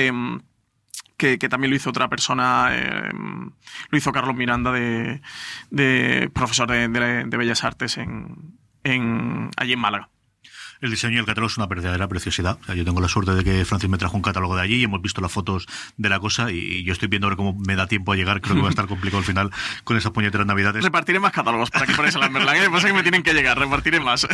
que, 1.17 1.39
que, 1.39 1.49
también 1.49 1.71
lo 1.71 1.77
hizo 1.77 1.91
otra 1.91 2.09
persona, 2.09 2.71
eh, 2.73 3.11
lo 3.91 3.99
hizo 3.99 4.13
Carlos 4.13 4.37
Miranda, 4.37 4.73
de, 4.73 6.31
profesor 6.33 6.71
de, 6.71 7.37
Bellas 7.37 7.65
Artes 7.65 7.99
allí 7.99 8.13
en 8.85 9.79
Málaga. 9.79 10.09
El 10.81 10.90
diseño 10.90 11.16
y 11.16 11.19
el 11.19 11.27
catálogo 11.27 11.49
es 11.49 11.59
una 11.59 11.66
verdadera 11.66 12.09
preciosidad. 12.09 12.59
O 12.62 12.64
sea, 12.64 12.75
yo 12.75 12.85
tengo 12.85 13.01
la 13.01 13.09
suerte 13.09 13.35
de 13.35 13.45
que 13.45 13.64
Francis 13.64 13.90
me 13.90 13.99
trajo 13.99 14.16
un 14.16 14.23
catálogo 14.23 14.57
de 14.57 14.62
allí 14.62 14.77
y 14.77 14.85
hemos 14.85 15.03
visto 15.03 15.21
las 15.21 15.31
fotos 15.31 15.66
de 15.99 16.09
la 16.09 16.19
cosa 16.19 16.51
y 16.51 16.83
yo 16.85 16.93
estoy 16.93 17.09
viendo 17.09 17.27
ahora 17.27 17.37
cómo 17.37 17.55
me 17.55 17.77
da 17.77 17.87
tiempo 17.87 18.12
a 18.12 18.16
llegar. 18.16 18.40
Creo 18.40 18.57
que 18.57 18.62
va 18.62 18.69
a 18.69 18.71
estar 18.71 18.87
complicado 18.87 19.19
al 19.19 19.25
final 19.25 19.51
con 19.85 19.97
esas 19.97 20.12
puñeteras 20.12 20.47
navidades. 20.47 20.83
Repartiré 20.83 21.21
más 21.21 21.33
catálogos 21.33 21.71
para 21.71 21.87
que 21.87 21.93
pones 21.93 22.14
la 22.16 22.29
Merlán. 22.31 22.57
¿eh? 22.57 22.71
Pasa 22.71 22.88
que 22.88 22.95
me 22.95 23.03
tienen 23.03 23.23
que 23.23 23.35
llegar, 23.35 23.59
repartiré 23.59 24.01
más. 24.01 24.27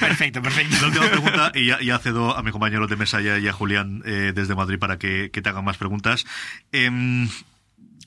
perfecto, 0.00 0.42
perfecto. 0.42 0.76
La 0.80 0.88
última 0.88 1.06
pregunta, 1.06 1.52
y 1.54 1.66
ya, 1.66 1.80
ya 1.80 1.98
cedo 1.98 2.36
a 2.36 2.42
mi 2.42 2.50
compañero 2.50 2.86
de 2.86 2.96
mesa 2.96 3.22
y 3.22 3.28
a, 3.28 3.38
y 3.38 3.48
a 3.48 3.52
Julián 3.52 4.02
eh, 4.04 4.32
desde 4.34 4.54
Madrid 4.54 4.78
para 4.78 4.98
que, 4.98 5.30
que, 5.32 5.40
te 5.40 5.48
hagan 5.48 5.64
más 5.64 5.78
preguntas. 5.78 6.26
Eh, 6.72 6.90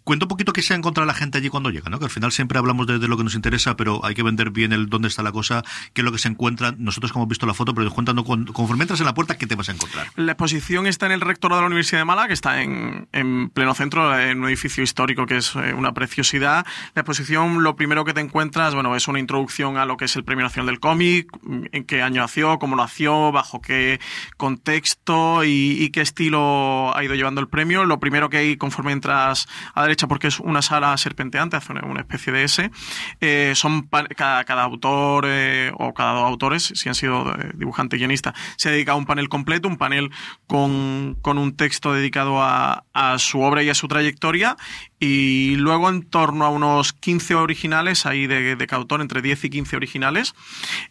cuenta 0.04 0.26
un 0.26 0.30
poquito 0.30 0.54
qué 0.54 0.62
se 0.62 0.74
ha 0.74 0.78
encontrado 0.78 1.06
la 1.06 1.14
gente 1.14 1.38
allí 1.38 1.50
cuando 1.50 1.70
llega, 1.70 1.90
¿no? 1.90 2.00
Que 2.00 2.06
al 2.06 2.12
final 2.12 2.32
siempre 2.32 2.58
hablamos 2.58 2.88
de, 2.88 3.00
de, 3.00 3.08
lo 3.08 3.18
que 3.18 3.24
nos 3.24 3.36
interesa, 3.36 3.76
pero 3.76 4.04
hay 4.04 4.16
que 4.16 4.24
vender 4.24 4.52
bien 4.52 4.74
el 4.74 4.88
dónde 4.88 5.08
está 5.08 5.24
la 5.24 5.32
cosa, 5.32 5.64
qué 5.94 6.02
es 6.02 6.06
lo 6.06 6.12
que 6.12 6.18
se 6.18 6.28
encuentra. 6.28 6.74
Nosotros 6.78 7.12
como 7.12 7.24
hemos 7.24 7.30
visto 7.30 7.46
la 7.46 7.54
foto, 7.54 7.74
pero 7.74 7.90
cuéntanos, 7.92 8.26
conforme 8.26 8.84
entras 8.84 9.00
en 9.00 9.06
la 9.06 9.14
puerta, 9.14 9.38
¿qué 9.38 9.48
te 9.48 9.56
vas 9.56 9.70
a 9.70 9.74
encontrar? 9.74 10.08
La 10.16 10.34
exposición 10.34 10.88
está 10.88 11.06
en 11.06 11.12
el 11.14 11.22
rectorado 11.22 11.60
de 11.60 11.64
la 11.64 11.68
Universidad 11.68 12.02
de 12.02 12.06
Málaga, 12.06 12.28
que 12.28 12.34
está 12.34 12.62
en, 12.62 13.08
en 13.12 13.50
pleno 13.50 13.74
centro, 13.74 14.18
en 14.18 14.40
un 14.40 14.48
edificio 14.48 14.84
histórico 14.84 15.26
que 15.26 15.38
es 15.38 15.56
eh, 15.56 15.74
una 15.74 15.94
preciosidad. 15.94 16.66
La 16.96 17.02
exposición, 17.02 17.64
lo 17.64 17.76
primero 17.76 18.06
que 18.06 18.14
te 18.14 18.22
encuentras, 18.22 18.74
bueno, 18.74 18.96
es 18.96 19.08
una 19.08 19.20
introducción 19.20 19.78
a 19.78 19.86
lo 19.86 19.98
que 19.98 20.06
es 20.06 20.16
el 20.16 20.24
Premio 20.24 20.44
Nacional 20.44 20.68
del 20.68 20.80
Cómic, 20.80 21.30
en 21.72 21.84
qué 21.84 22.02
año 22.02 22.22
nació, 22.22 22.60
cómo 22.60 22.76
nació, 22.76 23.32
bajo 23.32 23.62
qué 23.62 24.00
contexto 24.38 25.44
y, 25.44 25.78
y 25.80 25.90
qué 25.90 26.02
estilo 26.02 26.96
ha 26.96 27.04
ido 27.04 27.16
llevando 27.16 27.42
el 27.42 27.48
premio. 27.48 27.86
Lo 27.86 28.00
primero 28.00 28.30
que 28.30 28.38
hay 28.38 28.58
conforme 28.58 28.92
entras 28.92 29.48
a 29.74 29.91
derecha, 29.92 30.08
porque 30.08 30.28
es 30.28 30.40
una 30.40 30.62
sala 30.62 30.96
serpenteante, 30.98 31.58
hace 31.58 31.74
una, 31.74 32.00
especie 32.00 32.32
de 32.32 32.44
S. 32.46 32.72
Eh, 33.20 33.52
son 33.56 33.90
cada, 34.16 34.46
cada, 34.46 34.64
autor 34.64 35.26
eh, 35.28 35.72
o 35.78 35.94
cada 35.94 36.14
dos 36.14 36.24
autores, 36.24 36.72
si 36.76 36.88
han 36.88 36.96
sido 36.96 37.30
eh, 37.36 37.52
dibujante 37.56 37.98
y 37.98 38.00
guionista, 38.00 38.34
se 38.56 38.70
ha 38.70 38.72
dedicado 38.72 38.96
a 38.96 39.00
un 39.00 39.06
panel 39.06 39.28
completo, 39.28 39.68
un 39.68 39.78
panel 39.78 40.12
con, 40.48 41.18
con 41.22 41.38
un 41.38 41.58
texto 41.58 41.94
dedicado 41.94 42.42
a, 42.42 42.86
a, 42.94 43.20
su 43.20 43.42
obra 43.42 43.64
y 43.64 43.70
a 43.70 43.76
su 43.76 43.90
trayectoria. 43.90 44.56
Y 45.00 45.56
luego 45.56 45.90
en 45.90 46.04
torno 46.04 46.46
a 46.46 46.50
unos 46.50 46.94
15 46.94 47.34
originales 47.34 48.06
ahí 48.06 48.28
de, 48.28 48.56
de 48.56 48.68
cada 48.68 48.82
autor, 48.82 49.02
entre 49.02 49.22
10 49.22 49.46
y 49.46 49.50
15 49.50 49.76
originales. 49.76 50.36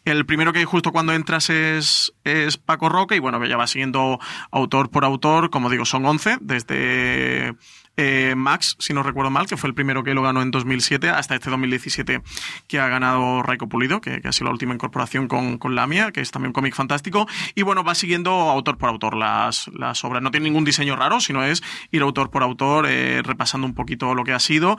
El 0.05 0.27
primero 0.27 0.53
que 0.53 0.59
hay 0.59 0.65
justo 0.65 0.91
cuando 0.91 1.13
entras 1.13 1.49
es, 1.49 2.13
es 2.25 2.59
Paco 2.59 2.89
Roca 2.89 3.15
y 3.15 3.21
bueno, 3.21 3.43
ya 3.47 3.57
va 3.57 3.69
siguiendo 3.69 4.19
autor 4.51 4.91
por 4.91 5.05
autor, 5.05 5.51
como 5.51 5.71
digo, 5.71 5.85
son 5.85 6.05
11, 6.05 6.39
desde 6.41 7.55
eh, 7.97 8.35
Max, 8.37 8.77
si 8.79 8.95
no 8.95 9.03
recuerdo 9.03 9.31
mal, 9.31 9.47
que 9.47 9.57
fue 9.57 9.69
el 9.69 9.75
primero 9.75 10.03
que 10.03 10.15
lo 10.15 10.23
ganó 10.23 10.43
en 10.43 10.51
2007, 10.51 11.11
hasta 11.11 11.35
este 11.35 11.51
2017 11.51 12.23
que 12.67 12.79
ha 12.79 12.89
ganado 12.89 13.43
Raiko 13.43 13.69
Pulido, 13.69 14.01
que, 14.01 14.21
que 14.21 14.29
ha 14.29 14.33
sido 14.33 14.47
la 14.47 14.53
última 14.53 14.75
incorporación 14.75 15.29
con, 15.29 15.59
con 15.59 15.75
Lamia, 15.75 16.13
que 16.13 16.21
es 16.21 16.31
también 16.31 16.51
un 16.51 16.55
cómic 16.55 16.75
fantástico. 16.75 17.27
Y 17.55 17.63
bueno, 17.63 17.85
va 17.85 17.95
siguiendo 17.95 18.31
autor 18.31 18.79
por 18.79 18.89
autor 18.89 19.17
las, 19.17 19.69
las 19.69 20.05
obras. 20.05 20.23
No 20.23 20.31
tiene 20.31 20.45
ningún 20.45 20.65
diseño 20.65 20.97
raro, 20.97 21.21
sino 21.21 21.45
es 21.45 21.63
ir 21.91 22.03
autor 22.03 22.31
por 22.31 22.43
autor, 22.43 22.87
eh, 22.89 23.23
repasando 23.23 23.67
un 23.67 23.75
poquito 23.75 24.15
lo 24.15 24.25
que 24.25 24.33
ha 24.33 24.41
sido 24.41 24.77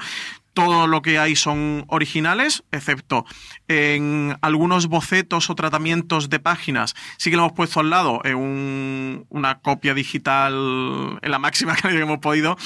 todo 0.53 0.87
lo 0.87 1.01
que 1.01 1.17
hay 1.17 1.35
son 1.35 1.85
originales, 1.87 2.63
excepto 2.71 3.25
en 3.67 4.37
algunos 4.41 4.87
bocetos 4.87 5.49
o 5.49 5.55
tratamientos 5.55 6.29
de 6.29 6.39
páginas. 6.39 6.93
Sí 7.17 7.29
que 7.29 7.37
lo 7.37 7.43
hemos 7.43 7.53
puesto 7.53 7.79
al 7.79 7.89
lado 7.89 8.21
en 8.25 8.35
un, 8.35 9.25
una 9.29 9.59
copia 9.59 9.93
digital 9.93 11.19
en 11.21 11.31
la 11.31 11.39
máxima 11.39 11.75
calidad 11.81 11.99
que 11.99 12.03
hemos 12.03 12.19
podido 12.19 12.57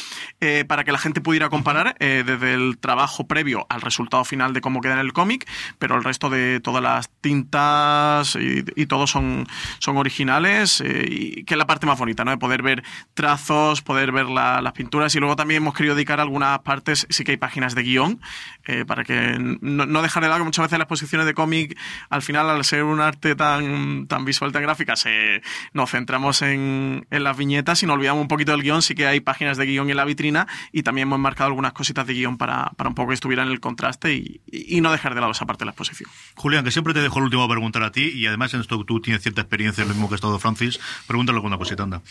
eh, 0.41 0.65
para 0.67 0.83
que 0.83 0.91
la 0.91 0.97
gente 0.97 1.21
pudiera 1.21 1.49
comparar 1.49 1.95
eh, 1.99 2.23
desde 2.25 2.53
el 2.53 2.77
trabajo 2.79 3.27
previo 3.27 3.67
al 3.69 3.81
resultado 3.81 4.23
final 4.25 4.53
de 4.53 4.61
cómo 4.61 4.81
queda 4.81 4.93
en 4.93 4.99
el 4.99 5.13
cómic, 5.13 5.47
pero 5.77 5.95
el 5.95 6.03
resto 6.03 6.29
de 6.29 6.59
todas 6.59 6.81
las 6.81 7.09
tintas 7.21 8.35
y, 8.35 8.63
y 8.75 8.85
todos 8.87 9.11
son, 9.11 9.47
son 9.79 9.97
originales 9.97 10.81
eh, 10.81 11.05
y 11.07 11.43
que 11.43 11.53
es 11.53 11.57
la 11.57 11.67
parte 11.67 11.85
más 11.85 11.99
bonita, 11.99 12.25
¿no? 12.25 12.31
De 12.31 12.37
poder 12.37 12.63
ver 12.63 12.83
trazos, 13.13 13.81
poder 13.81 14.11
ver 14.11 14.27
la, 14.27 14.61
las 14.61 14.73
pinturas 14.73 15.13
y 15.15 15.19
luego 15.19 15.35
también 15.35 15.61
hemos 15.61 15.75
querido 15.75 15.95
dedicar 15.95 16.19
algunas 16.19 16.59
partes, 16.59 17.05
sí 17.09 17.23
que 17.23 17.31
hay 17.31 17.37
páginas 17.37 17.74
de 17.75 17.83
guion, 17.83 18.21
eh, 18.65 18.85
para 18.85 19.03
que 19.03 19.37
no, 19.39 19.85
no, 19.85 20.01
dejar 20.01 20.23
de 20.23 20.29
lado 20.29 20.39
que 20.39 20.45
muchas 20.45 20.63
veces 20.63 20.79
las 20.79 20.85
exposiciones 20.85 21.27
de 21.27 21.33
cómic, 21.33 21.77
al 22.09 22.21
final, 22.21 22.49
al 22.49 22.63
ser 22.63 22.83
un 22.83 22.99
arte 22.99 23.35
tan, 23.35 24.07
tan 24.07 24.25
visual, 24.25 24.51
tan 24.51 24.63
gráfica, 24.63 24.95
se, 24.95 25.41
nos 25.73 25.91
centramos 25.91 26.41
en, 26.41 27.05
en 27.09 27.23
las 27.23 27.37
viñetas 27.37 27.83
y 27.83 27.85
nos 27.85 27.95
olvidamos 27.95 28.21
un 28.21 28.27
poquito 28.27 28.51
del 28.51 28.63
guion. 28.63 28.81
Sí 28.81 28.95
que 28.95 29.05
hay 29.05 29.19
páginas 29.19 29.57
de 29.57 29.65
guion 29.65 29.89
en 29.89 29.97
la 29.97 30.05
vitrina 30.05 30.47
y 30.71 30.83
también 30.83 31.07
hemos 31.07 31.19
marcado 31.19 31.47
algunas 31.47 31.73
cositas 31.73 32.07
de 32.07 32.13
guion 32.13 32.37
para, 32.37 32.71
para 32.77 32.89
un 32.89 32.95
poco 32.95 33.09
que 33.09 33.15
estuvieran 33.15 33.47
en 33.47 33.53
el 33.53 33.59
contraste 33.59 34.13
y, 34.13 34.41
y, 34.51 34.81
no 34.81 34.91
dejar 34.91 35.15
de 35.15 35.21
lado 35.21 35.31
esa 35.31 35.45
parte 35.45 35.61
de 35.61 35.65
la 35.65 35.71
exposición. 35.71 36.09
Julián, 36.35 36.63
que 36.63 36.71
siempre 36.71 36.93
te 36.93 37.01
dejo 37.01 37.19
el 37.19 37.25
último 37.25 37.43
a 37.43 37.49
preguntar 37.49 37.83
a 37.83 37.91
ti 37.91 38.11
y 38.13 38.27
además 38.27 38.53
en 38.53 38.61
esto 38.61 38.83
tú 38.85 39.01
tienes 39.01 39.21
cierta 39.21 39.41
experiencia, 39.41 39.83
lo 39.83 39.91
mismo 39.91 40.07
que 40.07 40.15
ha 40.15 40.17
estado 40.17 40.39
Francis, 40.39 40.79
pregúntale 41.07 41.37
alguna 41.37 41.57
cosita, 41.57 41.83
anda. 41.83 42.01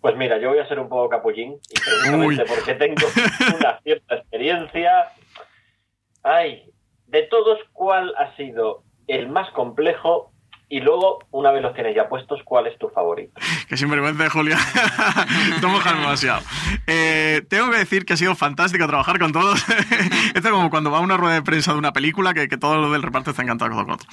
Pues 0.00 0.16
mira, 0.16 0.38
yo 0.38 0.50
voy 0.50 0.58
a 0.58 0.68
ser 0.68 0.78
un 0.78 0.88
poco 0.88 1.08
capullín, 1.08 1.58
y 1.68 1.74
precisamente 1.74 2.42
Uy. 2.42 2.48
porque 2.48 2.74
tengo 2.74 3.06
una 3.58 3.80
cierta 3.80 4.14
experiencia. 4.16 5.08
Ay, 6.22 6.70
de 7.06 7.22
todos, 7.24 7.58
¿cuál 7.72 8.14
ha 8.16 8.34
sido 8.36 8.84
el 9.06 9.28
más 9.28 9.50
complejo? 9.50 10.32
Y 10.70 10.80
luego, 10.80 11.20
una 11.30 11.50
vez 11.50 11.62
los 11.62 11.72
tienes 11.72 11.96
ya 11.96 12.08
puestos, 12.10 12.40
¿cuál 12.44 12.66
es 12.66 12.78
tu 12.78 12.88
favorito? 12.88 13.32
Que 13.68 13.76
sinvergüenza, 13.76 14.30
Julia. 14.30 14.56
no 15.62 15.68
mojarme 15.68 16.00
demasiado. 16.00 16.42
Eh, 16.86 17.42
tengo 17.48 17.70
que 17.70 17.78
decir 17.78 18.06
que 18.06 18.14
ha 18.14 18.16
sido 18.16 18.34
fantástico 18.34 18.86
trabajar 18.86 19.18
con 19.18 19.30
todos. 19.32 19.62
Esto 20.34 20.48
es 20.48 20.50
como 20.50 20.70
cuando 20.70 20.90
va 20.90 20.98
a 20.98 21.00
una 21.00 21.18
rueda 21.18 21.34
de 21.34 21.42
prensa 21.42 21.72
de 21.72 21.78
una 21.78 21.92
película 21.92 22.32
que, 22.32 22.48
que 22.48 22.56
todos 22.56 22.78
los 22.78 22.90
del 22.92 23.02
reparto 23.02 23.30
están 23.30 23.44
encantados 23.44 23.74
con 23.74 23.90
otro. 23.90 24.08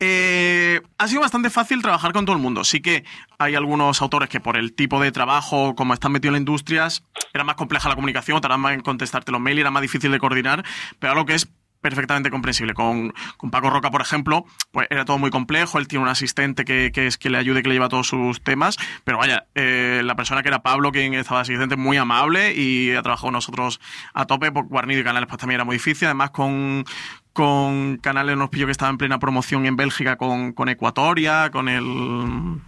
Eh, 0.00 0.80
ha 0.98 1.06
sido 1.06 1.20
bastante 1.20 1.48
fácil 1.50 1.80
trabajar 1.80 2.12
con 2.12 2.24
todo 2.24 2.34
el 2.34 2.42
mundo. 2.42 2.64
Sí 2.64 2.80
que 2.80 3.04
hay 3.38 3.54
algunos 3.54 4.02
autores 4.02 4.28
que 4.28 4.40
por 4.40 4.56
el 4.56 4.74
tipo 4.74 5.00
de 5.00 5.12
trabajo, 5.12 5.76
como 5.76 5.94
están 5.94 6.10
metidos 6.12 6.30
en 6.30 6.32
la 6.34 6.38
industria, 6.38 6.88
era 7.32 7.44
más 7.44 7.54
compleja 7.54 7.88
la 7.88 7.94
comunicación, 7.94 8.40
tardaban 8.40 8.60
más 8.60 8.72
en 8.72 8.80
contestarte 8.80 9.30
los 9.30 9.40
mails, 9.40 9.60
era 9.60 9.70
más 9.70 9.82
difícil 9.82 10.10
de 10.10 10.18
coordinar, 10.18 10.64
pero 10.98 11.14
lo 11.14 11.24
que 11.24 11.34
es 11.34 11.48
perfectamente 11.80 12.30
comprensible. 12.30 12.74
Con, 12.74 13.12
con, 13.36 13.50
Paco 13.50 13.70
Roca, 13.70 13.90
por 13.90 14.00
ejemplo, 14.00 14.44
pues 14.70 14.86
era 14.90 15.04
todo 15.04 15.18
muy 15.18 15.30
complejo. 15.30 15.78
Él 15.78 15.88
tiene 15.88 16.04
un 16.04 16.08
asistente 16.08 16.64
que, 16.64 16.90
que 16.92 17.06
es 17.06 17.18
que 17.18 17.30
le 17.30 17.38
ayude, 17.38 17.62
que 17.62 17.68
le 17.68 17.74
lleva 17.76 17.88
todos 17.88 18.08
sus 18.08 18.42
temas. 18.42 18.76
Pero 19.04 19.18
vaya, 19.18 19.46
eh, 19.54 20.02
la 20.04 20.16
persona 20.16 20.42
que 20.42 20.48
era 20.48 20.62
Pablo, 20.62 20.92
quien 20.92 21.14
estaba 21.14 21.40
asistente, 21.40 21.76
muy 21.76 21.96
amable 21.96 22.54
y 22.54 22.92
ha 22.92 23.02
trabajado 23.02 23.30
nosotros 23.30 23.80
a 24.14 24.26
tope. 24.26 24.52
Por 24.52 24.66
Guarnido 24.66 25.00
y 25.00 25.04
Canales, 25.04 25.28
pues 25.28 25.38
también 25.38 25.56
era 25.56 25.64
muy 25.64 25.76
difícil. 25.76 26.06
Además, 26.06 26.30
con, 26.30 26.84
con 27.32 27.98
Canales 27.98 28.36
nos 28.36 28.50
pilló 28.50 28.66
que 28.66 28.72
estaba 28.72 28.90
en 28.90 28.98
plena 28.98 29.18
promoción 29.18 29.66
en 29.66 29.76
Bélgica 29.76 30.16
con, 30.16 30.52
con 30.52 30.68
Ecuatoria, 30.68 31.50
con 31.50 31.68
el 31.68 32.60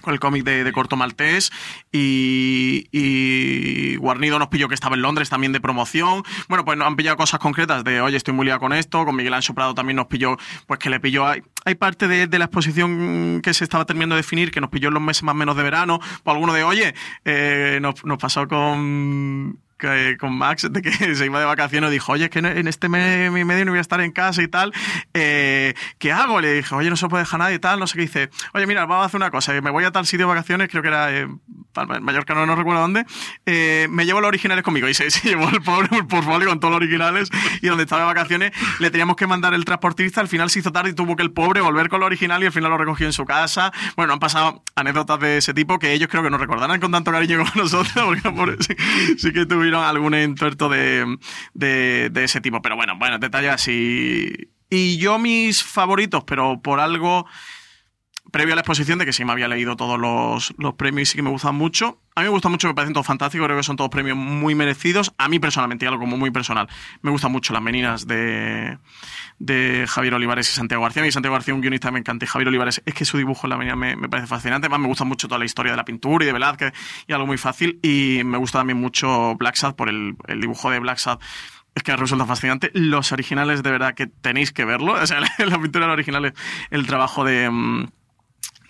con 0.00 0.14
el 0.14 0.20
cómic 0.20 0.44
de, 0.44 0.64
de, 0.64 0.72
Corto 0.72 0.96
Maltés 0.96 1.50
y, 1.92 2.88
y, 2.92 3.96
Guarnido 3.96 4.38
nos 4.38 4.48
pilló 4.48 4.68
que 4.68 4.74
estaba 4.74 4.96
en 4.96 5.02
Londres 5.02 5.30
también 5.30 5.52
de 5.52 5.60
promoción. 5.60 6.22
Bueno, 6.48 6.64
pues 6.64 6.78
nos 6.78 6.86
han 6.86 6.96
pillado 6.96 7.16
cosas 7.16 7.40
concretas 7.40 7.84
de, 7.84 8.00
oye, 8.00 8.16
estoy 8.16 8.34
muy 8.34 8.46
liado 8.46 8.60
con 8.60 8.72
esto. 8.72 9.04
Con 9.04 9.16
Miguel 9.16 9.34
Ancho 9.34 9.54
Prado 9.54 9.74
también 9.74 9.96
nos 9.96 10.06
pilló, 10.06 10.36
pues 10.66 10.78
que 10.78 10.90
le 10.90 11.00
pilló... 11.00 11.26
Hay, 11.26 11.42
hay 11.64 11.74
parte 11.74 12.08
de, 12.08 12.26
de, 12.26 12.38
la 12.38 12.46
exposición 12.46 13.40
que 13.42 13.52
se 13.54 13.64
estaba 13.64 13.84
terminando 13.84 14.14
de 14.14 14.22
definir, 14.22 14.50
que 14.50 14.60
nos 14.60 14.70
pilló 14.70 14.88
en 14.88 14.94
los 14.94 15.02
meses 15.02 15.22
más 15.22 15.34
o 15.34 15.36
menos 15.36 15.56
de 15.56 15.62
verano. 15.62 16.00
Pues 16.22 16.34
alguno 16.34 16.52
de, 16.52 16.64
oye, 16.64 16.94
eh, 17.24 17.78
nos, 17.80 18.04
nos 18.04 18.18
pasó 18.18 18.48
con 18.48 19.58
que- 19.80 20.16
con 20.18 20.36
Max 20.36 20.68
de 20.70 20.82
que 20.82 20.92
se 21.14 21.24
iba 21.26 21.40
de 21.40 21.46
vacaciones, 21.46 21.90
dijo, 21.90 22.12
oye, 22.12 22.24
es 22.24 22.30
que 22.30 22.38
en 22.40 22.68
este 22.68 22.88
mes 22.88 23.28
y 23.36 23.44
medio 23.44 23.64
no 23.64 23.72
voy 23.72 23.78
a 23.78 23.80
estar 23.82 24.00
en 24.00 24.12
casa 24.12 24.42
y 24.42 24.48
tal, 24.48 24.72
eh, 25.14 25.74
¿qué 25.98 26.12
hago? 26.12 26.40
Le 26.40 26.52
dije, 26.54 26.74
oye, 26.74 26.90
no 26.90 26.96
se 26.96 27.08
puede 27.08 27.22
dejar 27.24 27.40
nadie 27.40 27.56
y 27.56 27.58
tal, 27.58 27.80
no 27.80 27.86
sé 27.86 27.94
qué 27.96 28.02
dice, 28.02 28.30
oye, 28.54 28.66
mira, 28.66 28.86
vamos 28.86 29.02
a 29.02 29.06
hacer 29.06 29.16
una 29.18 29.30
cosa, 29.30 29.52
me 29.60 29.70
voy 29.70 29.84
a 29.84 29.90
tal 29.90 30.06
sitio 30.06 30.26
de 30.26 30.34
vacaciones, 30.34 30.68
creo 30.68 30.82
que 30.82 30.88
era 30.88 31.10
eh, 31.12 31.22
en 31.22 32.04
Mallorca, 32.04 32.34
no, 32.34 32.46
no 32.46 32.56
recuerdo 32.56 32.80
dónde, 32.82 33.04
eh, 33.46 33.86
me 33.90 34.04
llevo 34.04 34.20
los 34.20 34.28
originales 34.28 34.62
conmigo 34.64 34.88
y 34.88 34.94
se, 34.94 35.10
se 35.10 35.28
llevó 35.30 35.48
el 35.48 35.62
pobre 35.62 35.88
un 35.92 36.06
portfolio 36.06 36.48
con 36.48 36.60
todos 36.60 36.72
los 36.72 36.76
originales 36.82 37.30
y 37.62 37.66
donde 37.68 37.84
estaba 37.84 38.02
de 38.02 38.06
vacaciones 38.06 38.52
le 38.78 38.90
teníamos 38.90 39.16
que 39.16 39.26
mandar 39.26 39.54
el 39.54 39.64
transportista, 39.64 40.20
al 40.20 40.28
final 40.28 40.50
se 40.50 40.58
hizo 40.60 40.72
tarde 40.72 40.90
y 40.90 40.92
tuvo 40.94 41.16
que 41.16 41.22
el 41.22 41.30
pobre 41.32 41.60
volver 41.60 41.88
con 41.88 42.00
lo 42.00 42.06
original 42.06 42.42
y 42.42 42.46
al 42.46 42.52
final 42.52 42.70
lo 42.70 42.78
recogió 42.78 43.06
en 43.06 43.12
su 43.12 43.24
casa. 43.24 43.72
Bueno, 43.96 44.12
han 44.12 44.18
pasado 44.18 44.62
anécdotas 44.74 45.20
de 45.20 45.38
ese 45.38 45.54
tipo 45.54 45.78
que 45.78 45.92
ellos 45.92 46.08
creo 46.10 46.22
que 46.22 46.30
no 46.30 46.38
recordarán 46.38 46.80
con 46.80 46.90
tanto 46.92 47.10
cariño 47.12 47.38
como 47.38 47.50
nosotros, 47.54 47.92
porque 48.04 48.30
por- 48.30 48.62
sí, 48.62 48.74
sí 49.18 49.32
que 49.32 49.46
tuvieron 49.46 49.69
algún 49.78 50.14
entuerto 50.14 50.68
de, 50.68 51.18
de, 51.54 52.10
de 52.10 52.24
ese 52.24 52.40
tipo. 52.40 52.60
Pero 52.62 52.76
bueno, 52.76 52.96
bueno, 52.98 53.18
detalles 53.18 53.52
así. 53.52 54.50
Y 54.68 54.98
yo 54.98 55.18
mis 55.18 55.62
favoritos, 55.62 56.24
pero 56.24 56.60
por 56.60 56.80
algo 56.80 57.26
previo 58.30 58.54
a 58.54 58.56
la 58.56 58.60
exposición 58.60 58.98
de 58.98 59.06
que 59.06 59.12
sí 59.12 59.24
me 59.24 59.32
había 59.32 59.48
leído 59.48 59.76
todos 59.76 59.98
los, 59.98 60.54
los 60.58 60.74
premios 60.74 61.08
y 61.08 61.12
sí 61.12 61.16
que 61.16 61.22
me 61.22 61.30
gustan 61.30 61.54
mucho. 61.54 62.00
A 62.14 62.20
mí 62.20 62.24
me 62.24 62.30
gusta 62.30 62.48
mucho, 62.48 62.68
me 62.68 62.74
parecen 62.74 62.92
todos 62.92 63.06
fantásticos, 63.06 63.46
creo 63.46 63.56
que 63.56 63.62
son 63.62 63.76
todos 63.76 63.90
premios 63.90 64.16
muy 64.16 64.54
merecidos. 64.54 65.12
A 65.18 65.28
mí 65.28 65.38
personalmente, 65.38 65.86
algo 65.86 66.00
como 66.00 66.16
muy 66.16 66.30
personal, 66.30 66.68
me 67.02 67.10
gustan 67.10 67.32
mucho 67.32 67.52
las 67.52 67.62
meninas 67.62 68.06
de, 68.06 68.78
de 69.38 69.86
Javier 69.88 70.14
Olivares 70.14 70.48
y 70.50 70.52
Santiago 70.52 70.82
García. 70.82 71.06
Y 71.06 71.12
Santiago 71.12 71.34
García, 71.34 71.54
un 71.54 71.60
guionista, 71.60 71.90
me 71.90 71.98
encanta. 71.98 72.24
Y 72.24 72.28
Javier 72.28 72.48
Olivares, 72.48 72.82
es 72.84 72.94
que 72.94 73.04
su 73.04 73.16
dibujo 73.16 73.46
en 73.46 73.50
la 73.50 73.56
menina 73.56 73.76
me, 73.76 73.96
parece 74.08 74.26
fascinante. 74.26 74.66
Además, 74.66 74.80
me 74.80 74.88
gusta 74.88 75.04
mucho 75.04 75.28
toda 75.28 75.38
la 75.38 75.44
historia 75.44 75.72
de 75.72 75.76
la 75.76 75.84
pintura 75.84 76.24
y 76.24 76.26
de 76.26 76.32
Velázquez 76.32 76.72
y 77.06 77.12
algo 77.12 77.26
muy 77.26 77.38
fácil. 77.38 77.78
Y 77.82 78.22
me 78.24 78.38
gusta 78.38 78.58
también 78.58 78.78
mucho 78.78 79.34
Black 79.36 79.56
Sad 79.56 79.74
por 79.74 79.88
el, 79.88 80.16
el 80.26 80.40
dibujo 80.40 80.70
de 80.70 80.78
Black 80.78 80.98
Sad 80.98 81.18
es 81.74 81.82
que 81.82 81.96
resulta 81.96 82.26
fascinante. 82.26 82.70
Los 82.74 83.12
originales, 83.12 83.62
de 83.62 83.70
verdad, 83.70 83.94
que 83.94 84.06
tenéis 84.06 84.52
que 84.52 84.64
verlo. 84.64 84.94
O 85.00 85.06
sea, 85.06 85.20
la 85.38 85.58
pintura 85.60 85.86
de 85.86 85.88
los 85.88 85.94
originales, 85.94 86.32
el 86.70 86.86
trabajo 86.86 87.24
de. 87.24 87.88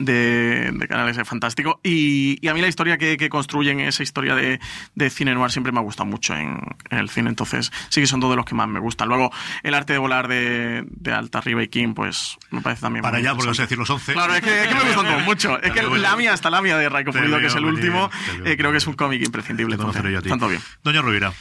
De, 0.01 0.73
de 0.73 0.89
Canales 0.89 1.17
es 1.19 1.29
fantástico. 1.29 1.79
Y, 1.85 2.39
y 2.41 2.49
a 2.49 2.55
mí 2.55 2.61
la 2.61 2.69
historia 2.69 2.97
que, 2.99 3.17
que 3.17 3.29
construyen, 3.29 3.81
esa 3.81 4.03
historia 4.03 4.35
de, 4.35 4.59
de 4.95 5.11
cine 5.11 5.35
noir, 5.35 5.51
siempre 5.51 5.73
me 5.73 5.79
ha 5.79 5.83
gustado 5.83 6.07
mucho 6.07 6.35
en, 6.35 6.59
en 6.91 6.99
el 6.99 7.11
cine. 7.11 7.29
Entonces, 7.29 7.71
sí 7.91 8.01
que 8.01 8.07
son 8.07 8.19
dos 8.19 8.31
de 8.31 8.37
los 8.37 8.47
que 8.47 8.55
más 8.55 8.67
me 8.67 8.81
gustan. 8.81 9.09
Luego, 9.09 9.31
el 9.63 9.75
arte 9.75 9.93
de 9.93 9.99
volar 9.99 10.27
de, 10.27 10.85
de 10.89 11.13
Alta 11.13 11.41
Riva 11.43 11.63
y 11.63 11.69
King, 11.69 11.93
pues 11.95 12.39
me 12.51 12.63
parece 12.63 12.81
también. 12.81 13.03
Para 13.03 13.19
allá, 13.19 13.31
a 13.31 13.35
interesante. 13.35 13.63
decir 13.63 13.79
los 13.79 13.91
11. 13.91 14.13
Claro, 14.15 14.35
es 14.35 14.41
que, 14.41 14.63
es 14.63 14.69
que 14.69 14.75
me 14.75 14.83
gustan 14.85 15.07
todos 15.07 15.23
mucho. 15.25 15.61
Es 15.63 15.73
que 15.73 15.83
la 15.83 16.17
mía, 16.17 16.33
hasta 16.33 16.51
la 16.51 16.63
mía 16.63 16.77
de 16.79 16.89
Raiko 16.89 17.13
Pulido, 17.13 17.39
que 17.39 17.47
es 17.47 17.55
el 17.55 17.65
último, 17.67 18.11
veo 18.39 18.47
eh, 18.53 18.57
creo 18.57 18.71
que 18.73 18.79
es 18.79 18.87
un 18.87 18.95
cómic 18.95 19.23
imprescindible. 19.25 19.77
Conoceré 19.77 20.13
yo 20.13 20.19
a 20.19 20.23
ti. 20.23 20.29
Tanto 20.31 20.49
bien. 20.49 20.63
Doña 20.83 21.03
Rovira. 21.03 21.33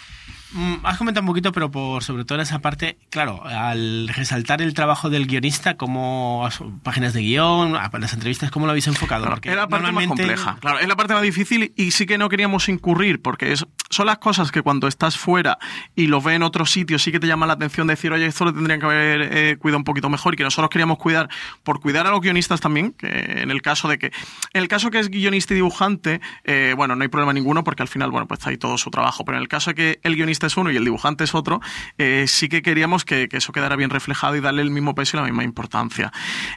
Mm, 0.51 0.77
Has 0.83 0.97
comentado 0.97 1.21
un 1.21 1.27
poquito, 1.27 1.51
pero 1.51 1.69
por 1.69 2.03
sobre 2.03 2.25
todo 2.25 2.37
en 2.39 2.41
esa 2.41 2.59
parte, 2.59 2.97
claro, 3.11 3.43
al 3.45 4.07
resaltar 4.07 4.61
el 4.63 4.73
trabajo 4.73 5.09
del 5.11 5.27
guionista, 5.27 5.77
como 5.77 6.43
as- 6.45 6.59
páginas 6.81 7.13
de 7.13 7.21
guion, 7.21 7.73
las 7.73 8.13
entrevistas, 8.13 8.49
¿cómo 8.49 8.65
lo 8.65 8.71
habéis 8.71 8.87
enfocado? 8.87 9.21
Claro, 9.25 9.35
Porque 9.35 9.49
es 9.49 9.55
la 9.55 9.67
parte 9.67 9.83
más 9.83 9.93
normalmente- 9.93 10.23
compleja. 10.23 10.57
Claro, 10.59 10.79
es 10.79 10.87
la 10.87 10.95
parte 10.95 11.13
más 11.13 11.21
difícil 11.21 11.71
y 11.75 11.91
sí 11.91 12.07
que 12.07 12.17
no 12.17 12.29
queríamos 12.29 12.67
incurrir, 12.67 13.21
porque 13.21 13.51
es, 13.51 13.65
son 13.91 14.07
las 14.07 14.17
cosas 14.17 14.51
que 14.51 14.63
cuando 14.63 14.87
estás 14.87 15.17
fuera 15.17 15.59
y 15.95 16.07
lo 16.07 16.19
ves 16.19 16.35
en 16.37 16.43
otros 16.43 16.71
sitios, 16.71 17.03
sí 17.03 17.11
que 17.11 17.19
te 17.19 17.27
llama 17.27 17.45
la 17.45 17.53
atención 17.53 17.85
decir, 17.85 18.11
oye, 18.11 18.25
esto 18.25 18.45
lo 18.45 18.53
tendrían 18.53 18.79
que 18.79 18.85
haber 18.87 19.21
eh, 19.31 19.57
cuidado 19.59 19.77
un 19.77 19.83
poquito 19.83 20.09
mejor 20.09 20.33
y 20.33 20.37
que 20.37 20.43
nosotros 20.43 20.69
queríamos 20.71 20.97
cuidar 20.97 21.29
por 21.63 21.79
cuidar 21.79 22.07
a 22.07 22.09
los 22.09 22.21
guionistas 22.21 22.59
también, 22.59 22.93
que 22.93 23.07
en 23.07 23.51
el 23.51 23.61
caso 23.61 23.87
de 23.87 23.99
que, 23.99 24.07
en 24.07 24.61
el 24.63 24.67
caso 24.67 24.89
que 24.89 24.97
es 24.99 25.09
guionista 25.09 25.53
y 25.53 25.57
dibujante, 25.57 26.21
eh, 26.43 26.73
bueno, 26.75 26.95
no 26.95 27.03
hay 27.03 27.07
problema 27.09 27.33
ninguno 27.33 27.63
porque 27.63 27.83
al 27.83 27.87
final, 27.87 28.09
bueno, 28.09 28.27
pues 28.27 28.39
está 28.39 28.49
ahí 28.49 28.57
todo 28.57 28.79
su 28.79 28.89
trabajo, 28.89 29.23
pero 29.25 29.37
en 29.37 29.43
el 29.43 29.47
caso 29.47 29.69
de 29.71 29.75
que 29.75 29.99
el 30.03 30.15
guionista 30.15 30.38
es 30.47 30.57
uno 30.57 30.71
y 30.71 30.77
el 30.77 30.83
dibujante 30.83 31.23
es 31.23 31.35
otro, 31.35 31.61
eh, 31.97 32.25
sí 32.27 32.49
que 32.49 32.61
queríamos 32.61 33.05
que, 33.05 33.27
eso 33.31 33.51
quedara 33.51 33.75
bien 33.75 33.89
reflejado 33.89 34.35
y 34.35 34.41
darle 34.41 34.61
el 34.61 34.71
mismo 34.71 34.95
peso 34.95 35.17
y 35.17 35.19
la 35.19 35.25
misma 35.25 35.43
importancia. 35.43 36.11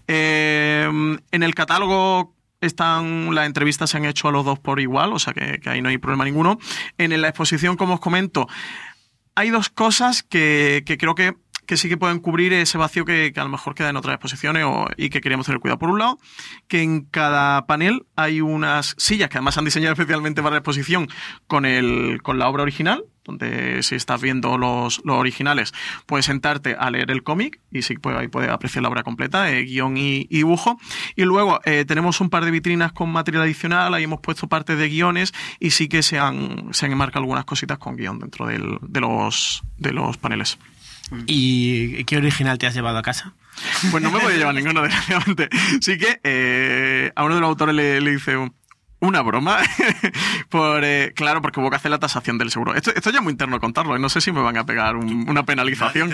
Eh, 0.09 0.89
en 1.31 1.43
el 1.43 1.55
catálogo 1.55 2.35
están 2.61 3.35
las 3.35 3.47
entrevistas 3.47 3.91
se 3.91 3.97
han 3.97 4.05
hecho 4.05 4.29
a 4.29 4.33
los 4.33 4.45
dos 4.45 4.59
por 4.59 4.81
igual, 4.81 5.13
o 5.13 5.19
sea 5.19 5.33
que, 5.33 5.61
ahí 5.69 5.83
no 5.83 5.89
hay 5.89 5.99
problema 5.99 6.25
ninguno. 6.25 6.59
En 6.97 7.21
la 7.21 7.29
exposición, 7.29 7.77
como 7.77 7.95
os 7.95 8.01
comento, 8.01 8.49
hay 9.35 9.51
dos 9.51 9.69
cosas 9.69 10.23
que, 10.23 10.83
que 10.87 10.97
creo 10.97 11.15
que, 11.15 11.35
que 11.67 11.77
sí 11.77 11.89
que 11.89 11.97
pueden 11.97 12.19
cubrir 12.19 12.53
ese 12.53 12.79
vacío 12.79 13.05
que, 13.05 13.33
a 13.35 13.43
lo 13.43 13.49
mejor 13.49 13.75
queda 13.75 13.91
en 13.91 13.97
otras 13.97 14.15
exposiciones 14.15 14.67
y 14.97 15.11
que 15.11 15.21
queríamos 15.21 15.47
tener 15.47 15.61
cuidado. 15.61 15.79
Por 15.79 15.91
un 15.91 15.99
lado, 15.99 16.19
que 16.69 16.83
en 16.83 17.03
cada 17.03 17.67
panel 17.67 18.07
hay 18.17 18.41
unas 18.41 18.95
sillas 18.99 19.29
que 19.29 19.39
además 19.39 19.59
han 19.59 19.65
diseñado 19.65 19.93
especialmente 19.99 20.43
para 20.43 20.55
la 20.55 20.59
exposición 20.59 21.09
con, 21.47 21.65
el, 21.65 22.21
con 22.23 22.39
la 22.39 22.49
obra 22.49 22.63
original, 22.63 23.05
donde 23.25 23.83
si 23.83 23.95
estás 23.95 24.21
viendo 24.21 24.59
los, 24.59 25.01
los 25.05 25.17
originales, 25.17 25.73
puedes 26.07 26.27
sentarte 26.27 26.75
a 26.79 26.91
leer 26.91 27.11
el 27.11 27.23
cómic 27.23 27.61
y 27.71 27.83
sí 27.83 27.97
puedes, 27.97 28.19
ahí 28.21 28.29
puedes 28.29 28.51
apreciar 28.51 28.83
la 28.83 28.89
obra 28.89 29.03
completa, 29.05 29.51
eh, 29.51 29.63
guion 29.63 29.97
y, 29.97 30.27
y 30.31 30.39
dibujo. 30.39 30.81
Y 31.17 31.23
luego 31.23 31.61
eh, 31.65 31.85
tenemos 31.87 32.21
un 32.21 32.31
par 32.31 32.45
de 32.45 32.51
vitrinas 32.51 32.93
con 32.93 33.11
material 33.11 33.45
adicional, 33.45 33.95
ahí 33.95 34.05
hemos 34.05 34.21
puesto 34.21 34.49
partes 34.49 34.77
de 34.79 34.89
guiones 34.89 35.33
y 35.61 35.71
sí 35.71 35.89
que 35.89 36.03
se 36.03 36.19
han, 36.19 36.69
se 36.73 36.87
han 36.87 36.93
enmarcado 36.93 37.21
algunas 37.21 37.45
cositas 37.45 37.79
con 37.79 37.97
guion 37.97 38.19
dentro 38.19 38.47
del- 38.47 38.79
de, 38.83 39.01
los, 39.01 39.63
de 39.79 39.93
los 39.93 40.17
paneles. 40.17 40.59
¿Y 41.27 42.05
qué 42.05 42.17
original 42.17 42.59
te 42.59 42.67
has 42.67 42.75
llevado 42.75 42.99
a 42.99 43.03
casa? 43.03 43.35
Pues 43.91 44.03
no 44.03 44.11
me 44.11 44.19
voy 44.19 44.33
a 44.33 44.37
llevar 44.37 44.55
ninguno, 44.55 44.83
desgraciadamente. 44.83 45.49
Sí 45.81 45.99
que 45.99 46.21
eh, 46.25 47.13
a 47.15 47.25
uno 47.25 47.35
de 47.35 47.41
los 47.43 47.49
autores 47.49 47.75
le, 47.75 48.01
le 48.01 48.15
hice 48.15 48.37
un- 48.37 48.55
una 49.03 49.21
broma. 49.21 49.59
por, 50.49 50.83
eh, 50.85 51.13
claro, 51.15 51.43
porque 51.43 51.61
hubo 51.61 51.69
que 51.71 51.77
hacer 51.77 51.91
la 51.91 51.99
tasación 51.99 52.39
del 52.39 52.51
seguro. 52.51 52.75
Esto, 52.75 52.93
esto 52.95 53.11
ya 53.11 53.19
es 53.19 53.23
muy 53.23 53.33
interno 53.33 53.61
contarlo. 53.61 53.97
¿eh? 53.97 53.99
No 53.99 54.09
sé 54.09 54.21
si 54.21 54.33
me 54.33 54.41
van 54.41 54.57
a 54.57 54.65
pegar 54.65 54.97
un- 54.97 55.29
una 55.29 55.45
penalización. 55.45 56.11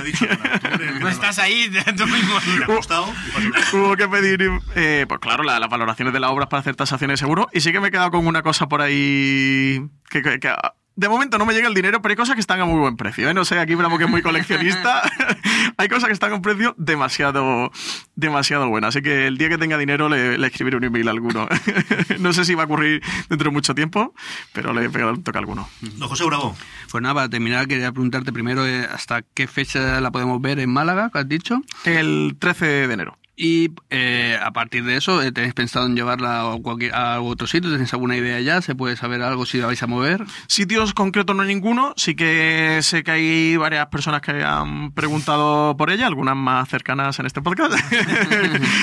No 1.00 1.08
estás 1.08 1.38
ahí, 1.38 1.70
tú 1.96 2.06
mismo. 2.06 2.34
Hubo 3.74 3.96
que 3.96 4.08
pedir, 4.08 4.50
eh, 4.74 5.04
pues 5.08 5.20
claro, 5.20 5.42
la- 5.44 5.60
las 5.60 5.68
valoraciones 5.70 6.12
de 6.14 6.20
las 6.20 6.30
obras 6.30 6.48
para 6.48 6.60
hacer 6.60 6.76
tasaciones 6.76 7.14
de 7.14 7.24
seguro. 7.24 7.48
Y 7.52 7.60
sí 7.60 7.72
que 7.72 7.80
me 7.80 7.88
he 7.88 7.90
quedado 7.90 8.10
con 8.10 8.26
una 8.26 8.42
cosa 8.42 8.68
por 8.68 8.80
ahí 8.80 9.80
que, 10.10 10.22
que- 10.22 10.40
que, 10.40 10.52
de 10.98 11.08
momento 11.08 11.38
no 11.38 11.46
me 11.46 11.54
llega 11.54 11.68
el 11.68 11.74
dinero, 11.74 12.02
pero 12.02 12.10
hay 12.10 12.16
cosas 12.16 12.34
que 12.34 12.40
están 12.40 12.60
a 12.60 12.64
muy 12.64 12.80
buen 12.80 12.96
precio. 12.96 13.30
¿eh? 13.30 13.32
No 13.32 13.44
sé, 13.44 13.56
aquí 13.60 13.76
Bravo 13.76 13.98
que 13.98 14.04
es 14.04 14.10
muy 14.10 14.20
coleccionista. 14.20 15.02
hay 15.76 15.88
cosas 15.88 16.08
que 16.08 16.12
están 16.12 16.32
a 16.32 16.34
un 16.34 16.42
precio 16.42 16.74
demasiado, 16.76 17.70
demasiado 18.16 18.68
bueno. 18.68 18.88
Así 18.88 19.00
que 19.00 19.28
el 19.28 19.38
día 19.38 19.48
que 19.48 19.58
tenga 19.58 19.78
dinero 19.78 20.08
le, 20.08 20.36
le 20.36 20.46
escribiré 20.48 20.76
un 20.76 20.82
email 20.82 21.06
a 21.06 21.12
alguno. 21.12 21.48
no 22.18 22.32
sé 22.32 22.44
si 22.44 22.56
va 22.56 22.62
a 22.62 22.66
ocurrir 22.66 23.00
dentro 23.28 23.50
de 23.50 23.54
mucho 23.54 23.76
tiempo, 23.76 24.12
pero 24.52 24.72
le 24.72 24.90
pegaré 24.90 25.12
un 25.12 25.22
toque 25.22 25.38
a 25.38 25.40
alguno. 25.40 25.68
No, 25.98 26.08
José 26.08 26.24
Bravo. 26.24 26.56
Pues 26.90 27.00
nada, 27.00 27.14
para 27.14 27.28
terminar, 27.28 27.68
quería 27.68 27.92
preguntarte 27.92 28.32
primero 28.32 28.66
eh, 28.66 28.88
hasta 28.92 29.22
qué 29.22 29.46
fecha 29.46 30.00
la 30.00 30.10
podemos 30.10 30.40
ver 30.40 30.58
en 30.58 30.70
Málaga, 30.70 31.10
que 31.12 31.18
has 31.20 31.28
dicho. 31.28 31.62
El 31.84 32.36
13 32.40 32.88
de 32.88 32.92
enero. 32.92 33.17
Y 33.40 33.70
eh, 33.90 34.36
a 34.42 34.50
partir 34.50 34.82
de 34.82 34.96
eso, 34.96 35.22
eh, 35.22 35.30
¿tenéis 35.30 35.54
pensado 35.54 35.86
en 35.86 35.94
llevarla 35.94 36.40
a, 36.40 36.56
cualquier, 36.60 36.92
a 36.92 37.20
otro 37.20 37.46
sitio? 37.46 37.70
¿Tenéis 37.70 37.92
alguna 37.92 38.16
idea 38.16 38.40
ya? 38.40 38.60
¿Se 38.62 38.74
puede 38.74 38.96
saber 38.96 39.22
algo 39.22 39.46
si 39.46 39.58
la 39.58 39.66
vais 39.66 39.80
a 39.80 39.86
mover? 39.86 40.24
Sitios 40.48 40.92
concretos 40.92 41.36
no 41.36 41.42
hay 41.42 41.48
ninguno, 41.48 41.94
sí 41.96 42.16
que 42.16 42.80
sé 42.82 43.04
que 43.04 43.12
hay 43.12 43.56
varias 43.56 43.86
personas 43.86 44.22
que 44.22 44.42
han 44.42 44.90
preguntado 44.90 45.76
por 45.76 45.90
ella, 45.90 46.08
algunas 46.08 46.34
más 46.34 46.68
cercanas 46.68 47.16
en 47.20 47.26
este 47.26 47.40
podcast. 47.40 47.74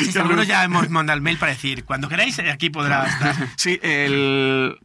Sí, 0.10 0.18
algunos 0.20 0.48
ya 0.48 0.64
hemos 0.64 0.90
mandado 0.90 1.18
el 1.18 1.22
mail 1.22 1.38
para 1.38 1.52
decir, 1.52 1.84
cuando 1.84 2.08
queráis, 2.08 2.40
aquí 2.40 2.70
podrá 2.70 3.06
estar. 3.08 3.36
Sí, 3.58 3.78
el- 3.84 4.78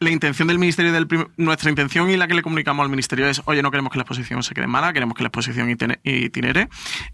la 0.00 0.10
intención 0.10 0.46
del 0.46 0.58
ministerio, 0.58 0.92
del 0.92 1.08
nuestra 1.36 1.70
intención 1.70 2.08
y 2.10 2.16
la 2.16 2.28
que 2.28 2.34
le 2.34 2.42
comunicamos 2.42 2.84
al 2.84 2.90
ministerio 2.90 3.26
es, 3.26 3.42
oye, 3.46 3.62
no 3.62 3.70
queremos 3.70 3.90
que 3.90 3.98
la 3.98 4.02
exposición 4.02 4.42
se 4.44 4.54
quede 4.54 4.68
mala, 4.68 4.92
queremos 4.92 5.16
que 5.16 5.24
la 5.24 5.28
exposición 5.28 5.68
itine- 5.68 5.98
itinere. 6.04 6.68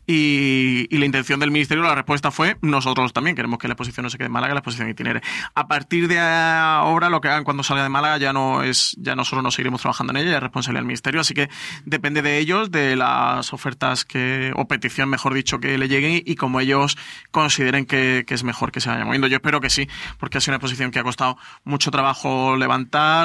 Y, 0.07 0.87
y 0.91 0.99
la 0.99 1.07
intención 1.07 1.41
del 1.41 1.51
ministerio, 1.51 1.83
la 1.83 1.95
respuesta 1.95 2.31
fue, 2.31 2.59
nosotros 2.61 3.15
también 3.15 3.37
queremos 3.37 3.59
que 3.59 3.69
la 3.69 3.73
exposición 3.73 4.05
no 4.05 4.11
se 4.11 4.19
quede 4.19 4.29
mala, 4.29 4.49
que 4.49 4.53
la 4.53 4.59
exposición 4.59 4.91
itinere. 4.91 5.23
A 5.55 5.67
partir 5.67 6.09
de 6.09 6.19
ahora, 6.21 7.09
lo 7.09 7.23
que 7.23 7.29
hagan 7.29 7.45
cuando 7.45 7.63
salga 7.63 7.83
de 7.83 7.89
Málaga 7.89 8.19
ya 8.19 8.35
no 8.35 8.63
es, 8.63 8.95
ya 8.99 9.17
nosotros 9.17 9.43
no 9.43 9.51
seguiremos 9.51 9.81
trabajando 9.81 10.13
en 10.13 10.19
ella, 10.19 10.33
ya 10.33 10.37
es 10.37 10.43
responsabilidad 10.43 10.81
del 10.81 10.87
ministerio, 10.87 11.21
así 11.23 11.33
que 11.33 11.49
depende 11.87 12.21
de 12.21 12.39
ellos, 12.39 12.71
de 12.71 12.97
las 12.97 13.55
ofertas 13.55 14.05
que, 14.05 14.53
o 14.57 14.69
petición, 14.69 15.09
mejor 15.09 15.33
dicho, 15.33 15.59
que 15.59 15.79
le 15.79 15.89
lleguen 15.89 16.23
y 16.25 16.35
como 16.35 16.61
ellos 16.61 16.99
consideren 17.31 17.87
que, 17.87 18.25
que 18.27 18.35
es 18.35 18.45
mejor 18.45 18.73
que 18.73 18.81
se 18.81 18.91
vaya 18.91 19.07
moviendo. 19.07 19.27
Yo 19.27 19.37
espero 19.37 19.63
que 19.63 19.71
sí, 19.71 19.89
porque 20.19 20.37
ha 20.37 20.41
sido 20.43 20.53
una 20.53 20.57
exposición 20.57 20.91
que 20.91 20.99
ha 20.99 21.03
costado 21.03 21.39
mucho 21.65 21.91
trabajo 21.91 22.57
levantar, 22.57 22.74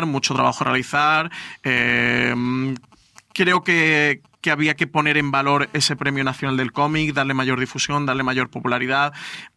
mucho 0.06 0.34
trabajo 0.34 0.64
realizar. 0.64 1.32
eh, 1.64 2.34
creo 3.34 3.64
que, 3.64 4.22
que 4.42 4.52
había 4.52 4.76
que 4.76 4.88
poner 4.88 5.18
en 5.18 5.32
valor 5.32 5.70
ese 5.74 5.96
Premio 5.96 6.24
Nacional 6.24 6.58
del 6.58 6.72
Cómic, 6.72 7.14
darle 7.14 7.34
mayor 7.34 7.60
difusión, 7.60 8.06
darle 8.06 8.24
mayor 8.24 8.50
popularidad. 8.50 9.14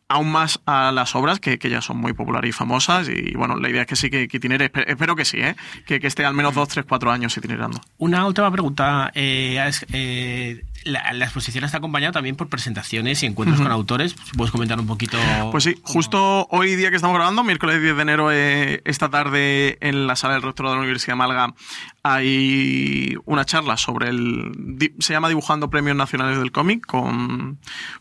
aún 0.08 0.30
más 0.30 0.60
a 0.66 0.92
las 0.92 1.16
obras 1.16 1.40
que, 1.40 1.58
ya 1.58 1.80
son 1.80 1.96
muy 1.96 2.12
populares 2.12 2.50
y 2.50 2.52
famosas. 2.52 3.08
Y 3.08 3.32
bueno, 3.34 3.56
la 3.56 3.70
idea 3.70 3.82
es 3.82 3.86
que 3.88 3.96
sí 3.96 4.10
que, 4.10 4.28
que 4.28 4.36
itinere, 4.36 4.70
espero 4.86 5.16
que 5.16 5.24
sí, 5.24 5.38
¿eh? 5.40 5.56
que, 5.86 6.00
que 6.00 6.06
esté 6.06 6.24
al 6.24 6.34
menos 6.34 6.54
dos, 6.54 6.68
tres, 6.68 6.84
cuatro 6.86 7.10
años 7.10 7.34
itinerando. 7.36 7.80
Una 7.96 8.26
última 8.26 8.50
pregunta. 8.50 9.10
Eh, 9.14 10.62
la, 10.84 11.12
la, 11.12 11.24
exposición 11.24 11.64
está 11.64 11.78
acompañada 11.78 12.12
también 12.12 12.36
por 12.36 12.48
presentaciones 12.48 13.22
y 13.22 13.26
encuentros 13.26 13.58
uh 13.58 13.62
-huh. 13.62 13.66
con 13.66 13.72
autores. 13.72 14.14
¿Puedes 14.36 14.52
comentar 14.52 14.78
un 14.78 14.86
poquito? 14.86 15.18
Pues 15.50 15.64
sí, 15.64 15.74
cómo... 15.74 15.86
justo 15.86 16.46
hoy 16.50 16.76
día 16.76 16.90
que 16.90 16.96
estamos 16.96 17.16
grabando, 17.16 17.44
miércoles 17.44 17.80
10 17.80 17.96
de 17.96 18.02
enero, 18.02 18.32
eh, 18.32 18.82
esta 18.84 19.08
tarde 19.08 19.78
en 19.80 20.06
la 20.06 20.16
sala 20.16 20.34
del 20.34 20.42
rectorado 20.42 20.74
de 20.74 20.78
la 20.78 20.82
Universidad 20.82 21.12
de 21.12 21.18
Málaga, 21.18 21.54
hay 22.02 23.16
una 23.24 23.44
charla 23.44 23.76
sobre 23.76 24.08
el. 24.08 24.90
Se 24.98 25.12
llama 25.12 25.28
Dibujando 25.28 25.70
Premios 25.70 25.96
Nacionales 25.96 26.38
del 26.38 26.50
Cómic 26.50 26.84
con, 26.84 27.58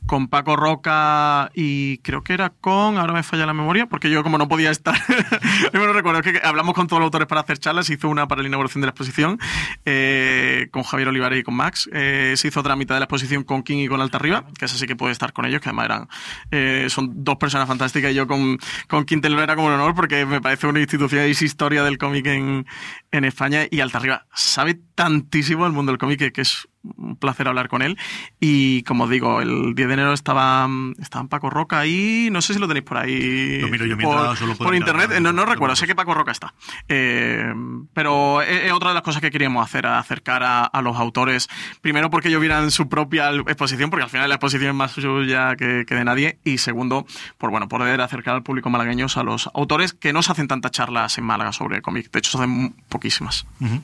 con 0.08 0.28
Paco 0.28 0.56
Roca 0.56 1.52
y 1.54 2.00
creo 2.00 2.24
que 2.24 2.34
era 2.34 2.50
con. 2.50 2.98
Ahora 2.98 3.14
me 3.14 3.24
falla 3.24 3.46
la 3.46 3.54
memoria, 3.54 3.86
porque 3.86 4.10
yo, 4.10 4.24
como 4.24 4.38
no 4.38 4.48
podía 4.48 4.72
estar. 4.72 4.96
no 5.74 5.86
lo 5.86 5.94
recuerdo, 5.94 6.22
es 6.22 6.32
que 6.32 6.42
hablamos 6.44 6.74
con 6.74 6.88
todos 6.88 7.00
los 7.00 7.08
autores 7.08 7.28
para 7.28 7.42
hacer 7.42 7.60
charlas. 7.60 7.90
Hizo 7.90 8.10
una 8.10 8.28
para 8.28 8.42
la 8.42 8.48
inauguración 8.48 8.82
de 8.82 8.88
la 8.88 8.92
exposición 8.92 9.40
eh, 9.86 10.68
con 10.72 10.84
Javier 10.84 11.10
Olivares 11.10 11.40
y 11.40 11.44
con 11.44 11.56
Max. 11.56 11.90
Eh, 11.94 12.34
se 12.38 12.48
hizo 12.48 12.60
otra 12.60 12.71
mitad 12.76 12.96
de 12.96 13.00
la 13.00 13.06
exposición 13.06 13.44
con 13.44 13.64
King 13.64 13.80
y 13.80 13.88
con 13.88 14.02
Alta 14.02 14.18
Arriba, 14.18 14.46
que 14.58 14.66
es 14.66 14.74
así 14.74 14.86
que 14.86 14.96
puede 14.96 15.12
estar 15.12 15.34
con 15.34 15.46
ellos, 15.46 15.62
que 15.62 15.70
además 15.70 15.86
eran. 15.86 16.08
Eh, 16.52 16.88
son 16.90 17.24
dos 17.24 17.38
personas 17.38 17.68
fantásticas 17.68 18.12
y 18.12 18.16
yo 18.16 18.28
con, 18.28 18.58
con 18.88 19.06
Quintelo 19.06 19.42
era 19.42 19.56
como 19.56 19.68
un 19.68 19.74
honor 19.74 19.96
porque 19.96 20.26
me 20.26 20.42
parece 20.42 20.68
una 20.68 20.80
institución 20.80 21.28
y 21.28 21.32
es 21.32 21.42
historia 21.42 21.84
del 21.84 21.98
cómic 21.98 22.26
en, 22.28 22.66
en 23.12 23.26
España 23.26 23.62
y 23.70 23.80
Alta 23.80 23.98
Arriba 23.98 24.26
sabe 24.34 24.80
tantísimo 24.96 25.66
el 25.66 25.74
mundo 25.74 25.92
del 25.92 26.00
cómic 26.00 26.32
que, 26.32 26.42
es 26.42 26.68
un 26.84 27.16
placer 27.16 27.48
hablar 27.48 27.68
con 27.68 27.82
él. 27.82 27.98
Y 28.40 28.84
como 28.84 29.08
digo, 29.08 29.42
el 29.42 29.76
10 29.76 29.88
de 29.88 29.94
enero 29.94 30.14
estaba, 30.14 30.68
estaba 31.00 31.28
Paco 31.28 31.50
Roca 31.50 31.80
ahí, 31.80 32.30
no 32.32 32.42
sé 32.42 32.54
si 32.54 32.60
lo 32.60 32.68
tenéis 32.68 32.86
por 32.86 32.98
ahí. 32.98 33.60
Lo 33.60 33.68
miro 33.68 33.86
yo 33.86 33.98
por, 33.98 34.38
solo 34.38 34.56
por 34.56 34.76
internet, 34.76 35.20
no, 35.20 35.32
no 35.34 35.46
recuerdo, 35.46 35.76
sé 35.76 35.88
que 35.88 35.96
Paco 35.96 36.14
Roca 36.14 36.32
está. 36.32 36.54
Eh, 36.88 37.54
pero 37.94 38.42
es, 38.42 38.72
otra 38.72 38.90
de 38.90 38.96
las 38.96 39.04
cosas 39.04 39.22
que 39.22 39.32
queríamos 39.32 39.64
hacer, 39.64 39.86
acercar 39.86 40.44
a, 40.44 40.64
a, 40.64 40.82
los 40.82 40.98
autores, 40.98 41.50
primero 41.82 42.10
porque 42.10 42.30
ellos 42.30 42.42
vieran 42.42 42.72
su 42.72 42.90
propia 42.90 43.32
exposición, 43.32 43.90
porque 43.90 44.04
al 44.04 44.10
final 44.10 44.30
la 44.30 44.36
exposición 44.36 44.70
es 44.70 44.76
más 44.76 44.92
suya 44.92 45.56
que, 45.56 45.86
que 45.86 45.96
de 45.96 46.04
nadie, 46.04 46.40
y 46.44 46.58
segundo, 46.58 47.06
por 47.38 47.52
bueno, 47.52 47.68
poder 47.68 48.02
acercar 48.02 48.36
al 48.36 48.44
público 48.44 48.70
malagueño 48.70 49.08
a 49.16 49.24
los 49.24 49.50
autores 49.54 49.94
que 49.94 50.14
no 50.14 50.22
se 50.24 50.32
hacen 50.32 50.48
tantas 50.48 50.72
charlas 50.72 51.18
en 51.18 51.24
Málaga 51.24 51.52
sobre 51.52 51.82
cómic, 51.82 52.12
de 52.12 52.20
hecho 52.20 52.32
se 52.32 52.38
hacen 52.38 52.76
poquísimas. 52.90 53.46
Uh 53.60 53.66
-huh. 53.66 53.82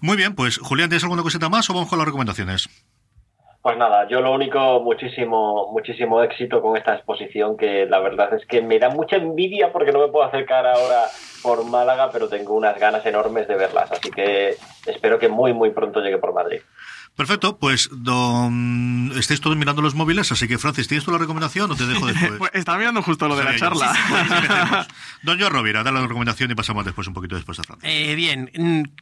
Muy 0.00 0.16
bien, 0.16 0.34
pues 0.34 0.58
Julián, 0.58 0.88
¿tienes 0.88 1.04
alguna 1.04 1.22
cosita 1.22 1.48
más 1.48 1.68
o 1.70 1.74
vamos 1.74 1.88
con 1.88 1.98
las 1.98 2.06
recomendaciones? 2.10 2.68
Pues 3.62 3.76
nada, 3.76 4.08
yo 4.08 4.22
lo 4.22 4.32
único, 4.32 4.80
muchísimo, 4.80 5.70
muchísimo 5.70 6.22
éxito 6.22 6.62
con 6.62 6.78
esta 6.78 6.94
exposición, 6.94 7.58
que 7.58 7.84
la 7.84 7.98
verdad 7.98 8.32
es 8.32 8.46
que 8.46 8.62
me 8.62 8.78
da 8.78 8.88
mucha 8.88 9.16
envidia 9.16 9.70
porque 9.70 9.92
no 9.92 10.00
me 10.00 10.08
puedo 10.08 10.24
acercar 10.24 10.66
ahora 10.66 11.04
por 11.42 11.66
Málaga, 11.66 12.08
pero 12.10 12.28
tengo 12.28 12.54
unas 12.54 12.78
ganas 12.78 13.04
enormes 13.04 13.46
de 13.48 13.56
verlas, 13.56 13.92
así 13.92 14.10
que 14.10 14.56
espero 14.86 15.18
que 15.18 15.28
muy, 15.28 15.52
muy 15.52 15.70
pronto 15.72 16.00
llegue 16.00 16.16
por 16.16 16.32
Madrid. 16.32 16.60
Perfecto, 17.20 17.58
pues 17.58 17.90
don... 17.92 19.12
estáis 19.14 19.42
todos 19.42 19.54
mirando 19.54 19.82
los 19.82 19.94
móviles, 19.94 20.32
así 20.32 20.48
que 20.48 20.56
Francis, 20.56 20.88
¿tienes 20.88 21.04
tú 21.04 21.10
la 21.10 21.18
recomendación 21.18 21.70
o 21.70 21.76
te 21.76 21.86
dejo 21.86 22.06
después? 22.06 22.32
pues 22.38 22.50
estaba 22.54 22.78
mirando 22.78 23.02
justo 23.02 23.28
lo 23.28 23.36
de 23.36 23.44
la 23.44 23.56
charla. 23.56 23.92
Sí, 23.92 24.94
don 25.22 25.38
Joe 25.38 25.50
Rovira, 25.50 25.82
dale 25.82 26.00
la 26.00 26.06
recomendación 26.06 26.50
y 26.50 26.54
pasamos 26.54 26.82
después 26.86 27.06
un 27.08 27.12
poquito 27.12 27.36
después 27.36 27.58
a 27.58 27.62
Francis. 27.64 27.86
Eh, 27.86 28.14
bien, 28.14 28.50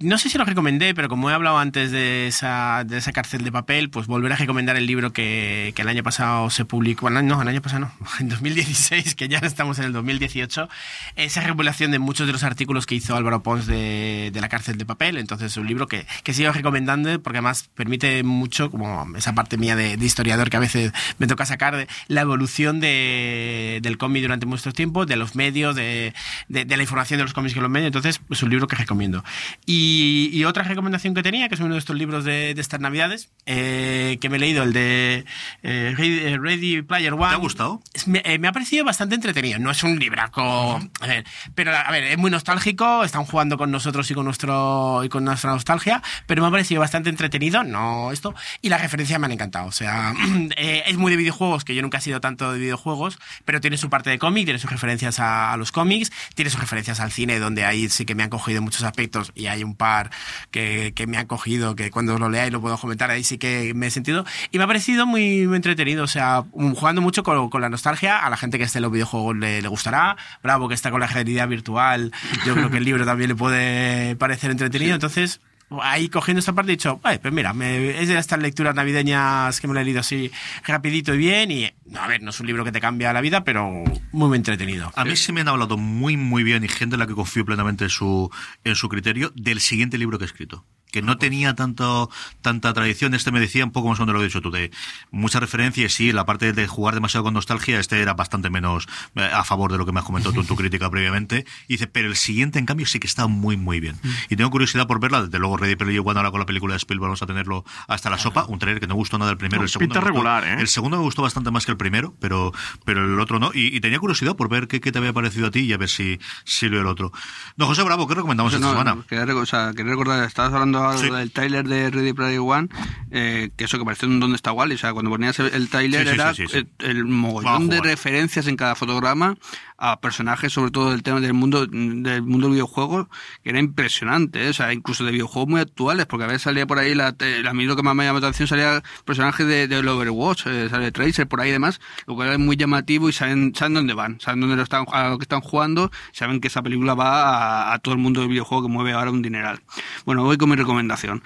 no 0.00 0.18
sé 0.18 0.30
si 0.30 0.36
lo 0.36 0.44
recomendé, 0.44 0.96
pero 0.96 1.08
como 1.08 1.30
he 1.30 1.32
hablado 1.32 1.58
antes 1.58 1.92
de 1.92 2.26
esa, 2.26 2.82
de 2.84 2.98
esa 2.98 3.12
cárcel 3.12 3.44
de 3.44 3.52
papel, 3.52 3.88
pues 3.88 4.08
volveré 4.08 4.34
a 4.34 4.38
recomendar 4.38 4.76
el 4.76 4.86
libro 4.86 5.12
que, 5.12 5.72
que 5.76 5.82
el 5.82 5.88
año 5.88 6.02
pasado 6.02 6.50
se 6.50 6.64
publicó, 6.64 7.02
bueno, 7.02 7.22
no, 7.22 7.40
el 7.40 7.46
año 7.46 7.62
pasado 7.62 7.82
no, 7.82 7.92
en 8.18 8.30
2016, 8.30 9.14
que 9.14 9.28
ya 9.28 9.38
estamos 9.38 9.78
en 9.78 9.84
el 9.84 9.92
2018, 9.92 10.68
esa 11.14 11.40
revelación 11.42 11.92
de 11.92 12.00
muchos 12.00 12.26
de 12.26 12.32
los 12.32 12.42
artículos 12.42 12.84
que 12.84 12.96
hizo 12.96 13.14
Álvaro 13.14 13.44
Pons 13.44 13.68
de, 13.68 14.30
de 14.32 14.40
la 14.40 14.48
cárcel 14.48 14.76
de 14.76 14.84
papel, 14.84 15.18
entonces 15.18 15.52
es 15.52 15.56
un 15.56 15.68
libro 15.68 15.86
que, 15.86 16.04
que 16.24 16.34
sigo 16.34 16.50
recomendando 16.50 17.22
porque 17.22 17.38
además 17.38 17.70
permite 17.76 18.07
mucho, 18.24 18.70
como 18.70 19.06
esa 19.16 19.34
parte 19.34 19.56
mía 19.56 19.76
de, 19.76 19.96
de, 19.96 20.06
historiador 20.06 20.50
que 20.50 20.56
a 20.56 20.60
veces 20.60 20.92
me 21.18 21.26
toca 21.26 21.46
sacar, 21.46 21.76
de 21.76 21.88
la 22.08 22.22
evolución 22.22 22.80
de, 22.80 23.80
del 23.82 23.98
cómic 23.98 24.22
durante 24.22 24.46
mucho 24.46 24.72
tiempo, 24.72 25.06
de 25.06 25.16
los 25.16 25.34
medios, 25.34 25.74
de, 25.76 26.14
de, 26.48 26.64
la 26.64 26.82
información 26.82 27.18
de 27.18 27.24
los 27.24 27.34
cómics 27.34 27.54
que 27.54 27.60
los 27.60 27.70
medios. 27.70 27.88
Entonces, 27.88 28.20
es 28.30 28.42
un 28.42 28.50
libro 28.50 28.66
que 28.66 28.76
recomiendo. 28.76 29.24
Y, 29.66 30.30
y, 30.32 30.44
otra 30.44 30.62
recomendación 30.62 31.14
que 31.14 31.22
tenía, 31.22 31.48
que 31.48 31.54
es 31.54 31.60
uno 31.60 31.74
de 31.74 31.78
estos 31.78 31.96
libros 31.96 32.24
de, 32.24 32.50
estas 32.50 32.80
navidades, 32.80 33.30
eh, 33.46 34.18
que 34.20 34.28
me 34.28 34.36
he 34.36 34.40
leído, 34.40 34.62
el 34.62 34.72
de 34.72 35.24
eh, 35.62 36.38
Ready 36.40 36.82
Player 36.82 37.12
One. 37.12 37.28
¿Te 37.28 37.34
ha 37.34 37.38
gustado? 37.38 37.82
Me, 38.06 38.22
eh, 38.24 38.38
me, 38.38 38.48
ha 38.48 38.52
parecido 38.52 38.84
bastante 38.84 39.14
entretenido. 39.14 39.58
No 39.58 39.70
es 39.70 39.82
un 39.82 39.98
libraco, 39.98 40.80
a 41.00 41.06
ver, 41.06 41.24
pero 41.54 41.74
a 41.76 41.90
ver, 41.90 42.04
es 42.04 42.18
muy 42.18 42.30
nostálgico, 42.30 43.04
están 43.04 43.24
jugando 43.24 43.56
con 43.56 43.70
nosotros 43.70 44.10
y 44.10 44.14
con, 44.14 44.24
nuestro, 44.24 45.02
y 45.04 45.08
con 45.08 45.24
nuestra 45.24 45.52
nostalgia, 45.52 46.02
pero 46.26 46.42
me 46.42 46.48
ha 46.48 46.50
parecido 46.50 46.80
bastante 46.80 47.10
entretenido. 47.10 47.64
No 47.64 47.87
esto. 48.12 48.34
Y 48.62 48.68
las 48.68 48.80
referencias 48.80 49.18
me 49.20 49.26
han 49.26 49.32
encantado. 49.32 49.66
O 49.66 49.72
sea, 49.72 50.14
eh, 50.56 50.84
es 50.86 50.96
muy 50.96 51.10
de 51.10 51.16
videojuegos, 51.16 51.64
que 51.64 51.74
yo 51.74 51.82
nunca 51.82 51.98
he 51.98 52.00
sido 52.00 52.20
tanto 52.20 52.52
de 52.52 52.58
videojuegos, 52.58 53.18
pero 53.44 53.60
tiene 53.60 53.76
su 53.76 53.90
parte 53.90 54.10
de 54.10 54.18
cómic, 54.18 54.44
tiene 54.44 54.58
sus 54.58 54.70
referencias 54.70 55.18
a, 55.20 55.52
a, 55.52 55.56
los 55.56 55.72
cómics, 55.72 56.10
tiene 56.34 56.50
sus 56.50 56.60
referencias 56.60 57.00
al 57.00 57.12
cine, 57.12 57.38
donde 57.38 57.64
ahí 57.64 57.88
sí 57.88 58.04
que 58.04 58.14
me 58.14 58.22
han 58.22 58.30
cogido 58.30 58.62
muchos 58.62 58.82
aspectos 58.82 59.32
y 59.34 59.46
hay 59.46 59.64
un 59.64 59.74
par 59.74 60.10
que, 60.50 60.92
que 60.94 61.06
me 61.06 61.16
han 61.16 61.26
cogido, 61.26 61.76
que 61.76 61.90
cuando 61.90 62.18
lo 62.18 62.28
lea 62.28 62.46
y 62.46 62.50
lo 62.50 62.60
puedo 62.60 62.76
comentar, 62.78 63.10
ahí 63.10 63.24
sí 63.24 63.38
que 63.38 63.72
me 63.74 63.86
he 63.86 63.90
sentido. 63.90 64.24
Y 64.50 64.58
me 64.58 64.64
ha 64.64 64.66
parecido 64.66 65.06
muy, 65.06 65.46
muy 65.46 65.56
entretenido. 65.56 66.04
O 66.04 66.08
sea, 66.08 66.44
jugando 66.52 67.00
mucho 67.00 67.22
con, 67.22 67.50
con, 67.50 67.60
la 67.60 67.68
nostalgia, 67.68 68.18
a 68.18 68.30
la 68.30 68.36
gente 68.36 68.58
que 68.58 68.64
esté 68.64 68.78
en 68.78 68.82
los 68.82 68.92
videojuegos 68.92 69.36
le, 69.36 69.62
le 69.62 69.68
gustará. 69.68 70.16
Bravo, 70.42 70.68
que 70.68 70.74
está 70.74 70.90
con 70.90 71.00
la 71.00 71.06
realidad 71.06 71.48
virtual. 71.48 72.12
Yo 72.44 72.54
creo 72.54 72.70
que 72.70 72.78
el 72.78 72.84
libro 72.84 73.04
también 73.04 73.28
le 73.28 73.36
puede 73.36 74.16
parecer 74.16 74.50
entretenido. 74.50 74.90
Sí. 74.90 74.94
Entonces, 74.94 75.40
ahí 75.82 76.08
cogiendo 76.08 76.40
esta 76.40 76.52
parte 76.52 76.72
he 76.72 76.76
dicho, 76.76 77.00
pues 77.00 77.32
mira, 77.32 77.52
me, 77.52 78.00
es 78.00 78.08
de 78.08 78.18
estas 78.18 78.38
lecturas 78.40 78.74
navideñas 78.74 79.60
que 79.60 79.68
me 79.68 79.74
lo 79.74 79.80
he 79.80 79.84
leído 79.84 80.00
así 80.00 80.30
rapidito 80.66 81.14
y 81.14 81.18
bien 81.18 81.50
y, 81.50 81.64
a 81.96 82.06
ver, 82.06 82.22
no 82.22 82.30
es 82.30 82.40
un 82.40 82.46
libro 82.46 82.64
que 82.64 82.72
te 82.72 82.80
cambia 82.80 83.12
la 83.12 83.20
vida, 83.20 83.44
pero 83.44 83.70
muy, 84.12 84.28
muy 84.28 84.36
entretenido. 84.36 84.92
A 84.94 85.04
mí 85.04 85.16
sí 85.16 85.32
me 85.32 85.42
han 85.42 85.48
hablado 85.48 85.76
muy, 85.76 86.16
muy 86.16 86.42
bien 86.42 86.64
y 86.64 86.68
gente 86.68 86.96
en 86.96 87.00
la 87.00 87.06
que 87.06 87.14
confío 87.14 87.44
plenamente 87.44 87.84
en 87.84 87.90
su, 87.90 88.30
en 88.64 88.76
su 88.76 88.88
criterio 88.88 89.32
del 89.34 89.60
siguiente 89.60 89.98
libro 89.98 90.18
que 90.18 90.24
he 90.24 90.26
escrito 90.26 90.64
que 90.90 91.02
no 91.02 91.18
tenía 91.18 91.54
tanto 91.54 92.10
tanta 92.42 92.72
tradición. 92.72 93.14
Este 93.14 93.30
me 93.30 93.40
decía 93.40 93.64
un 93.64 93.72
poco 93.72 93.88
más 93.88 94.00
menos 94.00 94.14
lo 94.14 94.20
he 94.20 94.24
dicho 94.24 94.40
tú, 94.40 94.50
de 94.50 94.70
mucha 95.10 95.40
referencia 95.40 95.86
y 95.86 95.88
sí, 95.88 96.12
la 96.12 96.24
parte 96.26 96.52
de 96.52 96.66
jugar 96.66 96.94
demasiado 96.94 97.24
con 97.24 97.34
nostalgia, 97.34 97.80
este 97.80 98.00
era 98.00 98.14
bastante 98.14 98.50
menos 98.50 98.88
eh, 99.14 99.30
a 99.32 99.44
favor 99.44 99.72
de 99.72 99.78
lo 99.78 99.86
que 99.86 99.92
me 99.92 100.00
has 100.00 100.06
comentado 100.06 100.34
tú 100.34 100.40
en 100.40 100.46
tu 100.46 100.56
crítica 100.56 100.90
previamente. 100.90 101.46
Y 101.66 101.74
dice, 101.74 101.86
pero 101.86 102.08
el 102.08 102.16
siguiente, 102.16 102.58
en 102.58 102.66
cambio, 102.66 102.86
sí 102.86 102.98
que 102.98 103.06
está 103.06 103.26
muy, 103.26 103.56
muy 103.56 103.80
bien. 103.80 103.96
Y 104.28 104.36
tengo 104.36 104.50
curiosidad 104.50 104.86
por 104.86 105.00
verla, 105.00 105.22
desde 105.22 105.38
luego 105.38 105.56
Ready 105.56 105.76
Player 105.76 106.00
One 106.04 106.18
ahora 106.18 106.30
con 106.30 106.40
la 106.40 106.46
película 106.46 106.74
de 106.74 106.78
Spielberg 106.78 107.08
vamos 107.08 107.22
a 107.22 107.26
tenerlo 107.26 107.64
hasta 107.86 108.10
la 108.10 108.18
sopa, 108.18 108.44
un 108.46 108.58
trailer 108.58 108.80
que 108.80 108.86
no 108.86 108.94
gustó 108.94 109.18
nada 109.18 109.30
el 109.30 109.38
primero, 109.38 109.60
no, 109.60 109.64
el 109.64 109.68
segundo. 109.68 109.94
Pinta 109.94 110.06
regular, 110.06 110.42
gustó, 110.42 110.58
¿eh? 110.58 110.60
El 110.60 110.68
segundo 110.68 110.96
me 110.96 111.02
gustó 111.02 111.22
bastante 111.22 111.50
más 111.50 111.64
que 111.64 111.72
el 111.72 111.78
primero, 111.78 112.14
pero, 112.20 112.52
pero 112.84 113.04
el 113.04 113.20
otro 113.20 113.38
no. 113.38 113.50
Y, 113.54 113.76
y 113.76 113.80
tenía 113.80 113.98
curiosidad 113.98 114.36
por 114.36 114.48
ver 114.48 114.68
qué, 114.68 114.80
qué, 114.80 114.92
te 114.92 114.98
había 114.98 115.12
parecido 115.12 115.48
a 115.48 115.50
ti 115.50 115.60
y 115.60 115.72
a 115.72 115.76
ver 115.76 115.88
si, 115.88 116.18
si 116.44 116.68
leo 116.68 116.80
el 116.80 116.86
otro. 116.86 117.12
No, 117.56 117.66
José 117.66 117.82
Bravo, 117.82 118.06
¿qué 118.06 118.14
recomendamos 118.14 118.52
no, 118.52 118.58
esta 118.58 118.70
semana? 118.70 119.04
Quería, 119.08 119.34
o 119.34 119.46
sea, 119.46 119.72
quería 119.74 119.92
recordar, 119.92 120.24
estabas 120.24 120.52
hablando 120.52 120.77
sí. 120.96 121.10
del 121.10 121.32
trailer 121.32 121.66
de 121.66 121.90
Ready 121.90 122.12
Player 122.12 122.40
One, 122.40 122.68
eh, 123.10 123.50
que 123.56 123.64
eso 123.64 123.78
que 123.78 123.84
parece 123.84 124.06
un 124.06 124.20
donde 124.20 124.36
está 124.36 124.52
Wally, 124.52 124.74
o 124.74 124.78
sea, 124.78 124.92
cuando 124.92 125.10
ponías 125.10 125.38
el, 125.38 125.46
el 125.54 125.68
sí, 125.68 125.90
sí, 125.90 125.96
era 125.96 126.30
el, 126.30 126.68
el, 126.78 127.04
mogollón 127.04 127.68
de 127.68 127.80
referencias 127.80 128.46
en 128.46 128.56
cada 128.56 128.74
fotograma 128.74 129.36
a 129.78 130.00
personajes, 130.00 130.52
sobre 130.52 130.72
todo 130.72 130.90
del 130.90 131.04
tema 131.04 131.20
del 131.20 131.34
mundo 131.34 131.66
del 131.66 132.22
mundo 132.22 132.48
del 132.48 132.54
videojuego, 132.54 133.08
que 133.44 133.50
era 133.50 133.60
impresionante, 133.60 134.46
¿eh? 134.46 134.50
o 134.50 134.52
sea, 134.52 134.72
incluso 134.72 135.04
de 135.04 135.12
videojuegos 135.12 135.48
muy 135.48 135.60
actuales, 135.60 136.06
porque 136.06 136.24
a 136.24 136.26
veces 136.26 136.42
salía 136.42 136.66
por 136.66 136.78
ahí, 136.78 136.94
la, 136.94 137.14
la, 137.18 137.50
a 137.50 137.54
mí 137.54 137.64
lo 137.64 137.76
que 137.76 137.82
más 137.84 137.94
me 137.94 138.04
llamó 138.04 138.18
la 138.18 138.26
atención 138.26 138.48
salía 138.48 138.82
personajes 139.04 139.46
de, 139.46 139.68
de 139.68 139.78
Overwatch, 139.78 140.46
eh, 140.46 140.68
sale 140.68 140.90
Tracer 140.90 141.28
por 141.28 141.40
ahí 141.40 141.50
y 141.50 141.52
demás, 141.52 141.80
lo 142.06 142.16
cual 142.16 142.32
es 142.32 142.38
muy 142.38 142.56
llamativo 142.56 143.08
y 143.08 143.12
saben, 143.12 143.54
saben 143.54 143.74
dónde 143.74 143.94
van, 143.94 144.20
saben 144.20 144.40
dónde 144.40 144.56
lo 144.56 144.64
están, 144.64 144.84
a 144.90 145.10
lo 145.10 145.18
que 145.18 145.24
están 145.24 145.40
jugando, 145.40 145.92
saben 146.12 146.40
que 146.40 146.48
esa 146.48 146.62
película 146.62 146.94
va 146.94 147.70
a, 147.70 147.74
a 147.74 147.78
todo 147.78 147.94
el 147.94 148.00
mundo 148.00 148.20
del 148.20 148.30
videojuego 148.30 148.64
que 148.64 148.72
mueve 148.72 148.92
ahora 148.92 149.12
un 149.12 149.22
dineral. 149.22 149.62
Bueno, 150.04 150.24
voy 150.24 150.36
con 150.38 150.50
mi 150.50 150.56
recomendación. 150.68 151.22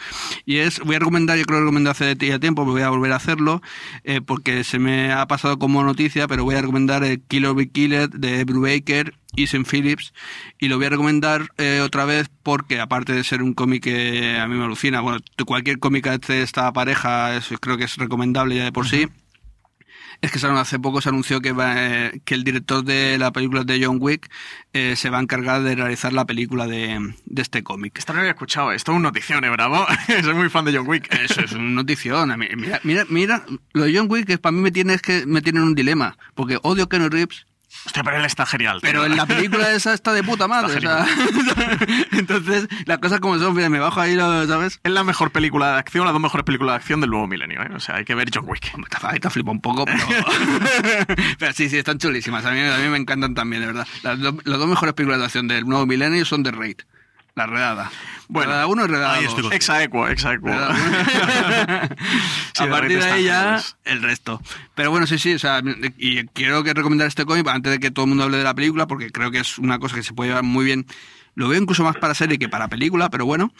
Y 0.47 0.59
es, 0.59 0.79
voy 0.81 0.97
a 0.97 1.01
recomendar, 1.01 1.37
yo 1.37 1.45
creo 1.45 1.59
que 1.59 1.65
recomendé 1.65 1.91
hace 1.91 2.17
ya 2.17 2.39
tiempo, 2.39 2.63
pero 2.63 2.73
voy 2.73 2.83
a 2.83 2.91
volver 2.91 3.13
a 3.13 3.17
hacerlo, 3.17 3.61
eh, 4.05 4.21
porque 4.21 4.63
se 4.63 4.79
me 4.79 5.13
ha 5.13 5.27
pasado 5.27 5.59
como 5.59 5.83
noticia, 5.83 6.29
pero 6.29 6.45
voy 6.45 6.55
a 6.55 6.61
recomendar 6.61 7.03
el 7.03 7.21
Killer 7.23 7.55
Be 7.55 7.69
Killer 7.69 8.09
de 8.09 8.45
Brubaker 8.45 9.15
y 9.35 9.45
St. 9.45 9.65
Phillips 9.65 10.13
y 10.59 10.69
lo 10.69 10.77
voy 10.77 10.87
a 10.87 10.91
recomendar 10.91 11.49
eh, 11.59 11.81
otra 11.83 12.05
vez 12.05 12.31
porque 12.43 12.81
aparte 12.81 13.13
de 13.15 13.25
ser 13.25 13.43
un 13.43 13.55
cómic 13.55 13.83
que 13.85 14.39
a 14.39 14.47
mí 14.47 14.57
me 14.57 14.65
alucina, 14.65 15.01
bueno, 15.01 15.19
cualquier 15.47 15.79
cómic 15.79 16.07
de 16.27 16.43
esta 16.43 16.73
pareja 16.73 17.35
es, 17.37 17.49
creo 17.61 17.77
que 17.77 17.85
es 17.85 17.97
recomendable 17.97 18.57
ya 18.57 18.65
de 18.65 18.73
por 18.73 18.85
uh 18.85 18.89
-huh. 18.89 19.11
Es 20.23 20.31
que 20.31 20.47
hace 20.47 20.79
poco 20.79 21.01
se 21.01 21.09
anunció 21.09 21.41
que, 21.41 21.51
va, 21.51 21.75
eh, 21.77 22.21
que 22.25 22.35
el 22.35 22.45
director 22.45 22.85
de 22.85 23.19
la 23.19 23.33
película 23.33 23.65
de 23.65 23.85
John 23.85 23.99
Wick 24.01 24.31
eh, 24.73 24.95
se 24.95 25.11
va 25.11 25.19
a 25.19 25.21
encargar 25.21 25.65
de 25.65 25.75
realizar 25.75 26.13
la 26.13 26.25
película 26.25 26.69
de, 26.69 27.15
de 27.27 27.43
este 27.43 27.65
cómic. 27.65 27.99
Esto 27.99 28.13
no 28.13 28.19
lo 28.19 28.21
había 28.21 28.31
escuchado, 28.31 28.71
esto 28.71 28.93
es 28.93 28.97
un 28.97 29.03
notición, 29.03 29.45
¿eh, 29.45 29.51
bravo? 29.51 29.85
Soy 30.23 30.35
muy 30.35 30.49
fan 30.49 30.65
de 30.65 30.77
John 30.77 30.87
Wick. 30.87 31.13
Eso 31.13 31.41
es 31.41 31.53
una 31.53 31.71
notición. 31.71 32.33
Mira, 32.39 32.81
mira, 32.85 33.05
mira, 33.09 33.45
lo 33.73 33.83
de 33.83 33.99
John 33.99 34.07
Wick 34.09 34.27
que 34.27 34.39
para 34.39 34.53
mí 34.53 34.61
me 34.61 34.71
tiene, 34.71 34.95
es 34.95 35.03
que 35.03 35.27
me 35.27 35.43
tienen 35.43 35.65
un 35.65 35.75
dilema, 35.75 36.17
porque 36.37 36.57
odio 36.63 36.85
a 36.85 36.89
Keanu 36.89 37.09
Reeves, 37.09 37.47
Hostia, 37.85 38.05
pero 38.05 38.17
él 38.19 38.25
está 38.25 38.47
genial. 38.47 38.81
tío. 38.81 38.89
pero 38.91 39.05
en 39.07 39.17
la 39.17 39.27
película 39.27 39.73
esa 39.73 39.93
está 39.93 40.13
de 40.13 40.23
puta 40.23 40.47
madre. 40.47 40.77
o 40.77 40.81
sea, 40.81 41.07
entonces, 42.13 42.69
las 42.87 42.99
cosas 42.99 43.21
como 43.21 43.39
son, 43.39 43.55
me 43.55 43.79
bajo 43.81 44.01
ahí, 44.01 44.17
¿sabes? 44.17 44.79
Es 44.83 44.93
la 44.93 45.03
mejor 45.05 45.33
película 45.33 45.73
de 45.73 45.79
acción, 45.79 46.05
las 46.05 46.13
dos 46.13 46.23
mejores 46.23 46.45
películas 46.45 46.75
de 46.75 46.77
acción 46.77 47.01
del 47.01 47.11
nuevo 47.11 47.27
milenio, 47.27 47.61
¿eh? 47.63 47.71
O 47.75 47.81
sea, 47.81 47.97
hay 47.97 48.05
que 48.05 48.15
ver 48.15 48.29
John 48.33 48.45
Wick. 48.47 48.73
Ahí 49.03 49.19
te 49.19 49.31
flipa 49.31 49.51
un 49.51 49.61
poco, 49.61 49.85
pero... 49.85 49.99
pero 51.39 51.53
sí, 51.53 51.69
sí, 51.69 51.79
están 51.79 51.99
chulísimas. 51.99 52.45
A 52.45 52.53
mí, 52.53 52.61
a 52.61 52.79
mí 52.79 52.89
me 52.89 52.99
encantan 52.99 53.35
también, 53.35 53.63
de 53.63 53.67
verdad. 53.67 53.87
Las, 54.03 54.19
do- 54.21 54.39
las 54.45 54.59
dos 54.59 54.69
mejores 54.69 54.95
películas 54.95 55.19
de 55.21 55.25
acción 55.27 55.49
del 55.49 55.65
nuevo 55.67 55.87
milenio 55.87 56.25
son 56.25 56.43
The 56.43 56.51
Raid. 56.53 56.77
La 57.35 57.47
redada. 57.47 57.91
Bueno, 58.29 58.51
redada 58.51 58.67
1 58.67 58.85
y 58.85 58.89
redada 58.89 59.15
ahí 59.15 59.25
2. 59.25 59.29
estoy 59.29 59.43
contigo. 59.43 59.57
Exaequo, 59.57 60.09
exaequo. 60.09 60.49
Sí, 62.55 62.65
a 62.65 62.69
partir 62.69 62.99
de 63.03 63.11
ahí 63.11 63.25
ya 63.25 63.63
el 63.85 64.03
resto. 64.03 64.43
Pero 64.75 64.91
bueno, 64.91 65.07
sí, 65.07 65.19
sí, 65.19 65.33
o 65.33 65.39
sea, 65.39 65.63
y 65.97 66.27
quiero 66.27 66.63
que 66.63 66.75
recomendar 66.75 67.09
este 67.09 67.25
cómic 67.25 67.49
antes 67.49 67.73
de 67.73 67.81
que 67.81 67.91
todo 67.91 68.05
el 68.05 68.11
mundo 68.11 68.25
hable 68.25 68.37
de 68.37 68.45
la 68.45 68.55
película, 68.55 68.87
porque 68.87 69.11
creo 69.11 69.31
que 69.31 69.39
es 69.39 69.59
una 69.59 69.79
cosa 69.79 69.97
que 69.97 70.03
se 70.03 70.13
puede 70.13 70.31
llevar 70.31 70.45
muy 70.45 70.67
bien. 70.67 70.87
Lo 71.35 71.49
veo 71.49 71.59
incluso 71.59 71.83
más 71.83 71.97
para 71.97 72.15
serie 72.15 72.39
que 72.39 72.51
para 72.51 72.69
película, 72.69 73.09
pero 73.09 73.25
bueno. 73.25 73.55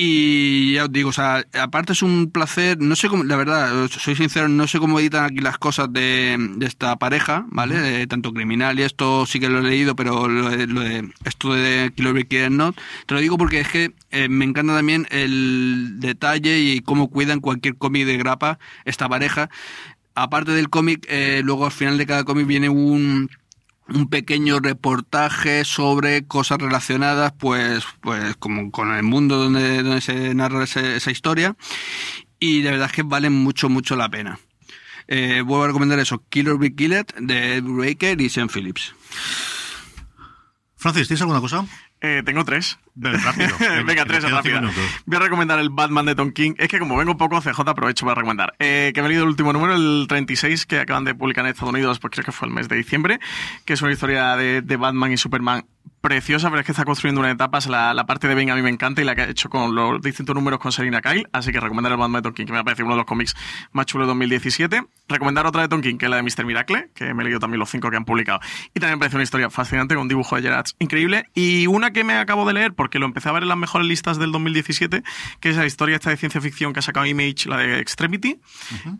Y 0.00 0.74
ya 0.74 0.84
os 0.84 0.92
digo, 0.92 1.08
o 1.08 1.12
sea, 1.12 1.44
aparte 1.60 1.92
es 1.92 2.02
un 2.02 2.30
placer, 2.30 2.78
no 2.80 2.94
sé 2.94 3.08
cómo, 3.08 3.24
la 3.24 3.34
verdad, 3.34 3.88
soy 3.88 4.14
sincero, 4.14 4.46
no 4.48 4.68
sé 4.68 4.78
cómo 4.78 5.00
editan 5.00 5.24
aquí 5.24 5.38
las 5.40 5.58
cosas 5.58 5.92
de, 5.92 6.36
de 6.56 6.66
esta 6.66 6.94
pareja, 7.00 7.46
¿vale? 7.50 8.02
Eh, 8.02 8.06
tanto 8.06 8.32
criminal 8.32 8.78
y 8.78 8.84
esto 8.84 9.26
sí 9.26 9.40
que 9.40 9.48
lo 9.48 9.58
he 9.58 9.62
leído, 9.62 9.96
pero 9.96 10.28
lo 10.28 10.50
de, 10.50 10.68
lo 10.68 10.82
de- 10.82 11.10
esto 11.24 11.52
de 11.52 11.90
Be 11.96 12.28
Killer 12.28 12.52
Not, 12.52 12.76
te 13.06 13.14
lo 13.14 13.20
digo 13.20 13.36
porque 13.38 13.58
es 13.58 13.68
que 13.68 13.92
eh, 14.12 14.28
me 14.28 14.44
encanta 14.44 14.76
también 14.76 15.08
el 15.10 15.98
detalle 15.98 16.60
y 16.60 16.78
cómo 16.80 17.10
cuidan 17.10 17.40
cualquier 17.40 17.76
cómic 17.76 18.06
de 18.06 18.18
grapa 18.18 18.60
esta 18.84 19.08
pareja. 19.08 19.50
Aparte 20.14 20.52
del 20.52 20.68
cómic, 20.70 21.06
eh, 21.08 21.42
luego 21.44 21.64
al 21.66 21.72
final 21.72 21.98
de 21.98 22.06
cada 22.06 22.22
cómic 22.22 22.46
viene 22.46 22.68
un 22.68 23.30
un 23.88 24.08
pequeño 24.08 24.60
reportaje 24.60 25.64
sobre 25.64 26.26
cosas 26.26 26.58
relacionadas 26.58 27.32
pues 27.38 27.84
pues 28.00 28.36
como 28.36 28.70
con 28.70 28.92
el 28.94 29.02
mundo 29.02 29.36
donde, 29.38 29.82
donde 29.82 30.00
se 30.00 30.34
narra 30.34 30.64
ese- 30.64 30.96
esa 30.96 31.10
historia 31.10 31.56
y 32.38 32.62
la 32.62 32.72
verdad 32.72 32.86
es 32.86 32.92
que 32.92 33.02
valen 33.02 33.32
mucho 33.32 33.68
mucho 33.68 33.96
la 33.96 34.08
pena 34.10 34.38
eh, 35.06 35.40
vuelvo 35.40 35.64
a 35.64 35.66
recomendar 35.68 35.98
eso 35.98 36.22
Killer 36.28 36.56
Be 36.58 36.74
Killer 36.74 37.06
de 37.18 37.56
Ed 37.56 37.64
Breaker 37.64 38.20
y 38.20 38.28
Sean 38.28 38.48
Phillips 38.48 38.94
Francis, 40.76 41.08
¿tienes 41.08 41.22
alguna 41.22 41.40
cosa? 41.40 41.66
Eh, 42.00 42.22
tengo 42.24 42.44
tres. 42.44 42.78
Rápido. 42.96 43.48
Venga, 43.86 44.04
tres 44.04 44.28
rápido. 44.28 44.60
Voy 45.06 45.16
a 45.16 45.20
recomendar 45.20 45.58
el 45.58 45.70
Batman 45.70 46.06
de 46.06 46.14
Tom 46.14 46.32
King. 46.32 46.54
Es 46.58 46.68
que 46.68 46.78
como 46.78 46.96
vengo 46.96 47.16
poco, 47.16 47.40
CJ 47.40 47.60
aprovecho 47.60 48.04
para 48.04 48.16
recomendar. 48.16 48.54
Eh, 48.58 48.92
que 48.94 49.00
he 49.00 49.08
leído 49.08 49.22
el 49.22 49.28
último 49.28 49.52
número, 49.52 49.74
el 49.74 50.06
36, 50.08 50.66
que 50.66 50.80
acaban 50.80 51.04
de 51.04 51.14
publicar 51.14 51.44
en 51.44 51.52
Estados 51.52 51.72
Unidos, 51.72 51.98
pues 51.98 52.12
creo 52.12 52.24
que 52.24 52.32
fue 52.32 52.48
el 52.48 52.54
mes 52.54 52.68
de 52.68 52.76
diciembre, 52.76 53.20
que 53.64 53.74
es 53.74 53.82
una 53.82 53.92
historia 53.92 54.36
de, 54.36 54.62
de 54.62 54.76
Batman 54.76 55.12
y 55.12 55.16
Superman 55.16 55.64
preciosa, 56.00 56.48
pero 56.48 56.60
es 56.60 56.66
que 56.66 56.72
está 56.72 56.84
construyendo 56.84 57.20
una 57.20 57.30
etapa. 57.30 57.58
La, 57.68 57.92
la 57.92 58.06
parte 58.06 58.28
de 58.28 58.34
Ben 58.34 58.50
a 58.50 58.54
mí 58.54 58.62
me 58.62 58.70
encanta 58.70 59.02
y 59.02 59.04
la 59.04 59.14
que 59.14 59.22
ha 59.22 59.28
hecho 59.28 59.48
con 59.48 59.74
los 59.74 60.00
distintos 60.00 60.34
números 60.34 60.60
con 60.60 60.72
Selina 60.72 61.00
Kyle. 61.00 61.26
Así 61.32 61.52
que 61.52 61.60
recomendar 61.60 61.92
el 61.92 61.98
Batman 61.98 62.22
de 62.22 62.28
Tom 62.28 62.34
King, 62.34 62.46
que 62.46 62.52
me 62.52 62.64
parece 62.64 62.82
uno 62.82 62.92
de 62.92 62.98
los 62.98 63.06
cómics 63.06 63.34
más 63.72 63.86
chulos 63.86 64.06
de 64.06 64.10
2017. 64.10 64.82
Recomendar 65.08 65.46
otra 65.46 65.62
de 65.62 65.68
Tom 65.68 65.80
King, 65.80 65.96
que 65.96 66.06
es 66.06 66.10
la 66.10 66.16
de 66.16 66.22
Mr. 66.22 66.44
Miracle, 66.44 66.90
que 66.94 67.12
me 67.14 67.22
he 67.22 67.24
leído 67.24 67.40
también 67.40 67.58
los 67.58 67.70
cinco 67.70 67.90
que 67.90 67.96
han 67.96 68.04
publicado. 68.04 68.40
Y 68.74 68.80
también 68.80 68.98
me 68.98 69.00
parece 69.00 69.16
una 69.16 69.24
historia 69.24 69.50
fascinante 69.50 69.94
con 69.94 70.02
un 70.02 70.08
dibujo 70.08 70.36
de 70.36 70.42
Gerard 70.42 70.66
increíble. 70.78 71.24
Y 71.34 71.66
una 71.66 71.90
que 71.90 72.04
me 72.04 72.14
acabo 72.14 72.46
de 72.46 72.54
leer, 72.54 72.74
porque 72.74 72.98
lo 72.98 73.06
empecé 73.06 73.28
a 73.28 73.32
ver 73.32 73.42
en 73.42 73.48
las 73.48 73.58
mejores 73.58 73.86
listas 73.86 74.18
del 74.18 74.32
2017, 74.32 75.02
que 75.40 75.48
es 75.50 75.56
la 75.56 75.66
historia 75.66 75.96
esta 75.96 76.10
de 76.10 76.16
ciencia 76.16 76.40
ficción 76.40 76.72
que 76.72 76.80
ha 76.80 76.82
sacado 76.82 77.06
Image, 77.06 77.48
la 77.48 77.58
de 77.58 77.80
Extremity, 77.80 78.40